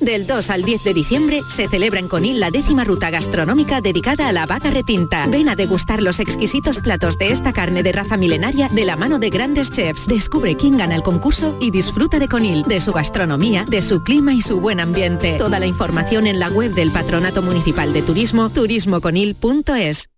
Del 0.00 0.26
2 0.26 0.48
al 0.48 0.62
10 0.62 0.82
de 0.82 0.94
diciembre 0.94 1.42
se 1.50 1.68
celebra 1.68 2.00
en 2.00 2.08
Conil 2.08 2.40
la 2.40 2.50
décima 2.50 2.84
ruta 2.84 3.10
gastronómica 3.10 3.82
dedicada 3.82 4.28
a 4.28 4.32
la 4.32 4.46
vaca 4.46 4.70
retinta. 4.70 5.26
Ven 5.26 5.50
a 5.50 5.56
degustar 5.56 6.02
los 6.02 6.20
exquisitos 6.20 6.78
platos 6.78 7.18
de 7.18 7.30
esta 7.30 7.52
carne 7.52 7.82
de 7.82 7.92
raza 7.92 8.16
milenaria 8.16 8.70
de 8.70 8.86
la 8.86 8.96
mano 8.96 9.18
de 9.18 9.28
grandes 9.28 9.70
chefs. 9.70 10.06
Descubre 10.06 10.56
quién 10.56 10.78
gana 10.78 10.96
el 10.96 11.02
concurso 11.02 11.58
y 11.60 11.70
disfruta 11.70 12.18
de 12.18 12.28
Conil, 12.28 12.62
de 12.62 12.80
su 12.80 12.92
gastronomía, 12.92 13.66
de 13.68 13.82
su 13.82 14.02
clima 14.02 14.32
y 14.32 14.40
su 14.40 14.58
buen 14.58 14.80
ambiente. 14.80 15.36
Toda 15.36 15.60
la 15.60 15.66
información 15.66 16.26
en 16.26 16.40
la 16.40 16.48
web 16.48 16.72
del 16.72 16.90
Patronato 16.90 17.42
Municipal 17.42 17.92
de 17.92 18.00
Turismo, 18.00 18.48
turismoconil.es. 18.48 20.08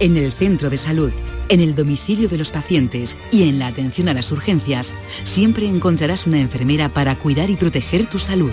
En 0.00 0.18
el 0.18 0.32
centro 0.32 0.68
de 0.68 0.76
salud, 0.76 1.12
en 1.48 1.60
el 1.60 1.74
domicilio 1.74 2.28
de 2.28 2.36
los 2.36 2.50
pacientes 2.50 3.16
y 3.32 3.48
en 3.48 3.58
la 3.58 3.68
atención 3.68 4.08
a 4.08 4.14
las 4.14 4.30
urgencias, 4.32 4.92
siempre 5.24 5.66
encontrarás 5.66 6.26
una 6.26 6.40
enfermera 6.40 6.92
para 6.92 7.16
cuidar 7.18 7.48
y 7.48 7.56
proteger 7.56 8.04
tu 8.04 8.18
salud. 8.18 8.52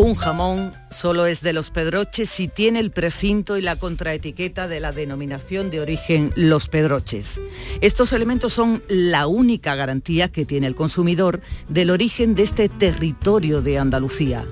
Un 0.00 0.14
jamón 0.14 0.74
solo 0.90 1.26
es 1.26 1.40
de 1.40 1.52
los 1.52 1.72
Pedroches 1.72 2.30
si 2.30 2.46
tiene 2.46 2.78
el 2.78 2.92
precinto 2.92 3.56
y 3.56 3.62
la 3.62 3.74
contraetiqueta 3.74 4.68
de 4.68 4.78
la 4.78 4.92
denominación 4.92 5.72
de 5.72 5.80
origen 5.80 6.32
Los 6.36 6.68
Pedroches. 6.68 7.40
Estos 7.80 8.12
elementos 8.12 8.52
son 8.52 8.80
la 8.88 9.26
única 9.26 9.74
garantía 9.74 10.28
que 10.28 10.46
tiene 10.46 10.68
el 10.68 10.76
consumidor 10.76 11.40
del 11.68 11.90
origen 11.90 12.36
de 12.36 12.44
este 12.44 12.68
territorio 12.68 13.60
de 13.60 13.80
Andalucía. 13.80 14.46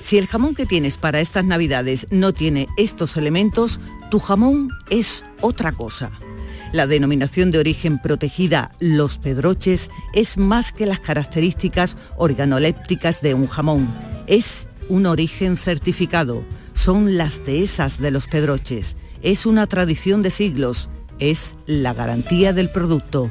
Si 0.00 0.18
el 0.18 0.26
jamón 0.26 0.54
que 0.54 0.66
tienes 0.66 0.98
para 0.98 1.22
estas 1.22 1.46
navidades 1.46 2.06
no 2.10 2.34
tiene 2.34 2.68
estos 2.76 3.16
elementos, 3.16 3.80
tu 4.10 4.18
jamón 4.18 4.68
es 4.90 5.24
otra 5.40 5.72
cosa. 5.72 6.10
La 6.74 6.86
denominación 6.86 7.50
de 7.50 7.58
origen 7.58 8.02
protegida 8.02 8.70
Los 8.80 9.16
Pedroches 9.16 9.88
es 10.12 10.36
más 10.36 10.72
que 10.72 10.84
las 10.84 11.00
características 11.00 11.96
organolépticas 12.18 13.22
de 13.22 13.32
un 13.32 13.46
jamón. 13.46 13.88
Es 14.26 14.68
un 14.90 15.06
origen 15.06 15.56
certificado. 15.56 16.42
Son 16.74 17.16
las 17.16 17.44
dehesas 17.46 18.00
de 18.00 18.10
los 18.10 18.26
Pedroches. 18.26 18.96
Es 19.22 19.46
una 19.46 19.66
tradición 19.66 20.22
de 20.22 20.30
siglos, 20.30 20.90
es 21.18 21.56
la 21.66 21.94
garantía 21.94 22.52
del 22.52 22.70
producto 22.70 23.30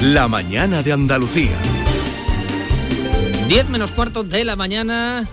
La 0.00 0.28
mañana 0.28 0.82
de 0.82 0.94
Andalucía. 0.94 1.54
10 3.48 3.68
menos 3.68 3.92
cuarto 3.92 4.24
de 4.24 4.44
la 4.44 4.56
mañana 4.56 5.28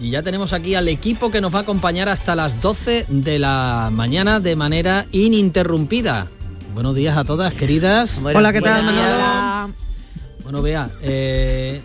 y 0.00 0.10
ya 0.10 0.22
tenemos 0.22 0.52
aquí 0.52 0.76
al 0.76 0.86
equipo 0.86 1.32
que 1.32 1.40
nos 1.40 1.52
va 1.52 1.58
a 1.58 1.62
acompañar 1.62 2.08
hasta 2.08 2.36
las 2.36 2.60
12 2.60 3.06
de 3.08 3.38
la 3.40 3.90
mañana 3.92 4.38
de 4.38 4.54
manera 4.54 5.06
ininterrumpida. 5.10 6.28
Buenos 6.74 6.94
días 6.94 7.16
a 7.16 7.24
todas, 7.24 7.52
queridas. 7.54 8.22
Hola, 8.22 8.52
¿qué 8.52 8.60
tal? 8.60 9.74
Bueno, 10.48 10.62
vea, 10.62 10.90
eh, 11.02 11.82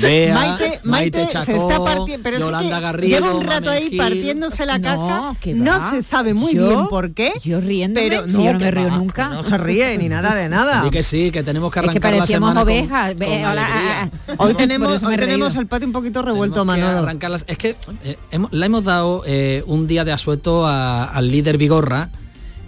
Bea, 0.00 0.32
Maite, 0.32 0.80
Maite, 0.84 1.26
Chacó, 1.28 1.44
se 1.44 1.56
está 1.56 1.82
partiendo, 1.82 2.22
pero 2.22 2.36
sí 2.36 2.42
Yolanda 2.44 2.76
que 2.76 2.82
Garrido, 2.82 3.18
lleva 3.18 3.34
un 3.34 3.42
rato 3.42 3.66
Mamen 3.66 3.82
ahí 3.82 3.88
Gil. 3.88 3.98
partiéndose 3.98 4.64
la 4.64 4.78
No, 4.78 4.84
caja. 5.08 5.34
que 5.40 5.54
No 5.54 5.72
va. 5.72 5.90
se 5.90 6.02
sabe 6.02 6.32
muy 6.32 6.54
Yo- 6.54 6.68
bien 6.68 6.86
por 6.88 7.10
qué. 7.14 7.32
Yo 7.42 7.60
riéndome, 7.60 8.08
pero 8.08 8.26
si 8.28 8.34
yo 8.44 8.52
no 8.52 8.58
que 8.60 8.64
me 8.66 8.70
río 8.70 8.88
va, 8.90 8.96
nunca. 8.96 9.28
que 9.30 9.34
No 9.34 9.42
se 9.42 9.58
ríe 9.58 9.98
ni 9.98 10.08
nada 10.08 10.36
de 10.36 10.48
nada. 10.48 10.84
Di 10.84 10.90
que 10.90 11.02
sí, 11.02 11.32
que 11.32 11.42
tenemos 11.42 11.72
que 11.72 11.80
Es 11.80 11.84
que 11.86 11.90
arrancar 11.90 12.14
la 12.14 12.26
semana 12.28 12.60
con- 12.60 12.62
ovejas. 12.62 13.18
Ve, 13.18 13.26
con 13.26 13.34
hola, 13.38 13.50
alegría. 13.66 14.02
ah, 14.02 14.10
ah. 14.28 14.34
Hoy 14.38 14.54
tenemos, 14.54 15.02
hoy 15.02 15.16
tenemos 15.16 15.56
el 15.56 15.66
patio 15.66 15.88
un 15.88 15.92
poquito 15.92 16.22
revuelto, 16.22 16.60
que 16.60 16.64
Manolo. 16.66 17.12
las- 17.28 17.44
Es 17.48 17.58
que 17.58 17.74
eh, 18.04 18.16
hemos- 18.30 18.52
le 18.52 18.66
hemos 18.66 18.84
dado 18.84 19.24
eh, 19.26 19.64
un 19.66 19.88
día 19.88 20.04
de 20.04 20.12
asueto 20.12 20.64
a- 20.64 21.06
al 21.06 21.28
líder 21.28 21.58
Vigorra. 21.58 22.10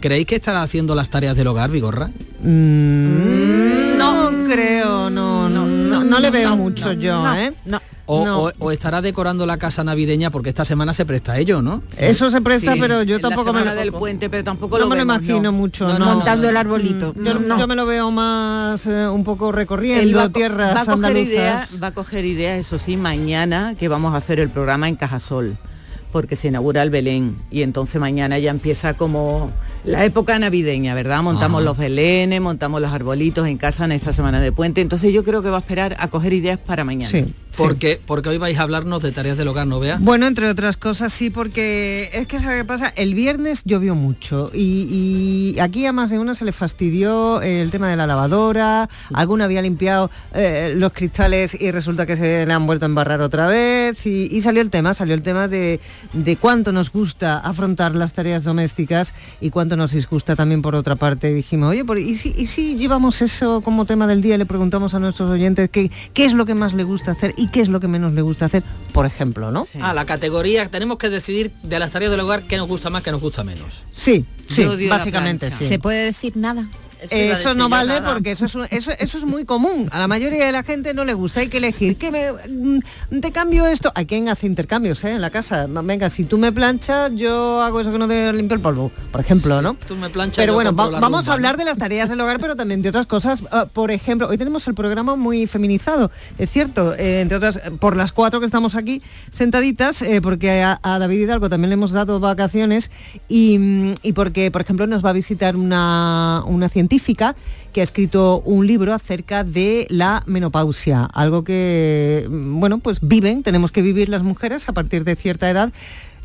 ¿Creéis 0.00 0.26
que 0.26 0.34
estará 0.34 0.64
haciendo 0.64 0.96
las 0.96 1.10
tareas 1.10 1.36
del 1.36 1.46
hogar, 1.46 1.70
Vigorra? 1.70 2.10
Mm, 2.40 2.42
no 2.42 3.54
no, 3.56 3.61
no, 6.12 6.20
le 6.20 6.30
veo 6.30 6.56
mucho 6.56 6.92
yo, 6.92 7.22
no, 7.22 7.34
¿eh? 7.36 7.52
no. 7.64 7.80
O, 8.06 8.24
No. 8.26 8.42
o- 8.42 8.52
o 8.58 8.72
estará 8.72 9.00
decorando 9.00 9.46
la 9.46 9.58
casa 9.58 9.84
navideña 9.84 10.30
porque 10.30 10.48
esta 10.48 10.64
semana 10.64 10.92
se 10.92 11.06
presta 11.06 11.32
a 11.32 11.38
ello, 11.38 11.62
¿no? 11.62 11.82
Eso 11.96 12.30
se 12.30 12.40
presta, 12.40 12.72
Sí, 12.74 12.80
pero 12.80 13.02
yo 13.04 13.16
en 13.16 13.22
la 13.22 13.28
tampoco 13.28 13.52
me 13.52 13.64
lo 13.64 13.74
del 13.74 13.92
puente, 13.92 14.28
pero 14.28 14.42
tampoco 14.42 14.76
no 14.76 14.84
lo 14.84 14.90
me 14.90 14.96
lo 14.96 15.00
vemos, 15.02 15.16
imagino 15.22 15.42
no. 15.42 15.52
mucho. 15.52 15.86
No, 15.86 15.98
no. 15.98 16.06
no, 16.06 16.14
Montando 16.16 16.48
el 16.48 16.56
arbolito. 16.56 17.14
Mm, 17.16 17.24
Yo, 17.24 17.34
No. 17.38 17.58
yo 17.58 17.66
me 17.68 17.76
lo 17.76 17.86
veo 17.86 18.10
más 18.10 18.86
eh, 18.86 19.06
un 19.08 19.22
poco 19.24 19.52
recorriendo 19.52 20.18
va, 20.18 20.28
tierras 20.30 20.76
va 20.76 20.82
a 20.82 20.86
coger 20.96 21.16
ideas, 21.16 21.82
va 21.82 21.86
a 21.88 21.92
coger 21.92 22.24
ideas, 22.24 22.58
eso 22.58 22.78
sí, 22.78 22.96
mañana 22.96 23.74
que 23.78 23.86
vamos 23.88 24.14
a 24.14 24.16
hacer 24.16 24.40
el 24.40 24.50
programa 24.50 24.88
en 24.88 24.96
Cajasol, 24.96 25.56
porque 26.10 26.34
se 26.36 26.48
inaugura 26.48 26.82
el 26.82 26.90
Belén 26.90 27.36
y 27.52 27.62
entonces 27.62 28.00
mañana 28.00 28.38
ya 28.38 28.50
empieza 28.50 28.94
como 28.94 29.50
la 29.84 30.04
época 30.04 30.38
navideña, 30.38 30.94
¿verdad? 30.94 31.22
Montamos 31.22 31.58
Ajá. 31.60 31.64
los 31.64 31.78
belenes, 31.78 32.40
montamos 32.40 32.80
los 32.80 32.92
arbolitos 32.92 33.46
en 33.46 33.58
casa 33.58 33.84
en 33.84 33.92
esta 33.92 34.12
semana 34.12 34.40
de 34.40 34.52
puente, 34.52 34.80
entonces 34.80 35.12
yo 35.12 35.24
creo 35.24 35.42
que 35.42 35.50
va 35.50 35.56
a 35.56 35.60
esperar 35.60 35.96
a 35.98 36.08
coger 36.08 36.32
ideas 36.32 36.58
para 36.58 36.84
mañana. 36.84 37.10
Sí. 37.10 37.24
Porque, 37.56 38.00
porque 38.06 38.30
hoy 38.30 38.38
vais 38.38 38.58
a 38.58 38.62
hablarnos 38.62 39.02
de 39.02 39.12
tareas 39.12 39.36
del 39.36 39.46
hogar, 39.48 39.66
¿no 39.66 39.78
vea? 39.78 39.98
Bueno, 40.00 40.26
entre 40.26 40.48
otras 40.48 40.78
cosas 40.78 41.12
sí, 41.12 41.28
porque 41.28 42.08
es 42.14 42.26
que 42.26 42.38
¿sabe 42.38 42.58
qué 42.58 42.64
pasa? 42.64 42.88
El 42.96 43.12
viernes 43.12 43.62
llovió 43.66 43.94
mucho 43.94 44.50
y, 44.54 45.52
y 45.54 45.60
aquí 45.60 45.84
a 45.84 45.92
más 45.92 46.08
de 46.08 46.18
una 46.18 46.34
se 46.34 46.46
le 46.46 46.52
fastidió 46.52 47.42
el 47.42 47.70
tema 47.70 47.90
de 47.90 47.96
la 47.96 48.06
lavadora, 48.06 48.88
alguna 49.12 49.44
había 49.44 49.60
limpiado 49.60 50.10
eh, 50.34 50.72
los 50.76 50.92
cristales 50.94 51.54
y 51.60 51.70
resulta 51.72 52.06
que 52.06 52.16
se 52.16 52.46
le 52.46 52.52
han 52.52 52.66
vuelto 52.66 52.86
a 52.86 52.88
embarrar 52.88 53.20
otra 53.20 53.46
vez 53.48 54.06
y, 54.06 54.28
y 54.34 54.40
salió 54.40 54.62
el 54.62 54.70
tema, 54.70 54.94
salió 54.94 55.14
el 55.14 55.22
tema 55.22 55.46
de, 55.46 55.78
de 56.14 56.36
cuánto 56.36 56.72
nos 56.72 56.90
gusta 56.90 57.38
afrontar 57.38 57.94
las 57.94 58.14
tareas 58.14 58.44
domésticas 58.44 59.12
y 59.42 59.50
cuánto 59.50 59.71
nos 59.76 59.92
disgusta 59.92 60.36
también 60.36 60.62
por 60.62 60.74
otra 60.74 60.96
parte. 60.96 61.32
Dijimos, 61.32 61.70
oye, 61.70 61.84
por- 61.84 61.98
¿y, 61.98 62.16
si, 62.16 62.34
¿y 62.36 62.46
si 62.46 62.76
llevamos 62.76 63.22
eso 63.22 63.60
como 63.60 63.84
tema 63.84 64.06
del 64.06 64.22
día 64.22 64.34
y 64.34 64.38
le 64.38 64.46
preguntamos 64.46 64.94
a 64.94 64.98
nuestros 64.98 65.30
oyentes 65.30 65.68
qué, 65.70 65.90
qué 66.14 66.24
es 66.24 66.32
lo 66.34 66.44
que 66.46 66.54
más 66.54 66.74
le 66.74 66.84
gusta 66.84 67.10
hacer 67.12 67.34
y 67.36 67.48
qué 67.48 67.60
es 67.60 67.68
lo 67.68 67.80
que 67.80 67.88
menos 67.88 68.12
le 68.12 68.22
gusta 68.22 68.46
hacer, 68.46 68.62
por 68.92 69.06
ejemplo, 69.06 69.50
¿no? 69.50 69.66
Ah, 69.80 69.94
la 69.94 70.04
categoría, 70.04 70.68
tenemos 70.68 70.98
que 70.98 71.10
decidir 71.10 71.52
de 71.62 71.78
las 71.78 71.90
tareas 71.90 72.10
del 72.10 72.20
hogar 72.20 72.42
qué 72.44 72.56
nos 72.56 72.68
gusta 72.68 72.90
más, 72.90 73.02
qué 73.02 73.10
nos 73.12 73.20
gusta 73.20 73.44
menos. 73.44 73.82
Sí, 73.92 74.24
sí, 74.48 74.66
básicamente 74.88 75.50
sí. 75.50 75.64
¿Se 75.64 75.78
puede 75.78 76.04
decir 76.04 76.36
nada? 76.36 76.68
Eso 77.10 77.54
no 77.54 77.68
vale 77.68 78.00
nada. 78.00 78.12
porque 78.12 78.32
eso 78.32 78.44
es, 78.44 78.54
eso, 78.70 78.90
eso 78.98 79.18
es 79.18 79.24
muy 79.24 79.44
común. 79.44 79.88
A 79.92 79.98
la 79.98 80.08
mayoría 80.08 80.46
de 80.46 80.52
la 80.52 80.62
gente 80.62 80.94
no 80.94 81.04
le 81.04 81.14
gusta, 81.14 81.40
hay 81.40 81.48
que 81.48 81.58
elegir. 81.58 81.96
¿Qué 81.96 82.10
me, 82.10 82.32
mm, 82.32 83.20
te 83.20 83.32
cambio 83.32 83.66
esto? 83.66 83.90
Hay 83.94 84.06
quien 84.06 84.28
hace 84.28 84.46
intercambios 84.46 85.02
¿eh? 85.04 85.10
en 85.12 85.20
la 85.20 85.30
casa. 85.30 85.66
Venga, 85.68 86.08
si 86.10 86.24
tú 86.24 86.38
me 86.38 86.52
planchas, 86.52 87.12
yo 87.14 87.60
hago 87.62 87.80
eso 87.80 87.90
que 87.90 87.98
no 87.98 88.06
te 88.06 88.32
limpio 88.32 88.54
el 88.54 88.60
polvo, 88.62 88.90
por 89.10 89.20
ejemplo, 89.20 89.60
¿no? 89.60 89.74
Tú 89.86 89.96
me 89.96 90.08
planchas, 90.10 90.36
Pero 90.36 90.54
bueno, 90.54 90.72
va- 90.74 90.88
vamos 90.90 91.20
rumba, 91.24 91.32
a 91.32 91.34
hablar 91.34 91.54
¿no? 91.54 91.58
de 91.58 91.64
las 91.64 91.78
tareas 91.78 92.08
del 92.08 92.20
hogar, 92.20 92.38
pero 92.38 92.54
también 92.54 92.82
de 92.82 92.90
otras 92.90 93.06
cosas. 93.06 93.42
Ah, 93.50 93.66
por 93.72 93.90
ejemplo, 93.90 94.28
hoy 94.28 94.38
tenemos 94.38 94.66
el 94.68 94.74
programa 94.74 95.16
muy 95.16 95.46
feminizado, 95.46 96.10
es 96.38 96.50
cierto, 96.50 96.94
eh, 96.94 97.20
entre 97.22 97.36
otras, 97.38 97.56
eh, 97.56 97.70
por 97.80 97.96
las 97.96 98.12
cuatro 98.12 98.38
que 98.38 98.46
estamos 98.46 98.74
aquí 98.76 99.02
sentaditas, 99.30 100.04
porque 100.22 100.62
a, 100.62 100.78
a 100.82 100.98
David 100.98 101.20
Hidalgo 101.22 101.48
también 101.48 101.70
le 101.70 101.74
hemos 101.74 101.90
dado 101.90 102.20
vacaciones 102.20 102.90
y, 103.28 103.58
mm, 103.58 103.94
y 104.02 104.12
porque, 104.12 104.50
por 104.50 104.60
ejemplo, 104.60 104.86
nos 104.86 105.04
va 105.04 105.10
a 105.10 105.14
visitar 105.14 105.56
una, 105.56 106.42
una 106.46 106.68
científica 106.68 106.91
que 107.72 107.80
ha 107.80 107.84
escrito 107.84 108.42
un 108.44 108.66
libro 108.66 108.92
acerca 108.92 109.44
de 109.44 109.86
la 109.88 110.22
menopausia, 110.26 111.04
algo 111.04 111.42
que, 111.42 112.26
mm, 112.28 112.60
bueno, 112.60 112.78
pues 112.78 112.98
viven, 113.00 113.42
tenemos 113.42 113.72
que 113.72 113.80
vivir 113.80 114.08
las 114.08 114.22
mujeres 114.22 114.68
a 114.68 114.72
partir 114.72 115.04
de 115.04 115.16
cierta 115.16 115.48
edad 115.48 115.72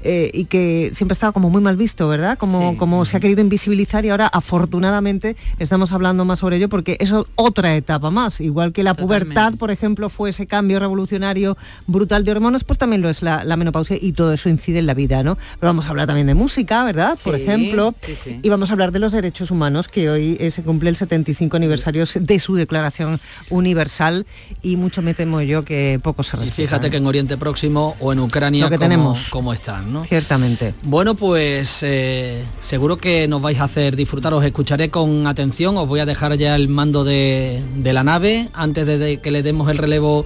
eh, 0.03 0.29
y 0.33 0.45
que 0.45 0.91
siempre 0.93 1.13
estaba 1.13 1.31
como 1.33 1.49
muy 1.49 1.61
mal 1.61 1.75
visto, 1.77 2.07
¿verdad? 2.07 2.37
Como, 2.37 2.71
Sí. 2.71 2.77
como 2.77 3.05
se 3.05 3.17
ha 3.17 3.19
querido 3.19 3.41
invisibilizar 3.41 4.05
y 4.05 4.09
ahora 4.09 4.27
afortunadamente 4.27 5.35
estamos 5.59 5.91
hablando 5.91 6.25
más 6.25 6.39
sobre 6.39 6.57
ello 6.57 6.69
porque 6.69 6.97
eso 6.99 7.21
es 7.21 7.25
otra 7.35 7.75
etapa 7.75 8.11
más. 8.11 8.39
Igual 8.41 8.73
que 8.73 8.83
la 8.83 8.93
Totalmente. 8.93 9.25
pubertad, 9.33 9.57
por 9.57 9.71
ejemplo, 9.71 10.09
fue 10.09 10.29
ese 10.29 10.45
cambio 10.47 10.79
revolucionario 10.79 11.57
brutal 11.87 12.23
de 12.23 12.31
hormonas, 12.31 12.63
pues 12.63 12.77
también 12.79 13.01
lo 13.01 13.09
es 13.09 13.21
la, 13.21 13.43
la 13.43 13.55
menopausia 13.57 13.97
y 13.99 14.11
todo 14.13 14.33
eso 14.33 14.49
incide 14.49 14.79
en 14.79 14.85
la 14.85 14.93
vida, 14.93 15.23
¿no? 15.23 15.35
Pero 15.59 15.69
vamos 15.69 15.85
a 15.85 15.89
hablar 15.89 16.07
también 16.07 16.27
de 16.27 16.33
música, 16.35 16.83
¿verdad? 16.83 17.17
Por 17.23 17.35
Sí, 17.35 17.41
ejemplo. 17.41 17.93
sí. 18.23 18.39
Y 18.41 18.49
vamos 18.49 18.69
a 18.69 18.73
hablar 18.73 18.91
de 18.91 18.99
los 18.99 19.11
derechos 19.11 19.51
humanos, 19.51 19.87
que 19.87 20.09
hoy 20.09 20.37
eh, 20.39 20.51
se 20.51 20.61
cumple 20.63 20.89
el 20.89 20.95
75 20.95 21.57
aniversario 21.57 22.05
de 22.19 22.39
su 22.39 22.55
declaración 22.55 23.19
universal 23.49 24.25
y 24.61 24.75
mucho 24.77 25.01
me 25.01 25.13
temo 25.13 25.41
yo 25.41 25.63
que 25.65 25.99
poco 26.03 26.23
se 26.23 26.37
Y 26.37 26.41
respeta. 26.41 26.55
fíjate 26.69 26.89
que 26.89 26.97
en 26.97 27.07
Oriente 27.07 27.37
Próximo 27.37 27.95
o 27.99 28.13
en 28.13 28.19
Ucrania 28.19 28.65
Lo 28.65 28.69
que 28.69 28.77
cómo- 28.77 28.85
tenemos. 28.89 29.29
cómo 29.29 29.53
están, 29.53 29.86
¿no? 29.87 30.05
Ciertamente. 30.05 30.73
Bueno, 30.83 31.15
pues 31.15 31.79
eh, 31.83 32.43
seguro 32.61 32.97
que 32.97 33.27
nos 33.27 33.41
vais 33.41 33.59
a 33.59 33.65
hacer 33.65 33.95
disfrutar, 33.95 34.33
os 34.33 34.43
escucharé 34.43 34.89
con 34.89 35.27
atención, 35.27 35.77
os 35.77 35.87
voy 35.87 35.99
a 35.99 36.05
dejar 36.05 36.37
ya 36.37 36.55
el 36.55 36.67
mando 36.67 37.03
de, 37.03 37.63
de 37.75 37.93
la 37.93 38.03
nave 38.03 38.49
antes 38.53 38.85
de, 38.85 39.19
que 39.19 39.31
le 39.31 39.43
demos 39.43 39.69
el 39.69 39.77
relevo 39.77 40.25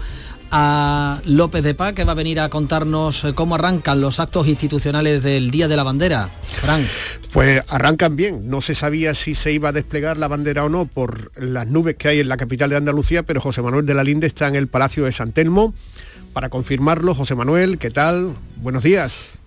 a 0.52 1.22
López 1.26 1.64
de 1.64 1.74
Paz, 1.74 1.94
que 1.94 2.04
va 2.04 2.12
a 2.12 2.16
venir 2.16 2.40
a 2.40 2.50
contarnos 2.50 3.26
cómo 3.36 3.56
arrancan 3.56 4.02
los 4.02 4.20
actos 4.20 4.48
institucionales 4.48 5.24
del 5.24 5.50
Día 5.50 5.70
de 5.70 5.78
la 5.78 5.84
Bandera. 5.84 6.30
Frank. 6.44 6.86
Pues 7.32 7.64
arrancan 7.70 8.18
bien. 8.18 8.50
No 8.50 8.60
se 8.60 8.76
sabía 8.76 9.16
si 9.16 9.34
se 9.34 9.54
iba 9.54 9.70
a 9.70 9.72
desplegar 9.72 10.18
la 10.18 10.28
bandera 10.28 10.66
o 10.66 10.70
no 10.70 10.86
por 10.86 11.32
las 11.42 11.68
nubes 11.68 11.96
que 11.96 12.10
hay 12.10 12.20
en 12.20 12.28
la 12.28 12.36
capital 12.36 12.70
de 12.70 12.76
Andalucía, 12.76 13.24
pero 13.24 13.40
José 13.40 13.62
Manuel 13.62 13.86
de 13.86 13.94
la 13.94 14.04
Linde 14.04 14.28
está 14.28 14.50
en 14.50 14.56
el 14.56 14.68
Palacio 14.68 15.06
de 15.06 15.14
San 15.14 15.32
Telmo 15.32 15.74
para 16.34 16.50
confirmarlo. 16.50 17.16
José 17.16 17.36
Manuel, 17.36 17.78
¿qué 17.78 17.90
tal? 17.90 18.36
Buenos 18.58 18.84
días. 18.84 19.41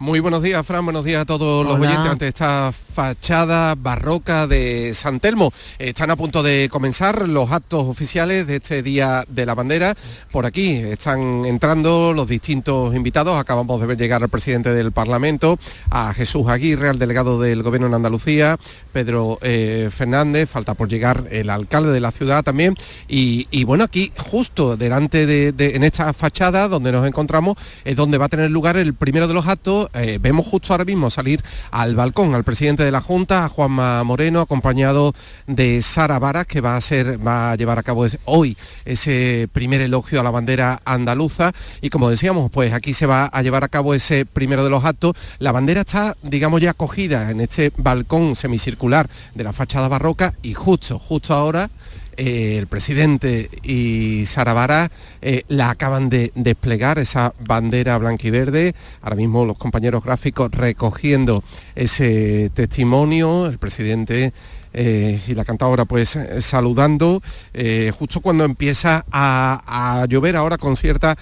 Muy 0.00 0.20
buenos 0.20 0.44
días, 0.44 0.64
Fran. 0.64 0.84
Buenos 0.84 1.04
días 1.04 1.22
a 1.22 1.24
todos 1.24 1.66
los 1.66 1.74
oyentes 1.74 2.08
ante 2.08 2.28
esta 2.28 2.70
fachada 2.72 3.74
barroca 3.74 4.46
de 4.46 4.94
San 4.94 5.18
Telmo. 5.18 5.52
Están 5.80 6.12
a 6.12 6.16
punto 6.16 6.44
de 6.44 6.68
comenzar 6.70 7.28
los 7.28 7.50
actos 7.50 7.82
oficiales 7.82 8.46
de 8.46 8.56
este 8.56 8.84
Día 8.84 9.24
de 9.28 9.44
la 9.44 9.56
Bandera. 9.56 9.96
Por 10.30 10.46
aquí 10.46 10.70
están 10.76 11.44
entrando 11.46 12.12
los 12.12 12.28
distintos 12.28 12.94
invitados. 12.94 13.40
Acabamos 13.40 13.80
de 13.80 13.88
ver 13.88 13.98
llegar 13.98 14.22
al 14.22 14.28
presidente 14.28 14.72
del 14.72 14.92
Parlamento, 14.92 15.58
a 15.90 16.14
Jesús 16.14 16.46
Aguirre, 16.46 16.90
al 16.90 17.00
delegado 17.00 17.40
del 17.40 17.64
Gobierno 17.64 17.88
en 17.88 17.94
Andalucía, 17.94 18.56
Pedro 18.92 19.40
eh, 19.42 19.88
Fernández. 19.90 20.48
Falta 20.48 20.74
por 20.74 20.88
llegar 20.88 21.24
el 21.32 21.50
alcalde 21.50 21.90
de 21.90 21.98
la 21.98 22.12
ciudad 22.12 22.44
también. 22.44 22.76
Y, 23.08 23.48
y 23.50 23.64
bueno, 23.64 23.82
aquí 23.82 24.12
justo 24.16 24.76
delante 24.76 25.26
de, 25.26 25.50
de- 25.50 25.74
en 25.74 25.82
esta 25.82 26.12
fachada 26.12 26.68
donde 26.68 26.92
nos 26.92 27.04
encontramos 27.04 27.56
es 27.84 27.96
donde 27.96 28.16
va 28.16 28.26
a 28.26 28.28
tener 28.28 28.52
lugar 28.52 28.76
el 28.76 28.94
primero 28.94 29.26
de 29.26 29.34
los 29.34 29.48
actos 29.48 29.87
eh, 29.94 30.18
vemos 30.20 30.46
justo 30.46 30.72
ahora 30.72 30.84
mismo 30.84 31.10
salir 31.10 31.42
al 31.70 31.94
balcón 31.94 32.34
al 32.34 32.44
presidente 32.44 32.84
de 32.84 32.90
la 32.90 33.00
Junta, 33.00 33.44
a 33.44 33.48
Juanma 33.48 34.02
Moreno, 34.04 34.40
acompañado 34.40 35.14
de 35.46 35.82
Sara 35.82 36.18
Varas, 36.18 36.46
que 36.46 36.60
va 36.60 36.76
a 36.76 36.80
ser, 36.80 37.24
va 37.26 37.52
a 37.52 37.56
llevar 37.56 37.78
a 37.78 37.82
cabo 37.82 38.06
hoy 38.24 38.56
ese 38.84 39.48
primer 39.52 39.80
elogio 39.80 40.20
a 40.20 40.24
la 40.24 40.30
bandera 40.30 40.80
andaluza. 40.84 41.52
Y 41.80 41.90
como 41.90 42.10
decíamos, 42.10 42.50
pues 42.50 42.72
aquí 42.72 42.94
se 42.94 43.06
va 43.06 43.26
a 43.26 43.42
llevar 43.42 43.64
a 43.64 43.68
cabo 43.68 43.94
ese 43.94 44.26
primero 44.26 44.64
de 44.64 44.70
los 44.70 44.84
actos. 44.84 45.14
La 45.38 45.52
bandera 45.52 45.80
está, 45.80 46.16
digamos, 46.22 46.60
ya 46.60 46.70
acogida 46.70 47.30
en 47.30 47.40
este 47.40 47.72
balcón 47.76 48.36
semicircular 48.36 49.08
de 49.34 49.44
la 49.44 49.52
fachada 49.52 49.88
barroca 49.88 50.34
y 50.42 50.54
justo, 50.54 50.98
justo 50.98 51.34
ahora 51.34 51.70
eh, 52.18 52.58
el 52.58 52.66
presidente 52.66 53.48
y 53.62 54.26
Sara 54.26 54.52
Vara 54.52 54.90
eh, 55.22 55.44
la 55.46 55.70
acaban 55.70 56.08
de 56.08 56.32
desplegar, 56.34 56.98
esa 56.98 57.32
bandera 57.38 57.96
blanquiverde. 57.96 58.74
Ahora 59.02 59.14
mismo 59.14 59.44
los 59.44 59.56
compañeros 59.56 60.02
gráficos 60.02 60.50
recogiendo 60.50 61.44
ese 61.76 62.50
testimonio, 62.54 63.46
el 63.46 63.58
presidente 63.58 64.32
eh, 64.74 65.20
y 65.26 65.34
la 65.34 65.44
cantadora 65.44 65.86
pues 65.86 66.14
eh, 66.16 66.42
saludando 66.42 67.22
eh, 67.54 67.92
justo 67.98 68.20
cuando 68.20 68.44
empieza 68.44 69.04
a, 69.10 70.04
llover 70.08 70.36
ahora 70.36 70.58
con 70.58 70.76
cierta 70.76 71.16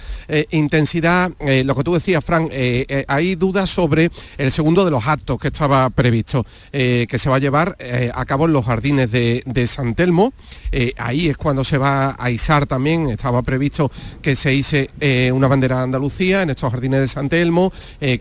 intensidad 0.51 1.31
lo 1.63 1.75
que 1.75 1.83
tú 1.83 1.93
decías 1.93 2.23
Fran 2.23 2.49
hay 3.07 3.35
dudas 3.35 3.69
sobre 3.69 4.09
el 4.37 4.51
segundo 4.51 4.85
de 4.85 4.91
los 4.91 5.05
actos 5.07 5.37
que 5.39 5.47
estaba 5.47 5.89
previsto 5.89 6.45
que 6.71 7.17
se 7.17 7.29
va 7.29 7.37
a 7.37 7.39
llevar 7.39 7.77
a 8.13 8.25
cabo 8.25 8.45
en 8.45 8.53
los 8.53 8.65
jardines 8.65 9.11
de, 9.11 9.43
de 9.45 9.67
San 9.67 9.95
Telmo. 9.95 10.33
Ahí 10.97 11.29
es 11.29 11.37
cuando 11.37 11.63
se 11.63 11.77
va 11.77 12.15
a 12.17 12.29
izar 12.29 12.65
también. 12.65 13.07
Estaba 13.09 13.41
previsto 13.41 13.91
que 14.21 14.35
se 14.35 14.53
hice 14.53 14.89
una 15.33 15.47
bandera 15.47 15.77
de 15.77 15.83
Andalucía 15.83 16.41
en 16.41 16.49
estos 16.51 16.71
jardines 16.71 17.01
de 17.01 17.07
San 17.07 17.29
Telmo 17.29 17.71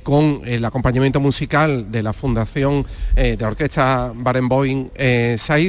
con 0.03 0.43
el 0.45 0.65
acompañamiento 0.65 1.21
musical 1.21 1.91
de 1.91 2.03
la 2.03 2.13
fundación 2.13 2.87
de 3.15 3.37
la 3.39 3.49
orquesta 3.49 4.13
Barenboim 4.15 4.89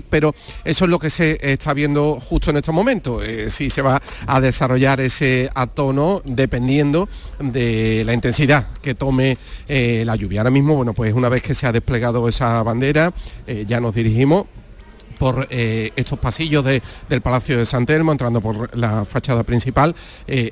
pero 0.09 0.33
eso 0.63 0.85
es 0.85 0.91
lo 0.91 0.99
que 0.99 1.09
se 1.09 1.37
está 1.41 1.73
viendo 1.73 2.19
justo 2.19 2.49
en 2.49 2.57
estos 2.57 2.73
momentos, 2.73 3.23
eh, 3.25 3.49
si 3.49 3.69
se 3.69 3.81
va 3.81 4.01
a 4.25 4.41
desarrollar 4.41 4.99
ese 4.99 5.49
atono 5.53 6.21
dependiendo 6.25 7.07
de 7.39 8.03
la 8.05 8.13
intensidad 8.13 8.67
que 8.81 8.95
tome 8.95 9.37
eh, 9.67 10.03
la 10.05 10.15
lluvia. 10.15 10.41
Ahora 10.41 10.51
mismo, 10.51 10.75
bueno, 10.75 10.93
pues 10.93 11.13
una 11.13 11.29
vez 11.29 11.41
que 11.41 11.53
se 11.53 11.67
ha 11.67 11.71
desplegado 11.71 12.27
esa 12.27 12.61
bandera, 12.63 13.13
eh, 13.45 13.65
ya 13.67 13.79
nos 13.79 13.93
dirigimos 13.95 14.45
por 15.19 15.47
estos 15.49 16.19
pasillos 16.19 16.63
del 16.63 17.21
Palacio 17.23 17.57
de 17.57 17.65
San 17.65 17.87
Telmo, 17.87 18.11
entrando 18.11 18.39
por 18.39 18.77
la 18.77 19.03
fachada 19.03 19.41
principal, 19.41 19.95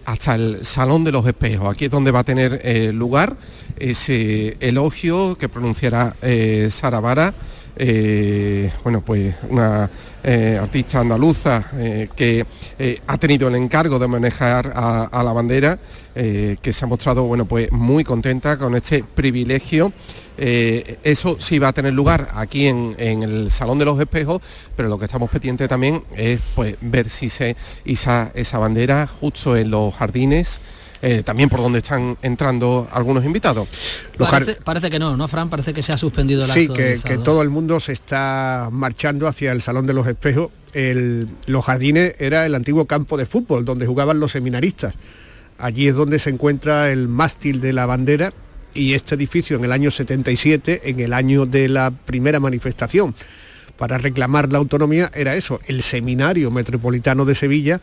hasta 0.05 0.33
el 0.33 0.65
Salón 0.65 1.03
de 1.03 1.11
los 1.11 1.23
Espejos. 1.27 1.71
Aquí 1.71 1.85
es 1.85 1.91
donde 1.91 2.09
va 2.09 2.21
a 2.21 2.23
tener 2.23 2.91
lugar 2.91 3.37
ese 3.77 4.57
elogio 4.59 5.37
que 5.37 5.49
pronunciará 5.49 6.15
Sara 6.71 6.99
Vara 6.99 7.35
eh, 7.77 8.71
bueno, 8.83 9.01
pues 9.01 9.35
una 9.49 9.89
eh, 10.23 10.57
artista 10.61 11.01
andaluza 11.01 11.71
eh, 11.73 12.07
que 12.15 12.45
ha 13.05 13.17
tenido 13.17 13.47
el 13.47 13.55
encargo 13.55 13.99
de 13.99 14.07
manejar 14.07 14.71
a, 14.75 15.23
la 15.23 15.33
bandera, 15.33 15.77
que 16.13 16.71
se 16.71 16.85
ha 16.85 16.87
mostrado, 16.87 17.23
bueno, 17.23 17.45
pues 17.45 17.71
muy 17.71 18.03
contenta 18.03 18.57
con 18.57 18.75
este 18.75 19.03
privilegio. 19.03 19.91
eso 20.37 21.35
sí 21.39 21.59
va 21.59 21.69
a 21.69 21.73
tener 21.73 21.93
lugar 21.93 22.29
aquí 22.35 22.67
en, 22.67 22.95
el 22.97 23.49
Salón 23.49 23.79
de 23.79 23.85
los 23.85 23.99
Espejos, 23.99 24.41
pero 24.75 24.87
lo 24.87 24.97
que 24.97 25.05
estamos 25.05 25.29
pendientes 25.29 25.67
también 25.67 26.03
es 26.15 26.39
pues, 26.55 26.77
ver 26.79 27.09
si 27.09 27.29
se 27.29 27.55
iza 27.83 28.31
esa 28.33 28.57
bandera 28.57 29.07
justo 29.07 29.57
en 29.57 29.71
los 29.71 29.93
jardines 29.93 30.59
eh, 31.07 31.21
también 31.21 31.49
por 31.49 31.61
donde 31.61 31.77
están 31.77 32.17
entrando 32.23 32.87
algunos 32.91 33.23
invitados. 33.23 33.67
Parece, 34.63 34.89
que 34.89 34.97
no, 34.97 35.15
¿no, 35.15 35.27
Fran? 35.27 35.51
Parece 35.51 35.71
que 35.71 35.83
se 35.83 35.93
ha 35.93 35.99
suspendido 35.99 36.43
el 36.43 36.49
sí, 36.49 36.67
que, 36.67 36.99
que, 37.05 37.19
todo 37.19 37.43
el 37.43 37.51
mundo 37.51 37.79
se 37.79 37.93
está 37.93 38.69
marchando 38.71 39.27
hacia 39.27 39.51
el 39.51 39.61
Salón 39.61 39.85
de 39.85 39.93
los 39.93 40.07
Espejos. 40.07 40.49
los 41.45 41.63
jardines 41.63 42.15
era 42.17 42.47
el 42.47 42.55
antiguo 42.55 42.85
campo 42.85 43.17
de 43.17 43.27
fútbol 43.27 43.65
donde 43.65 43.85
jugaban 43.85 44.19
los 44.19 44.31
seminaristas. 44.31 44.95
Allí 45.59 45.87
es 45.87 45.93
donde 45.93 46.17
se 46.17 46.31
encuentra 46.31 46.89
el 46.89 47.07
mástil 47.07 47.61
de 47.61 47.71
la 47.71 47.85
bandera 47.85 48.33
y 48.73 48.95
este 48.95 49.13
edificio 49.13 49.57
en 49.57 49.63
el 49.63 49.73
año 49.73 49.91
77, 49.91 50.89
en 50.89 50.99
el 51.01 51.13
año 51.13 51.45
de 51.45 51.69
la 51.69 51.91
primera 51.91 52.39
manifestación 52.39 53.13
para 53.77 53.99
reclamar 53.99 54.51
la 54.51 54.57
autonomía, 54.57 55.11
era 55.13 55.35
eso, 55.35 55.59
el 55.67 55.83
Seminario 55.83 56.49
Metropolitano 56.49 57.25
de 57.25 57.35
Sevilla, 57.35 57.79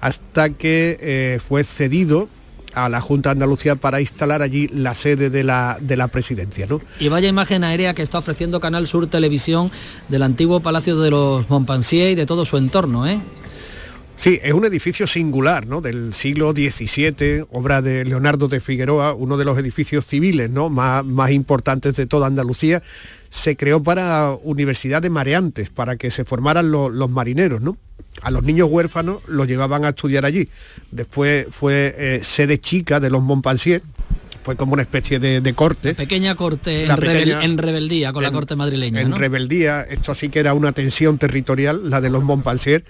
hasta 0.00 0.48
que 0.48 0.96
eh, 1.00 1.38
fue 1.46 1.64
cedido 1.64 2.30
a 2.74 2.88
la 2.88 3.00
Junta 3.00 3.30
de 3.30 3.32
Andalucía 3.32 3.76
para 3.76 4.00
instalar 4.00 4.42
allí 4.42 4.68
la 4.68 4.94
sede 4.94 5.30
de 5.30 5.44
la, 5.44 5.78
de 5.80 5.96
la 5.96 6.08
presidencia. 6.08 6.66
¿no? 6.66 6.80
Y 7.00 7.08
vaya 7.08 7.28
imagen 7.28 7.64
aérea 7.64 7.94
que 7.94 8.02
está 8.02 8.18
ofreciendo 8.18 8.60
Canal 8.60 8.86
Sur 8.86 9.06
Televisión 9.06 9.70
del 10.08 10.22
antiguo 10.22 10.60
Palacio 10.60 10.98
de 10.98 11.10
los 11.10 11.48
Montpensier 11.48 12.10
y 12.10 12.14
de 12.14 12.26
todo 12.26 12.44
su 12.44 12.56
entorno. 12.56 13.06
¿eh? 13.06 13.20
Sí, 14.22 14.38
es 14.40 14.52
un 14.52 14.64
edificio 14.64 15.08
singular, 15.08 15.66
¿no? 15.66 15.80
Del 15.80 16.14
siglo 16.14 16.52
XVII, 16.52 17.44
obra 17.50 17.82
de 17.82 18.04
Leonardo 18.04 18.46
de 18.46 18.60
Figueroa, 18.60 19.14
uno 19.14 19.36
de 19.36 19.44
los 19.44 19.58
edificios 19.58 20.06
civiles, 20.06 20.48
¿no? 20.48 20.70
Más, 20.70 21.04
más 21.04 21.32
importantes 21.32 21.96
de 21.96 22.06
toda 22.06 22.28
Andalucía. 22.28 22.84
Se 23.30 23.56
creó 23.56 23.82
para 23.82 24.30
universidad 24.44 25.02
de 25.02 25.10
mareantes, 25.10 25.70
para 25.70 25.96
que 25.96 26.12
se 26.12 26.24
formaran 26.24 26.70
los 26.70 27.10
marineros, 27.10 27.62
¿no? 27.62 27.76
a 28.20 28.30
los 28.30 28.44
niños 28.44 28.68
huérfanos 28.70 29.22
los 29.26 29.48
llevaban 29.48 29.84
a 29.84 29.88
estudiar 29.88 30.24
allí. 30.24 30.48
Después 30.92 31.46
fue 31.50 31.92
eh, 31.98 32.20
sede 32.22 32.60
chica 32.60 33.00
de 33.00 33.10
los 33.10 33.22
Montpensier, 33.22 33.82
fue 34.44 34.54
como 34.56 34.74
una 34.74 34.82
especie 34.82 35.18
de, 35.18 35.54
corte. 35.54 35.94
pequeña 35.94 36.34
corte 36.34 36.84
en, 36.84 37.58
rebeldía 37.58 38.12
con 38.12 38.22
la 38.22 38.30
corte 38.30 38.54
madrileña. 38.54 39.00
En 39.00 39.12
rebeldía, 39.12 39.82
esto 39.82 40.14
sí 40.14 40.28
que 40.28 40.40
era 40.40 40.54
una 40.54 40.72
tensión 40.72 41.18
territorial, 41.18 41.90
la 41.90 42.00
de 42.00 42.10
los 42.10 42.22
Montpensier. 42.22 42.84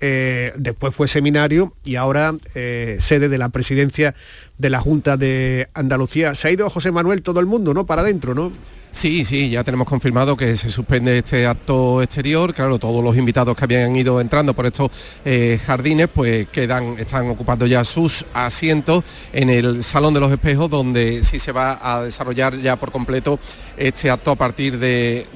Eh, 0.00 0.52
después 0.56 0.94
fue 0.94 1.08
seminario 1.08 1.72
y 1.84 1.96
ahora 1.96 2.34
eh, 2.54 2.98
sede 3.00 3.28
de 3.28 3.38
la 3.38 3.48
presidencia 3.48 4.14
de 4.58 4.70
la 4.70 4.80
Junta 4.80 5.16
de 5.16 5.68
Andalucía. 5.74 6.34
Se 6.34 6.48
ha 6.48 6.50
ido 6.50 6.68
José 6.68 6.92
Manuel 6.92 7.22
todo 7.22 7.40
el 7.40 7.46
mundo, 7.46 7.72
¿no? 7.74 7.86
Para 7.86 8.02
adentro, 8.02 8.34
¿no? 8.34 8.52
Sí, 8.96 9.26
sí, 9.26 9.50
ya 9.50 9.62
tenemos 9.62 9.86
confirmado 9.86 10.38
que 10.38 10.56
se 10.56 10.70
suspende 10.70 11.18
este 11.18 11.46
acto 11.46 12.00
exterior. 12.00 12.54
Claro, 12.54 12.78
todos 12.78 13.04
los 13.04 13.14
invitados 13.18 13.54
que 13.54 13.64
habían 13.64 13.94
ido 13.94 14.22
entrando 14.22 14.54
por 14.54 14.64
estos 14.64 14.90
eh, 15.22 15.60
jardines, 15.66 16.08
pues 16.08 16.48
quedan, 16.48 16.98
están 16.98 17.28
ocupando 17.28 17.66
ya 17.66 17.84
sus 17.84 18.24
asientos 18.32 19.04
en 19.34 19.50
el 19.50 19.84
Salón 19.84 20.14
de 20.14 20.20
los 20.20 20.32
Espejos, 20.32 20.70
donde 20.70 21.22
sí 21.24 21.38
se 21.38 21.52
va 21.52 21.78
a 21.82 22.04
desarrollar 22.04 22.56
ya 22.56 22.76
por 22.76 22.90
completo 22.90 23.38
este 23.76 24.10
acto 24.10 24.30
a 24.30 24.36
partir 24.36 24.78
de, 24.78 25.26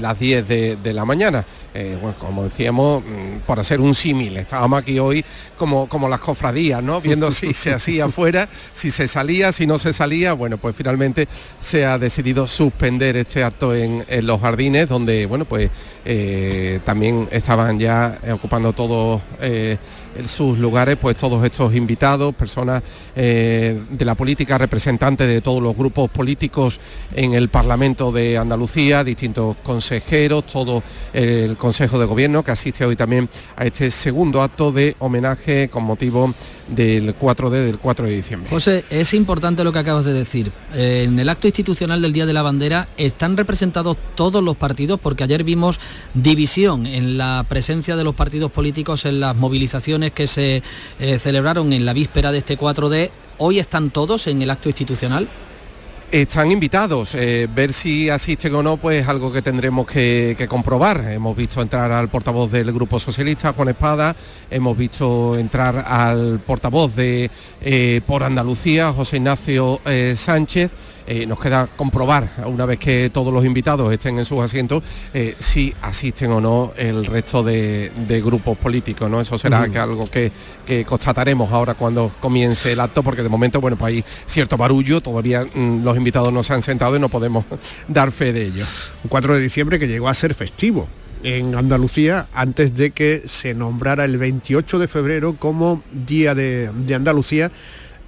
las 0.00 0.18
10 0.18 0.48
de, 0.48 0.92
la 0.94 1.04
mañana. 1.04 1.44
Eh, 1.74 1.98
bueno, 2.00 2.16
como 2.18 2.44
decíamos, 2.44 3.04
mm, 3.04 3.40
por 3.46 3.60
hacer 3.60 3.80
un 3.80 3.94
símil, 3.94 4.38
estábamos 4.38 4.80
aquí 4.80 4.98
hoy 4.98 5.22
como, 5.58 5.88
como 5.88 6.08
las 6.08 6.20
cofradías, 6.20 6.82
¿no? 6.82 7.02
Viendo 7.02 7.30
si 7.30 7.52
se 7.54 7.74
hacía 7.74 8.06
afuera, 8.06 8.48
si 8.72 8.90
se 8.90 9.06
salía, 9.06 9.52
si 9.52 9.66
no 9.66 9.78
se 9.78 9.92
salía. 9.92 10.32
Bueno, 10.32 10.56
pues 10.56 10.74
finalmente 10.74 11.28
se 11.60 11.84
ha 11.84 11.98
decidido 11.98 12.46
suspender 12.46 13.09
este 13.16 13.44
acto 13.44 13.74
en, 13.74 14.04
los 14.22 14.40
jardines, 14.40 14.88
donde 14.88 15.26
bueno 15.26 15.44
pues 15.44 15.70
eh, 16.04 16.80
también 16.84 17.28
estaban 17.30 17.78
ya 17.78 18.18
ocupando 18.32 18.72
todos 18.72 19.20
eh, 19.40 19.76
sus 20.24 20.58
lugares 20.58 20.96
pues 21.00 21.16
todos 21.16 21.44
estos 21.44 21.74
invitados, 21.74 22.34
personas 22.34 22.82
eh, 23.14 23.80
de 23.90 24.04
la 24.04 24.14
política, 24.14 24.58
representantes 24.58 25.26
de 25.28 25.40
todos 25.40 25.62
los 25.62 25.76
grupos 25.76 26.10
políticos 26.10 26.80
en 27.14 27.34
el 27.34 27.48
Parlamento 27.48 28.12
de 28.12 28.36
Andalucía, 28.36 29.04
distintos 29.04 29.56
consejeros, 29.62 30.46
todo 30.46 30.82
el 31.12 31.56
Consejo 31.56 31.98
de 31.98 32.06
Gobierno 32.06 32.42
que 32.42 32.50
asiste 32.50 32.84
hoy 32.84 32.96
también 32.96 33.28
a 33.56 33.64
este 33.64 33.90
segundo 33.90 34.42
acto 34.42 34.72
de 34.72 34.96
homenaje 34.98 35.68
con 35.68 35.84
motivo 35.84 36.34
del 36.70 37.16
4D 37.18 37.50
del 37.50 37.78
4 37.78 38.06
de 38.06 38.16
diciembre. 38.16 38.50
José, 38.50 38.84
es 38.90 39.14
importante 39.14 39.64
lo 39.64 39.72
que 39.72 39.78
acabas 39.80 40.04
de 40.04 40.12
decir. 40.12 40.52
En 40.74 41.18
el 41.18 41.28
acto 41.28 41.46
institucional 41.46 42.00
del 42.00 42.12
Día 42.12 42.26
de 42.26 42.32
la 42.32 42.42
Bandera 42.42 42.88
están 42.96 43.36
representados 43.36 43.96
todos 44.14 44.42
los 44.42 44.56
partidos 44.56 45.00
porque 45.00 45.24
ayer 45.24 45.44
vimos 45.44 45.80
división 46.14 46.86
en 46.86 47.18
la 47.18 47.44
presencia 47.48 47.96
de 47.96 48.04
los 48.04 48.14
partidos 48.14 48.50
políticos 48.50 49.04
en 49.04 49.20
las 49.20 49.36
movilizaciones 49.36 50.12
que 50.12 50.26
se 50.26 50.62
eh, 50.98 51.18
celebraron 51.18 51.72
en 51.72 51.84
la 51.84 51.92
víspera 51.92 52.32
de 52.32 52.38
este 52.38 52.58
4D. 52.58 53.10
¿Hoy 53.38 53.58
están 53.58 53.90
todos 53.90 54.26
en 54.26 54.42
el 54.42 54.50
acto 54.50 54.68
institucional? 54.68 55.28
Están 56.10 56.50
invitados. 56.50 57.14
Eh, 57.14 57.48
ver 57.52 57.72
si 57.72 58.10
asisten 58.10 58.54
o 58.54 58.62
no, 58.62 58.76
pues 58.76 59.06
algo 59.06 59.32
que 59.32 59.42
tendremos 59.42 59.86
que, 59.86 60.46
comprobar. 60.48 61.04
Hemos 61.10 61.36
visto 61.36 61.60
entrar 61.62 61.90
al 61.92 62.08
portavoz 62.08 62.50
del 62.50 62.72
Grupo 62.72 62.98
Socialista, 62.98 63.52
Juan 63.52 63.68
Espada, 63.68 64.16
hemos 64.50 64.76
visto 64.76 65.38
entrar 65.38 65.84
al 65.86 66.40
portavoz 66.40 66.96
de 66.96 67.30
eh, 67.60 68.00
Por 68.06 68.24
Andalucía, 68.24 68.92
José 68.92 69.18
Ignacio 69.18 69.80
eh, 69.84 70.14
Sánchez, 70.16 70.70
eh, 71.06 71.26
nos 71.26 71.40
queda 71.40 71.68
comprobar, 71.76 72.28
una 72.46 72.66
vez 72.66 72.78
que 72.78 73.10
todos 73.10 73.32
los 73.32 73.44
invitados 73.44 73.92
estén 73.92 74.18
en 74.18 74.24
sus 74.24 74.40
asientos, 74.40 74.82
eh, 75.14 75.34
si 75.38 75.74
asisten 75.82 76.32
o 76.32 76.40
no 76.40 76.72
el 76.76 77.06
resto 77.06 77.42
de, 77.42 77.90
grupos 78.24 78.58
políticos, 78.58 79.10
¿no? 79.10 79.20
Eso 79.20 79.38
será 79.38 79.68
que 79.68 79.78
algo 79.78 80.06
que, 80.06 80.32
constataremos 80.86 81.50
ahora 81.50 81.74
cuando 81.74 82.12
comience 82.20 82.72
el 82.72 82.80
acto, 82.80 83.02
porque 83.02 83.22
de 83.22 83.28
momento, 83.28 83.60
bueno, 83.60 83.76
pues 83.76 83.94
hay 83.94 84.04
cierto 84.26 84.56
barullo, 84.56 85.00
todavía 85.00 85.44
mm, 85.44 85.82
los 85.82 85.96
invitados 85.96 86.32
no 86.32 86.42
se 86.42 86.52
han 86.52 86.62
sentado 86.62 86.96
y 86.96 87.00
no 87.00 87.08
podemos 87.08 87.44
dar 87.88 88.12
fe 88.12 88.32
de 88.32 88.46
ello. 88.46 88.64
Un 89.02 89.08
4 89.08 89.34
de 89.34 89.40
diciembre 89.40 89.78
que 89.78 89.88
llegó 89.88 90.08
a 90.08 90.14
ser 90.14 90.34
festivo 90.34 90.86
en 91.22 91.54
Andalucía 91.54 92.26
antes 92.34 92.74
de 92.76 92.90
que 92.90 93.22
se 93.26 93.54
nombrara 93.54 94.04
el 94.04 94.18
28 94.18 94.78
de 94.78 94.88
febrero 94.88 95.36
como 95.36 95.82
Día 96.06 96.34
de, 96.34 96.70
Andalucía. 96.94 97.50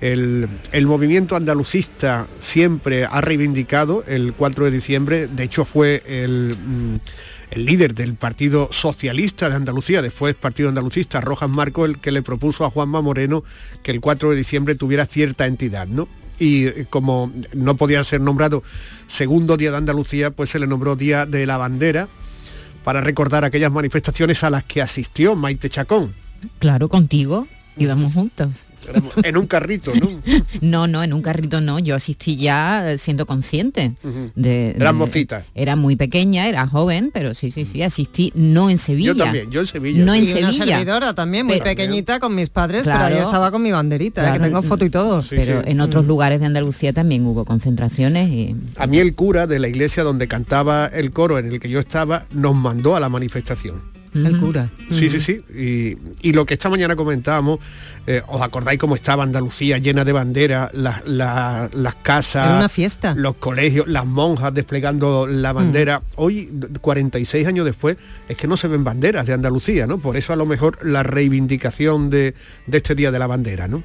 El, 0.02 0.48
movimiento 0.86 1.36
andalucista 1.36 2.26
siempre 2.40 3.04
ha 3.04 3.20
reivindicado 3.20 4.02
el 4.08 4.32
4 4.32 4.64
de 4.64 4.70
diciembre, 4.72 5.28
de 5.28 5.44
hecho 5.44 5.64
fue 5.64 6.02
el, 6.04 6.56
mm, 6.56 6.96
el, 7.52 7.64
líder 7.64 7.94
del 7.94 8.14
Partido 8.14 8.68
Socialista 8.72 9.48
de 9.48 9.54
Andalucía, 9.54 10.02
después 10.02 10.34
Partido 10.34 10.68
Andalucista, 10.68 11.20
Rojas 11.20 11.48
Marco, 11.48 11.84
el 11.84 11.98
que 11.98 12.10
le 12.10 12.22
propuso 12.22 12.64
a 12.64 12.70
Juanma 12.70 13.00
Moreno 13.00 13.44
que 13.84 13.92
el 13.92 14.00
4 14.00 14.30
de 14.30 14.36
diciembre 14.36 14.74
tuviera 14.74 15.06
cierta 15.06 15.46
entidad, 15.46 15.86
¿no? 15.86 16.08
Y 16.36 16.84
como 16.86 17.32
no 17.52 17.76
podía 17.76 18.02
ser 18.02 18.22
nombrado 18.22 18.64
segundo 19.06 19.56
día 19.56 19.70
de 19.70 19.76
Andalucía, 19.76 20.32
pues 20.32 20.50
se 20.50 20.58
le 20.58 20.66
nombró 20.66 20.96
Día 20.96 21.26
de 21.26 21.46
la 21.46 21.58
Bandera, 21.58 22.08
para 22.82 23.02
recordar 23.02 23.44
aquellas 23.44 23.70
manifestaciones 23.70 24.42
a 24.42 24.50
las 24.50 24.64
que 24.64 24.82
asistió 24.82 25.36
Maite 25.36 25.68
Chacón. 25.68 26.12
Claro, 26.58 26.88
contigo. 26.88 27.46
Íbamos 27.76 28.12
juntos. 28.12 28.66
En 29.22 29.36
un 29.36 29.46
carrito, 29.46 29.92
¿no? 29.94 30.08
no, 30.60 30.86
no, 30.86 31.02
en 31.02 31.12
un 31.12 31.22
carrito 31.22 31.60
no. 31.60 31.78
Yo 31.78 31.94
asistí 31.94 32.36
ya 32.36 32.96
siendo 32.98 33.26
consciente. 33.26 33.92
de, 34.34 34.70
Eran 34.70 34.96
mocitas. 34.96 35.44
Era 35.54 35.76
muy 35.76 35.96
pequeña, 35.96 36.48
era 36.48 36.66
joven, 36.66 37.10
pero 37.12 37.34
sí, 37.34 37.50
sí, 37.50 37.64
sí, 37.64 37.82
asistí 37.82 38.32
no 38.34 38.70
en 38.70 38.78
Sevilla. 38.78 39.12
Yo 39.12 39.16
también, 39.16 39.50
yo 39.50 39.60
en 39.60 39.66
Sevilla. 39.66 40.04
No 40.04 40.14
en 40.14 40.24
y 40.24 40.26
Sevilla. 40.26 40.48
Una 40.48 40.66
servidora 40.66 41.14
también, 41.14 41.46
muy 41.46 41.60
pequeñita 41.60 42.20
con 42.20 42.34
mis 42.34 42.50
padres, 42.50 42.82
pero 42.84 43.10
yo 43.10 43.22
estaba 43.22 43.50
con 43.50 43.62
mi 43.62 43.70
banderita, 43.70 44.28
¿eh? 44.28 44.32
que 44.34 44.40
tengo 44.40 44.62
foto 44.62 44.84
y 44.84 44.90
todo. 44.90 45.24
pero 45.28 45.66
en 45.66 45.80
otros 45.80 46.04
lugares 46.04 46.40
de 46.40 46.46
Andalucía 46.46 46.92
también 46.92 47.24
hubo 47.26 47.44
concentraciones. 47.44 48.30
Y... 48.30 48.56
A 48.76 48.86
mí 48.86 48.98
el 48.98 49.14
cura 49.14 49.46
de 49.46 49.58
la 49.58 49.68
iglesia 49.68 50.02
donde 50.02 50.28
cantaba 50.28 50.86
el 50.86 51.12
coro 51.12 51.38
en 51.38 51.52
el 51.52 51.60
que 51.60 51.68
yo 51.68 51.80
estaba 51.80 52.26
nos 52.32 52.54
mandó 52.54 52.96
a 52.96 53.00
la 53.00 53.08
manifestación 53.08 53.91
el 54.14 54.38
cura. 54.38 54.70
Sí, 54.90 55.08
sí, 55.08 55.20
sí. 55.20 55.96
Y, 56.22 56.32
lo 56.32 56.44
que 56.46 56.54
esta 56.54 56.68
mañana 56.68 56.96
comentábamos, 56.96 57.60
eh, 58.06 58.22
¿os 58.28 58.40
acordáis 58.42 58.78
cómo 58.78 58.94
estaba 58.94 59.22
Andalucía 59.22 59.78
llena 59.78 60.04
de 60.04 60.12
banderas, 60.12 60.72
las, 60.74 61.06
las, 61.06 61.94
casas, 62.02 62.56
una 62.58 62.68
fiesta. 62.68 63.14
los 63.14 63.36
colegios, 63.36 63.86
las 63.88 64.06
monjas 64.06 64.52
desplegando 64.52 65.26
la 65.26 65.52
bandera? 65.52 66.00
Mm. 66.00 66.02
Hoy, 66.16 66.52
46 66.80 67.46
años 67.46 67.64
después, 67.64 67.96
es 68.28 68.36
que 68.36 68.46
no 68.46 68.56
se 68.56 68.68
ven 68.68 68.84
banderas 68.84 69.26
de 69.26 69.32
Andalucía, 69.32 69.86
¿no? 69.86 69.98
Por 69.98 70.16
eso 70.16 70.32
a 70.32 70.36
lo 70.36 70.46
mejor 70.46 70.78
la 70.84 71.02
reivindicación 71.02 72.10
de, 72.10 72.34
este 72.70 72.94
Día 72.94 73.10
de 73.10 73.18
la 73.18 73.26
Bandera, 73.26 73.68
¿no? 73.68 73.82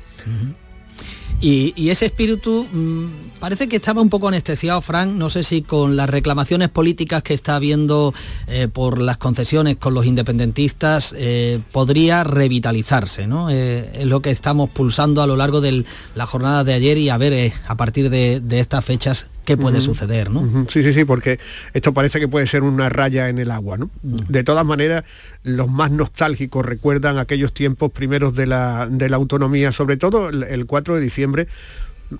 Y, 1.39 1.89
ese 1.89 2.07
espíritu 2.07 2.67
mm, 2.71 3.39
parece 3.39 3.69
que 3.69 3.75
estaba 3.75 4.01
un 4.01 4.09
poco 4.09 4.27
anestesiado, 4.27 4.81
Frank, 4.81 5.13
no 5.13 5.29
sé 5.29 5.43
si 5.43 5.61
con 5.61 5.95
las 5.95 6.09
reclamaciones 6.09 6.69
políticas 6.69 7.21
que 7.21 7.35
está 7.35 7.55
habiendo 7.55 8.13
eh, 8.47 8.67
por 8.67 8.99
las 8.99 9.17
concesiones 9.17 9.77
con 9.77 9.93
los 9.93 10.07
independentistas 10.07 11.13
eh, 11.15 11.59
podría 11.71 12.23
revitalizarse, 12.23 13.27
¿no? 13.27 13.51
Eh, 13.51 13.87
es 13.93 14.05
lo 14.05 14.21
que 14.21 14.31
estamos 14.31 14.71
pulsando 14.71 15.21
a 15.21 15.27
lo 15.27 15.35
largo 15.35 15.61
de 15.61 15.85
la 16.15 16.25
jornada 16.25 16.63
de 16.63 16.73
ayer 16.73 16.97
y 16.97 17.09
a 17.09 17.17
ver 17.17 17.53
a 17.67 17.75
partir 17.75 18.09
de, 18.09 18.41
estas 18.59 18.83
fechas 18.83 19.27
qué 19.47 19.55
puede 19.55 19.79
suceder, 19.79 20.29
¿no? 20.29 20.67
Sí, 20.69 20.83
sí, 20.83 20.93
sí, 20.93 21.05
porque 21.05 21.39
esto 21.73 21.93
parece 21.93 22.19
que 22.19 22.27
puede 22.27 22.47
ser 22.47 22.63
una 22.63 22.89
raya 22.89 23.29
en 23.29 23.39
el 23.39 23.49
agua, 23.49 23.77
¿no? 23.77 23.89
De 24.03 24.43
todas 24.43 24.65
maneras, 24.65 25.05
los 25.43 25.69
más 25.69 25.89
nostálgicos 25.89 26.65
recuerdan 26.65 27.17
aquellos 27.17 27.53
tiempos 27.53 27.93
primeros 27.93 28.35
de 28.35 28.45
la, 28.45 28.89
de 28.91 29.09
la 29.09 29.15
autonomía, 29.15 29.71
sobre 29.71 29.95
todo 29.95 30.27
el 30.27 30.65
4 30.65 30.95
de 30.95 31.01
diciembre, 31.01 31.47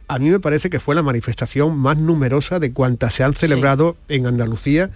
a 0.08 0.20
mí 0.20 0.30
me 0.30 0.40
parece 0.40 0.70
que 0.70 0.80
fue 0.80 0.96
la 0.96 1.04
manifestación 1.04 1.78
más 1.78 1.98
numerosa 1.98 2.60
de 2.60 2.72
cuantas 2.72 3.14
se 3.14 3.26
han 3.26 3.34
celebrado 3.34 3.98
en 4.08 4.26
Andalucía 4.26 4.90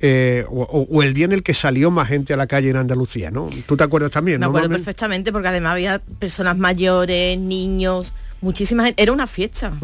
eh, 0.00 0.44
o, 0.50 1.02
el 1.02 1.14
día 1.14 1.24
en 1.24 1.32
el 1.32 1.42
que 1.42 1.54
salió 1.54 1.90
más 1.90 2.08
gente 2.08 2.34
a 2.34 2.36
la 2.36 2.46
calle 2.46 2.68
en 2.68 2.76
Andalucía, 2.76 3.30
¿no? 3.30 3.48
¿Tú 3.66 3.78
te 3.78 3.84
acuerdas 3.84 4.10
también? 4.10 4.40
Me 4.40 4.46
acuerdo 4.46 4.68
perfectamente 4.68 5.32
porque 5.32 5.48
además 5.48 5.72
había 5.72 6.00
personas 6.18 6.58
mayores, 6.58 7.38
niños, 7.38 8.14
muchísima 8.42 8.84
gente. 8.84 9.02
Era 9.02 9.12
una 9.12 9.26
fiesta. 9.26 9.76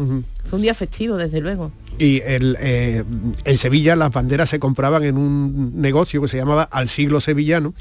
Fue 0.45 0.57
un 0.57 0.63
día 0.63 0.73
festivo, 0.73 1.17
desde 1.17 1.41
luego. 1.41 1.71
Y 1.97 2.21
eh, 2.23 3.03
en 3.45 3.57
Sevilla 3.57 3.95
las 3.95 4.11
banderas 4.11 4.49
se 4.49 4.59
compraban 4.59 5.03
en 5.03 5.17
un 5.17 5.81
negocio 5.81 6.21
que 6.21 6.27
se 6.27 6.37
llamaba 6.37 6.63
Al 6.63 6.89
Siglo 6.89 7.21
Sevillano, 7.21 7.73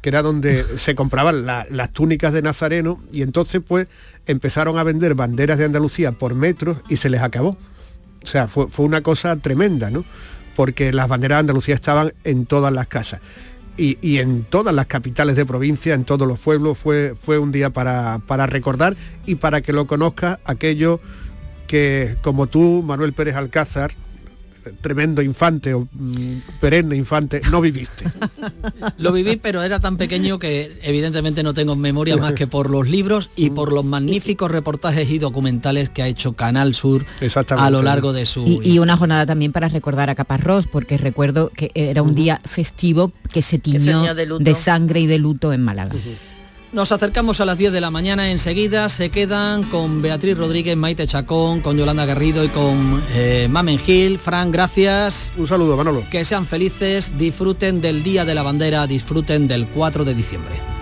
que 0.00 0.10
era 0.10 0.22
donde 0.22 0.64
se 0.76 0.94
compraban 0.94 1.46
las 1.46 1.92
túnicas 1.92 2.32
de 2.32 2.42
Nazareno 2.42 3.00
y 3.10 3.22
entonces 3.22 3.62
pues 3.66 3.88
empezaron 4.26 4.78
a 4.78 4.82
vender 4.82 5.14
banderas 5.14 5.58
de 5.58 5.64
Andalucía 5.64 6.12
por 6.12 6.34
metros 6.34 6.78
y 6.88 6.96
se 6.96 7.08
les 7.08 7.22
acabó. 7.22 7.56
O 8.22 8.26
sea, 8.26 8.46
fue, 8.46 8.68
fue 8.68 8.84
una 8.84 9.02
cosa 9.02 9.36
tremenda, 9.36 9.90
¿no? 9.90 10.04
porque 10.54 10.92
las 10.92 11.08
banderas 11.08 11.36
de 11.36 11.40
Andalucía 11.40 11.74
estaban 11.74 12.12
en 12.24 12.46
todas 12.46 12.72
las 12.72 12.86
casas. 12.86 13.20
Y, 13.78 14.18
en 14.18 14.44
todas 14.44 14.74
las 14.74 14.86
capitales 14.86 15.34
de 15.34 15.46
provincia, 15.46 15.94
en 15.94 16.04
todos 16.04 16.28
los 16.28 16.38
pueblos, 16.38 16.76
fue, 16.76 17.14
fue 17.20 17.38
un 17.38 17.52
día 17.52 17.70
para, 17.70 18.20
para 18.26 18.46
recordar 18.46 18.96
y 19.24 19.36
para 19.36 19.62
que 19.62 19.72
lo 19.72 19.86
conozca 19.86 20.40
aquello 20.44 21.00
que, 21.72 22.16
como 22.20 22.48
tú, 22.48 22.82
Manuel 22.84 23.14
Pérez 23.14 23.34
Alcázar, 23.34 23.92
tremendo 24.82 25.22
infante 25.22 25.72
o 25.72 25.88
mm, 25.90 26.60
perenne 26.60 26.94
infante, 26.96 27.40
no 27.50 27.62
viviste. 27.62 28.04
Lo 28.98 29.10
viví, 29.10 29.38
pero 29.38 29.62
era 29.62 29.80
tan 29.80 29.96
pequeño 29.96 30.38
que 30.38 30.78
evidentemente 30.82 31.42
no 31.42 31.54
tengo 31.54 31.74
memoria 31.74 32.18
más 32.18 32.34
que 32.34 32.46
por 32.46 32.68
los 32.68 32.90
libros 32.90 33.30
y 33.36 33.48
por 33.48 33.72
los 33.72 33.86
magníficos 33.86 34.50
reportajes 34.50 35.08
y 35.08 35.18
documentales 35.18 35.88
que 35.88 36.02
ha 36.02 36.08
hecho 36.08 36.34
Canal 36.34 36.74
Sur 36.74 37.06
a 37.56 37.70
lo 37.70 37.82
largo 37.82 38.12
de 38.12 38.26
su... 38.26 38.60
Y, 38.62 38.78
una 38.78 38.98
jornada 38.98 39.24
también 39.24 39.50
para 39.50 39.68
recordar 39.68 40.10
a 40.10 40.14
Caparrós, 40.14 40.66
porque 40.66 40.98
recuerdo 40.98 41.50
que 41.56 41.70
era 41.74 42.02
un 42.02 42.14
día 42.14 42.42
festivo 42.44 43.12
que 43.32 43.40
se 43.40 43.58
tiñó 43.58 44.14
de, 44.14 44.54
sangre 44.54 45.00
y 45.00 45.06
de 45.06 45.18
luto 45.18 45.54
en 45.54 45.62
Málaga. 45.62 45.94
Nos 46.72 46.90
acercamos 46.90 47.38
a 47.42 47.44
las 47.44 47.58
10 47.58 47.70
de 47.70 47.82
la 47.82 47.90
mañana, 47.90 48.30
enseguida 48.30 48.88
se 48.88 49.10
quedan 49.10 49.62
con 49.62 50.00
Beatriz 50.00 50.38
Rodríguez, 50.38 50.74
Maite 50.74 51.06
Chacón, 51.06 51.60
con 51.60 51.76
Yolanda 51.76 52.06
Garrido 52.06 52.42
y 52.44 52.48
con 52.48 53.02
eh, 53.10 53.46
Mamen 53.50 53.78
Gil. 53.78 54.18
Fran, 54.18 54.50
gracias. 54.50 55.34
Un 55.36 55.46
saludo, 55.46 55.76
Manolo. 55.76 56.06
Que 56.10 56.24
sean 56.24 56.46
felices, 56.46 57.18
disfruten 57.18 57.82
del 57.82 58.02
Día 58.02 58.24
de 58.24 58.34
la 58.34 58.42
Bandera, 58.42 58.86
disfruten 58.86 59.48
del 59.48 59.66
4 59.66 60.06
de 60.06 60.14
diciembre. 60.14 60.81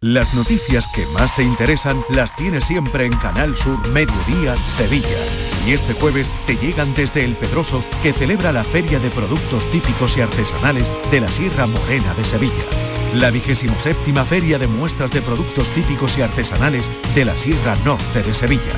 Las 0.00 0.32
noticias 0.34 0.86
que 0.94 1.04
más 1.06 1.34
te 1.34 1.42
interesan 1.42 2.04
las 2.08 2.36
tienes 2.36 2.62
siempre 2.62 3.04
en 3.04 3.16
Canal 3.16 3.56
Sur 3.56 3.88
Mediodía 3.88 4.54
Sevilla. 4.56 5.08
Y 5.66 5.72
este 5.72 5.92
jueves 5.94 6.30
te 6.46 6.56
llegan 6.56 6.94
desde 6.94 7.24
El 7.24 7.34
Pedroso, 7.34 7.82
que 8.00 8.12
celebra 8.12 8.52
la 8.52 8.62
Feria 8.62 9.00
de 9.00 9.10
Productos 9.10 9.68
Típicos 9.72 10.16
y 10.16 10.20
Artesanales 10.20 10.88
de 11.10 11.20
la 11.20 11.28
Sierra 11.28 11.66
Morena 11.66 12.14
de 12.14 12.24
Sevilla 12.24 12.64
la 13.14 13.30
27 13.30 14.12
Feria 14.26 14.58
de 14.58 14.66
Muestras 14.66 15.10
de 15.10 15.22
Productos 15.22 15.70
Típicos 15.70 16.18
y 16.18 16.22
Artesanales 16.22 16.90
de 17.14 17.24
la 17.24 17.36
Sierra 17.36 17.74
Norte 17.84 18.22
de 18.22 18.34
Sevilla. 18.34 18.74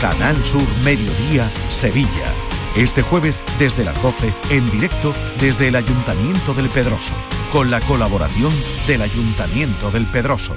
Canal 0.00 0.42
Sur 0.42 0.66
Mediodía, 0.82 1.48
Sevilla. 1.68 2.32
Este 2.74 3.02
jueves 3.02 3.38
desde 3.58 3.84
las 3.84 4.00
12 4.02 4.32
en 4.50 4.70
directo 4.70 5.14
desde 5.40 5.68
el 5.68 5.76
Ayuntamiento 5.76 6.54
del 6.54 6.68
Pedroso, 6.70 7.14
con 7.52 7.70
la 7.70 7.80
colaboración 7.80 8.52
del 8.86 9.02
Ayuntamiento 9.02 9.90
del 9.90 10.06
Pedroso. 10.06 10.54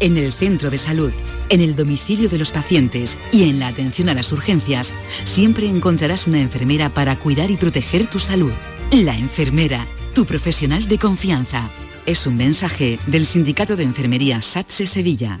En 0.00 0.16
el 0.16 0.32
centro 0.32 0.70
de 0.70 0.78
salud, 0.78 1.12
en 1.48 1.60
el 1.60 1.74
domicilio 1.74 2.28
de 2.28 2.38
los 2.38 2.52
pacientes 2.52 3.18
y 3.32 3.48
en 3.48 3.58
la 3.58 3.66
atención 3.66 4.08
a 4.08 4.14
las 4.14 4.30
urgencias, 4.30 4.94
siempre 5.24 5.68
encontrarás 5.68 6.26
una 6.26 6.40
enfermera 6.40 6.94
para 6.94 7.18
cuidar 7.18 7.50
y 7.50 7.56
proteger 7.56 8.06
tu 8.06 8.18
salud. 8.18 8.52
La 8.92 9.16
enfermera, 9.16 9.86
tu 10.14 10.24
profesional 10.24 10.86
de 10.86 10.98
confianza. 10.98 11.70
Es 12.06 12.26
un 12.26 12.36
mensaje 12.36 13.00
del 13.06 13.26
Sindicato 13.26 13.76
de 13.76 13.82
Enfermería 13.82 14.40
SATSE 14.40 14.86
Sevilla. 14.86 15.40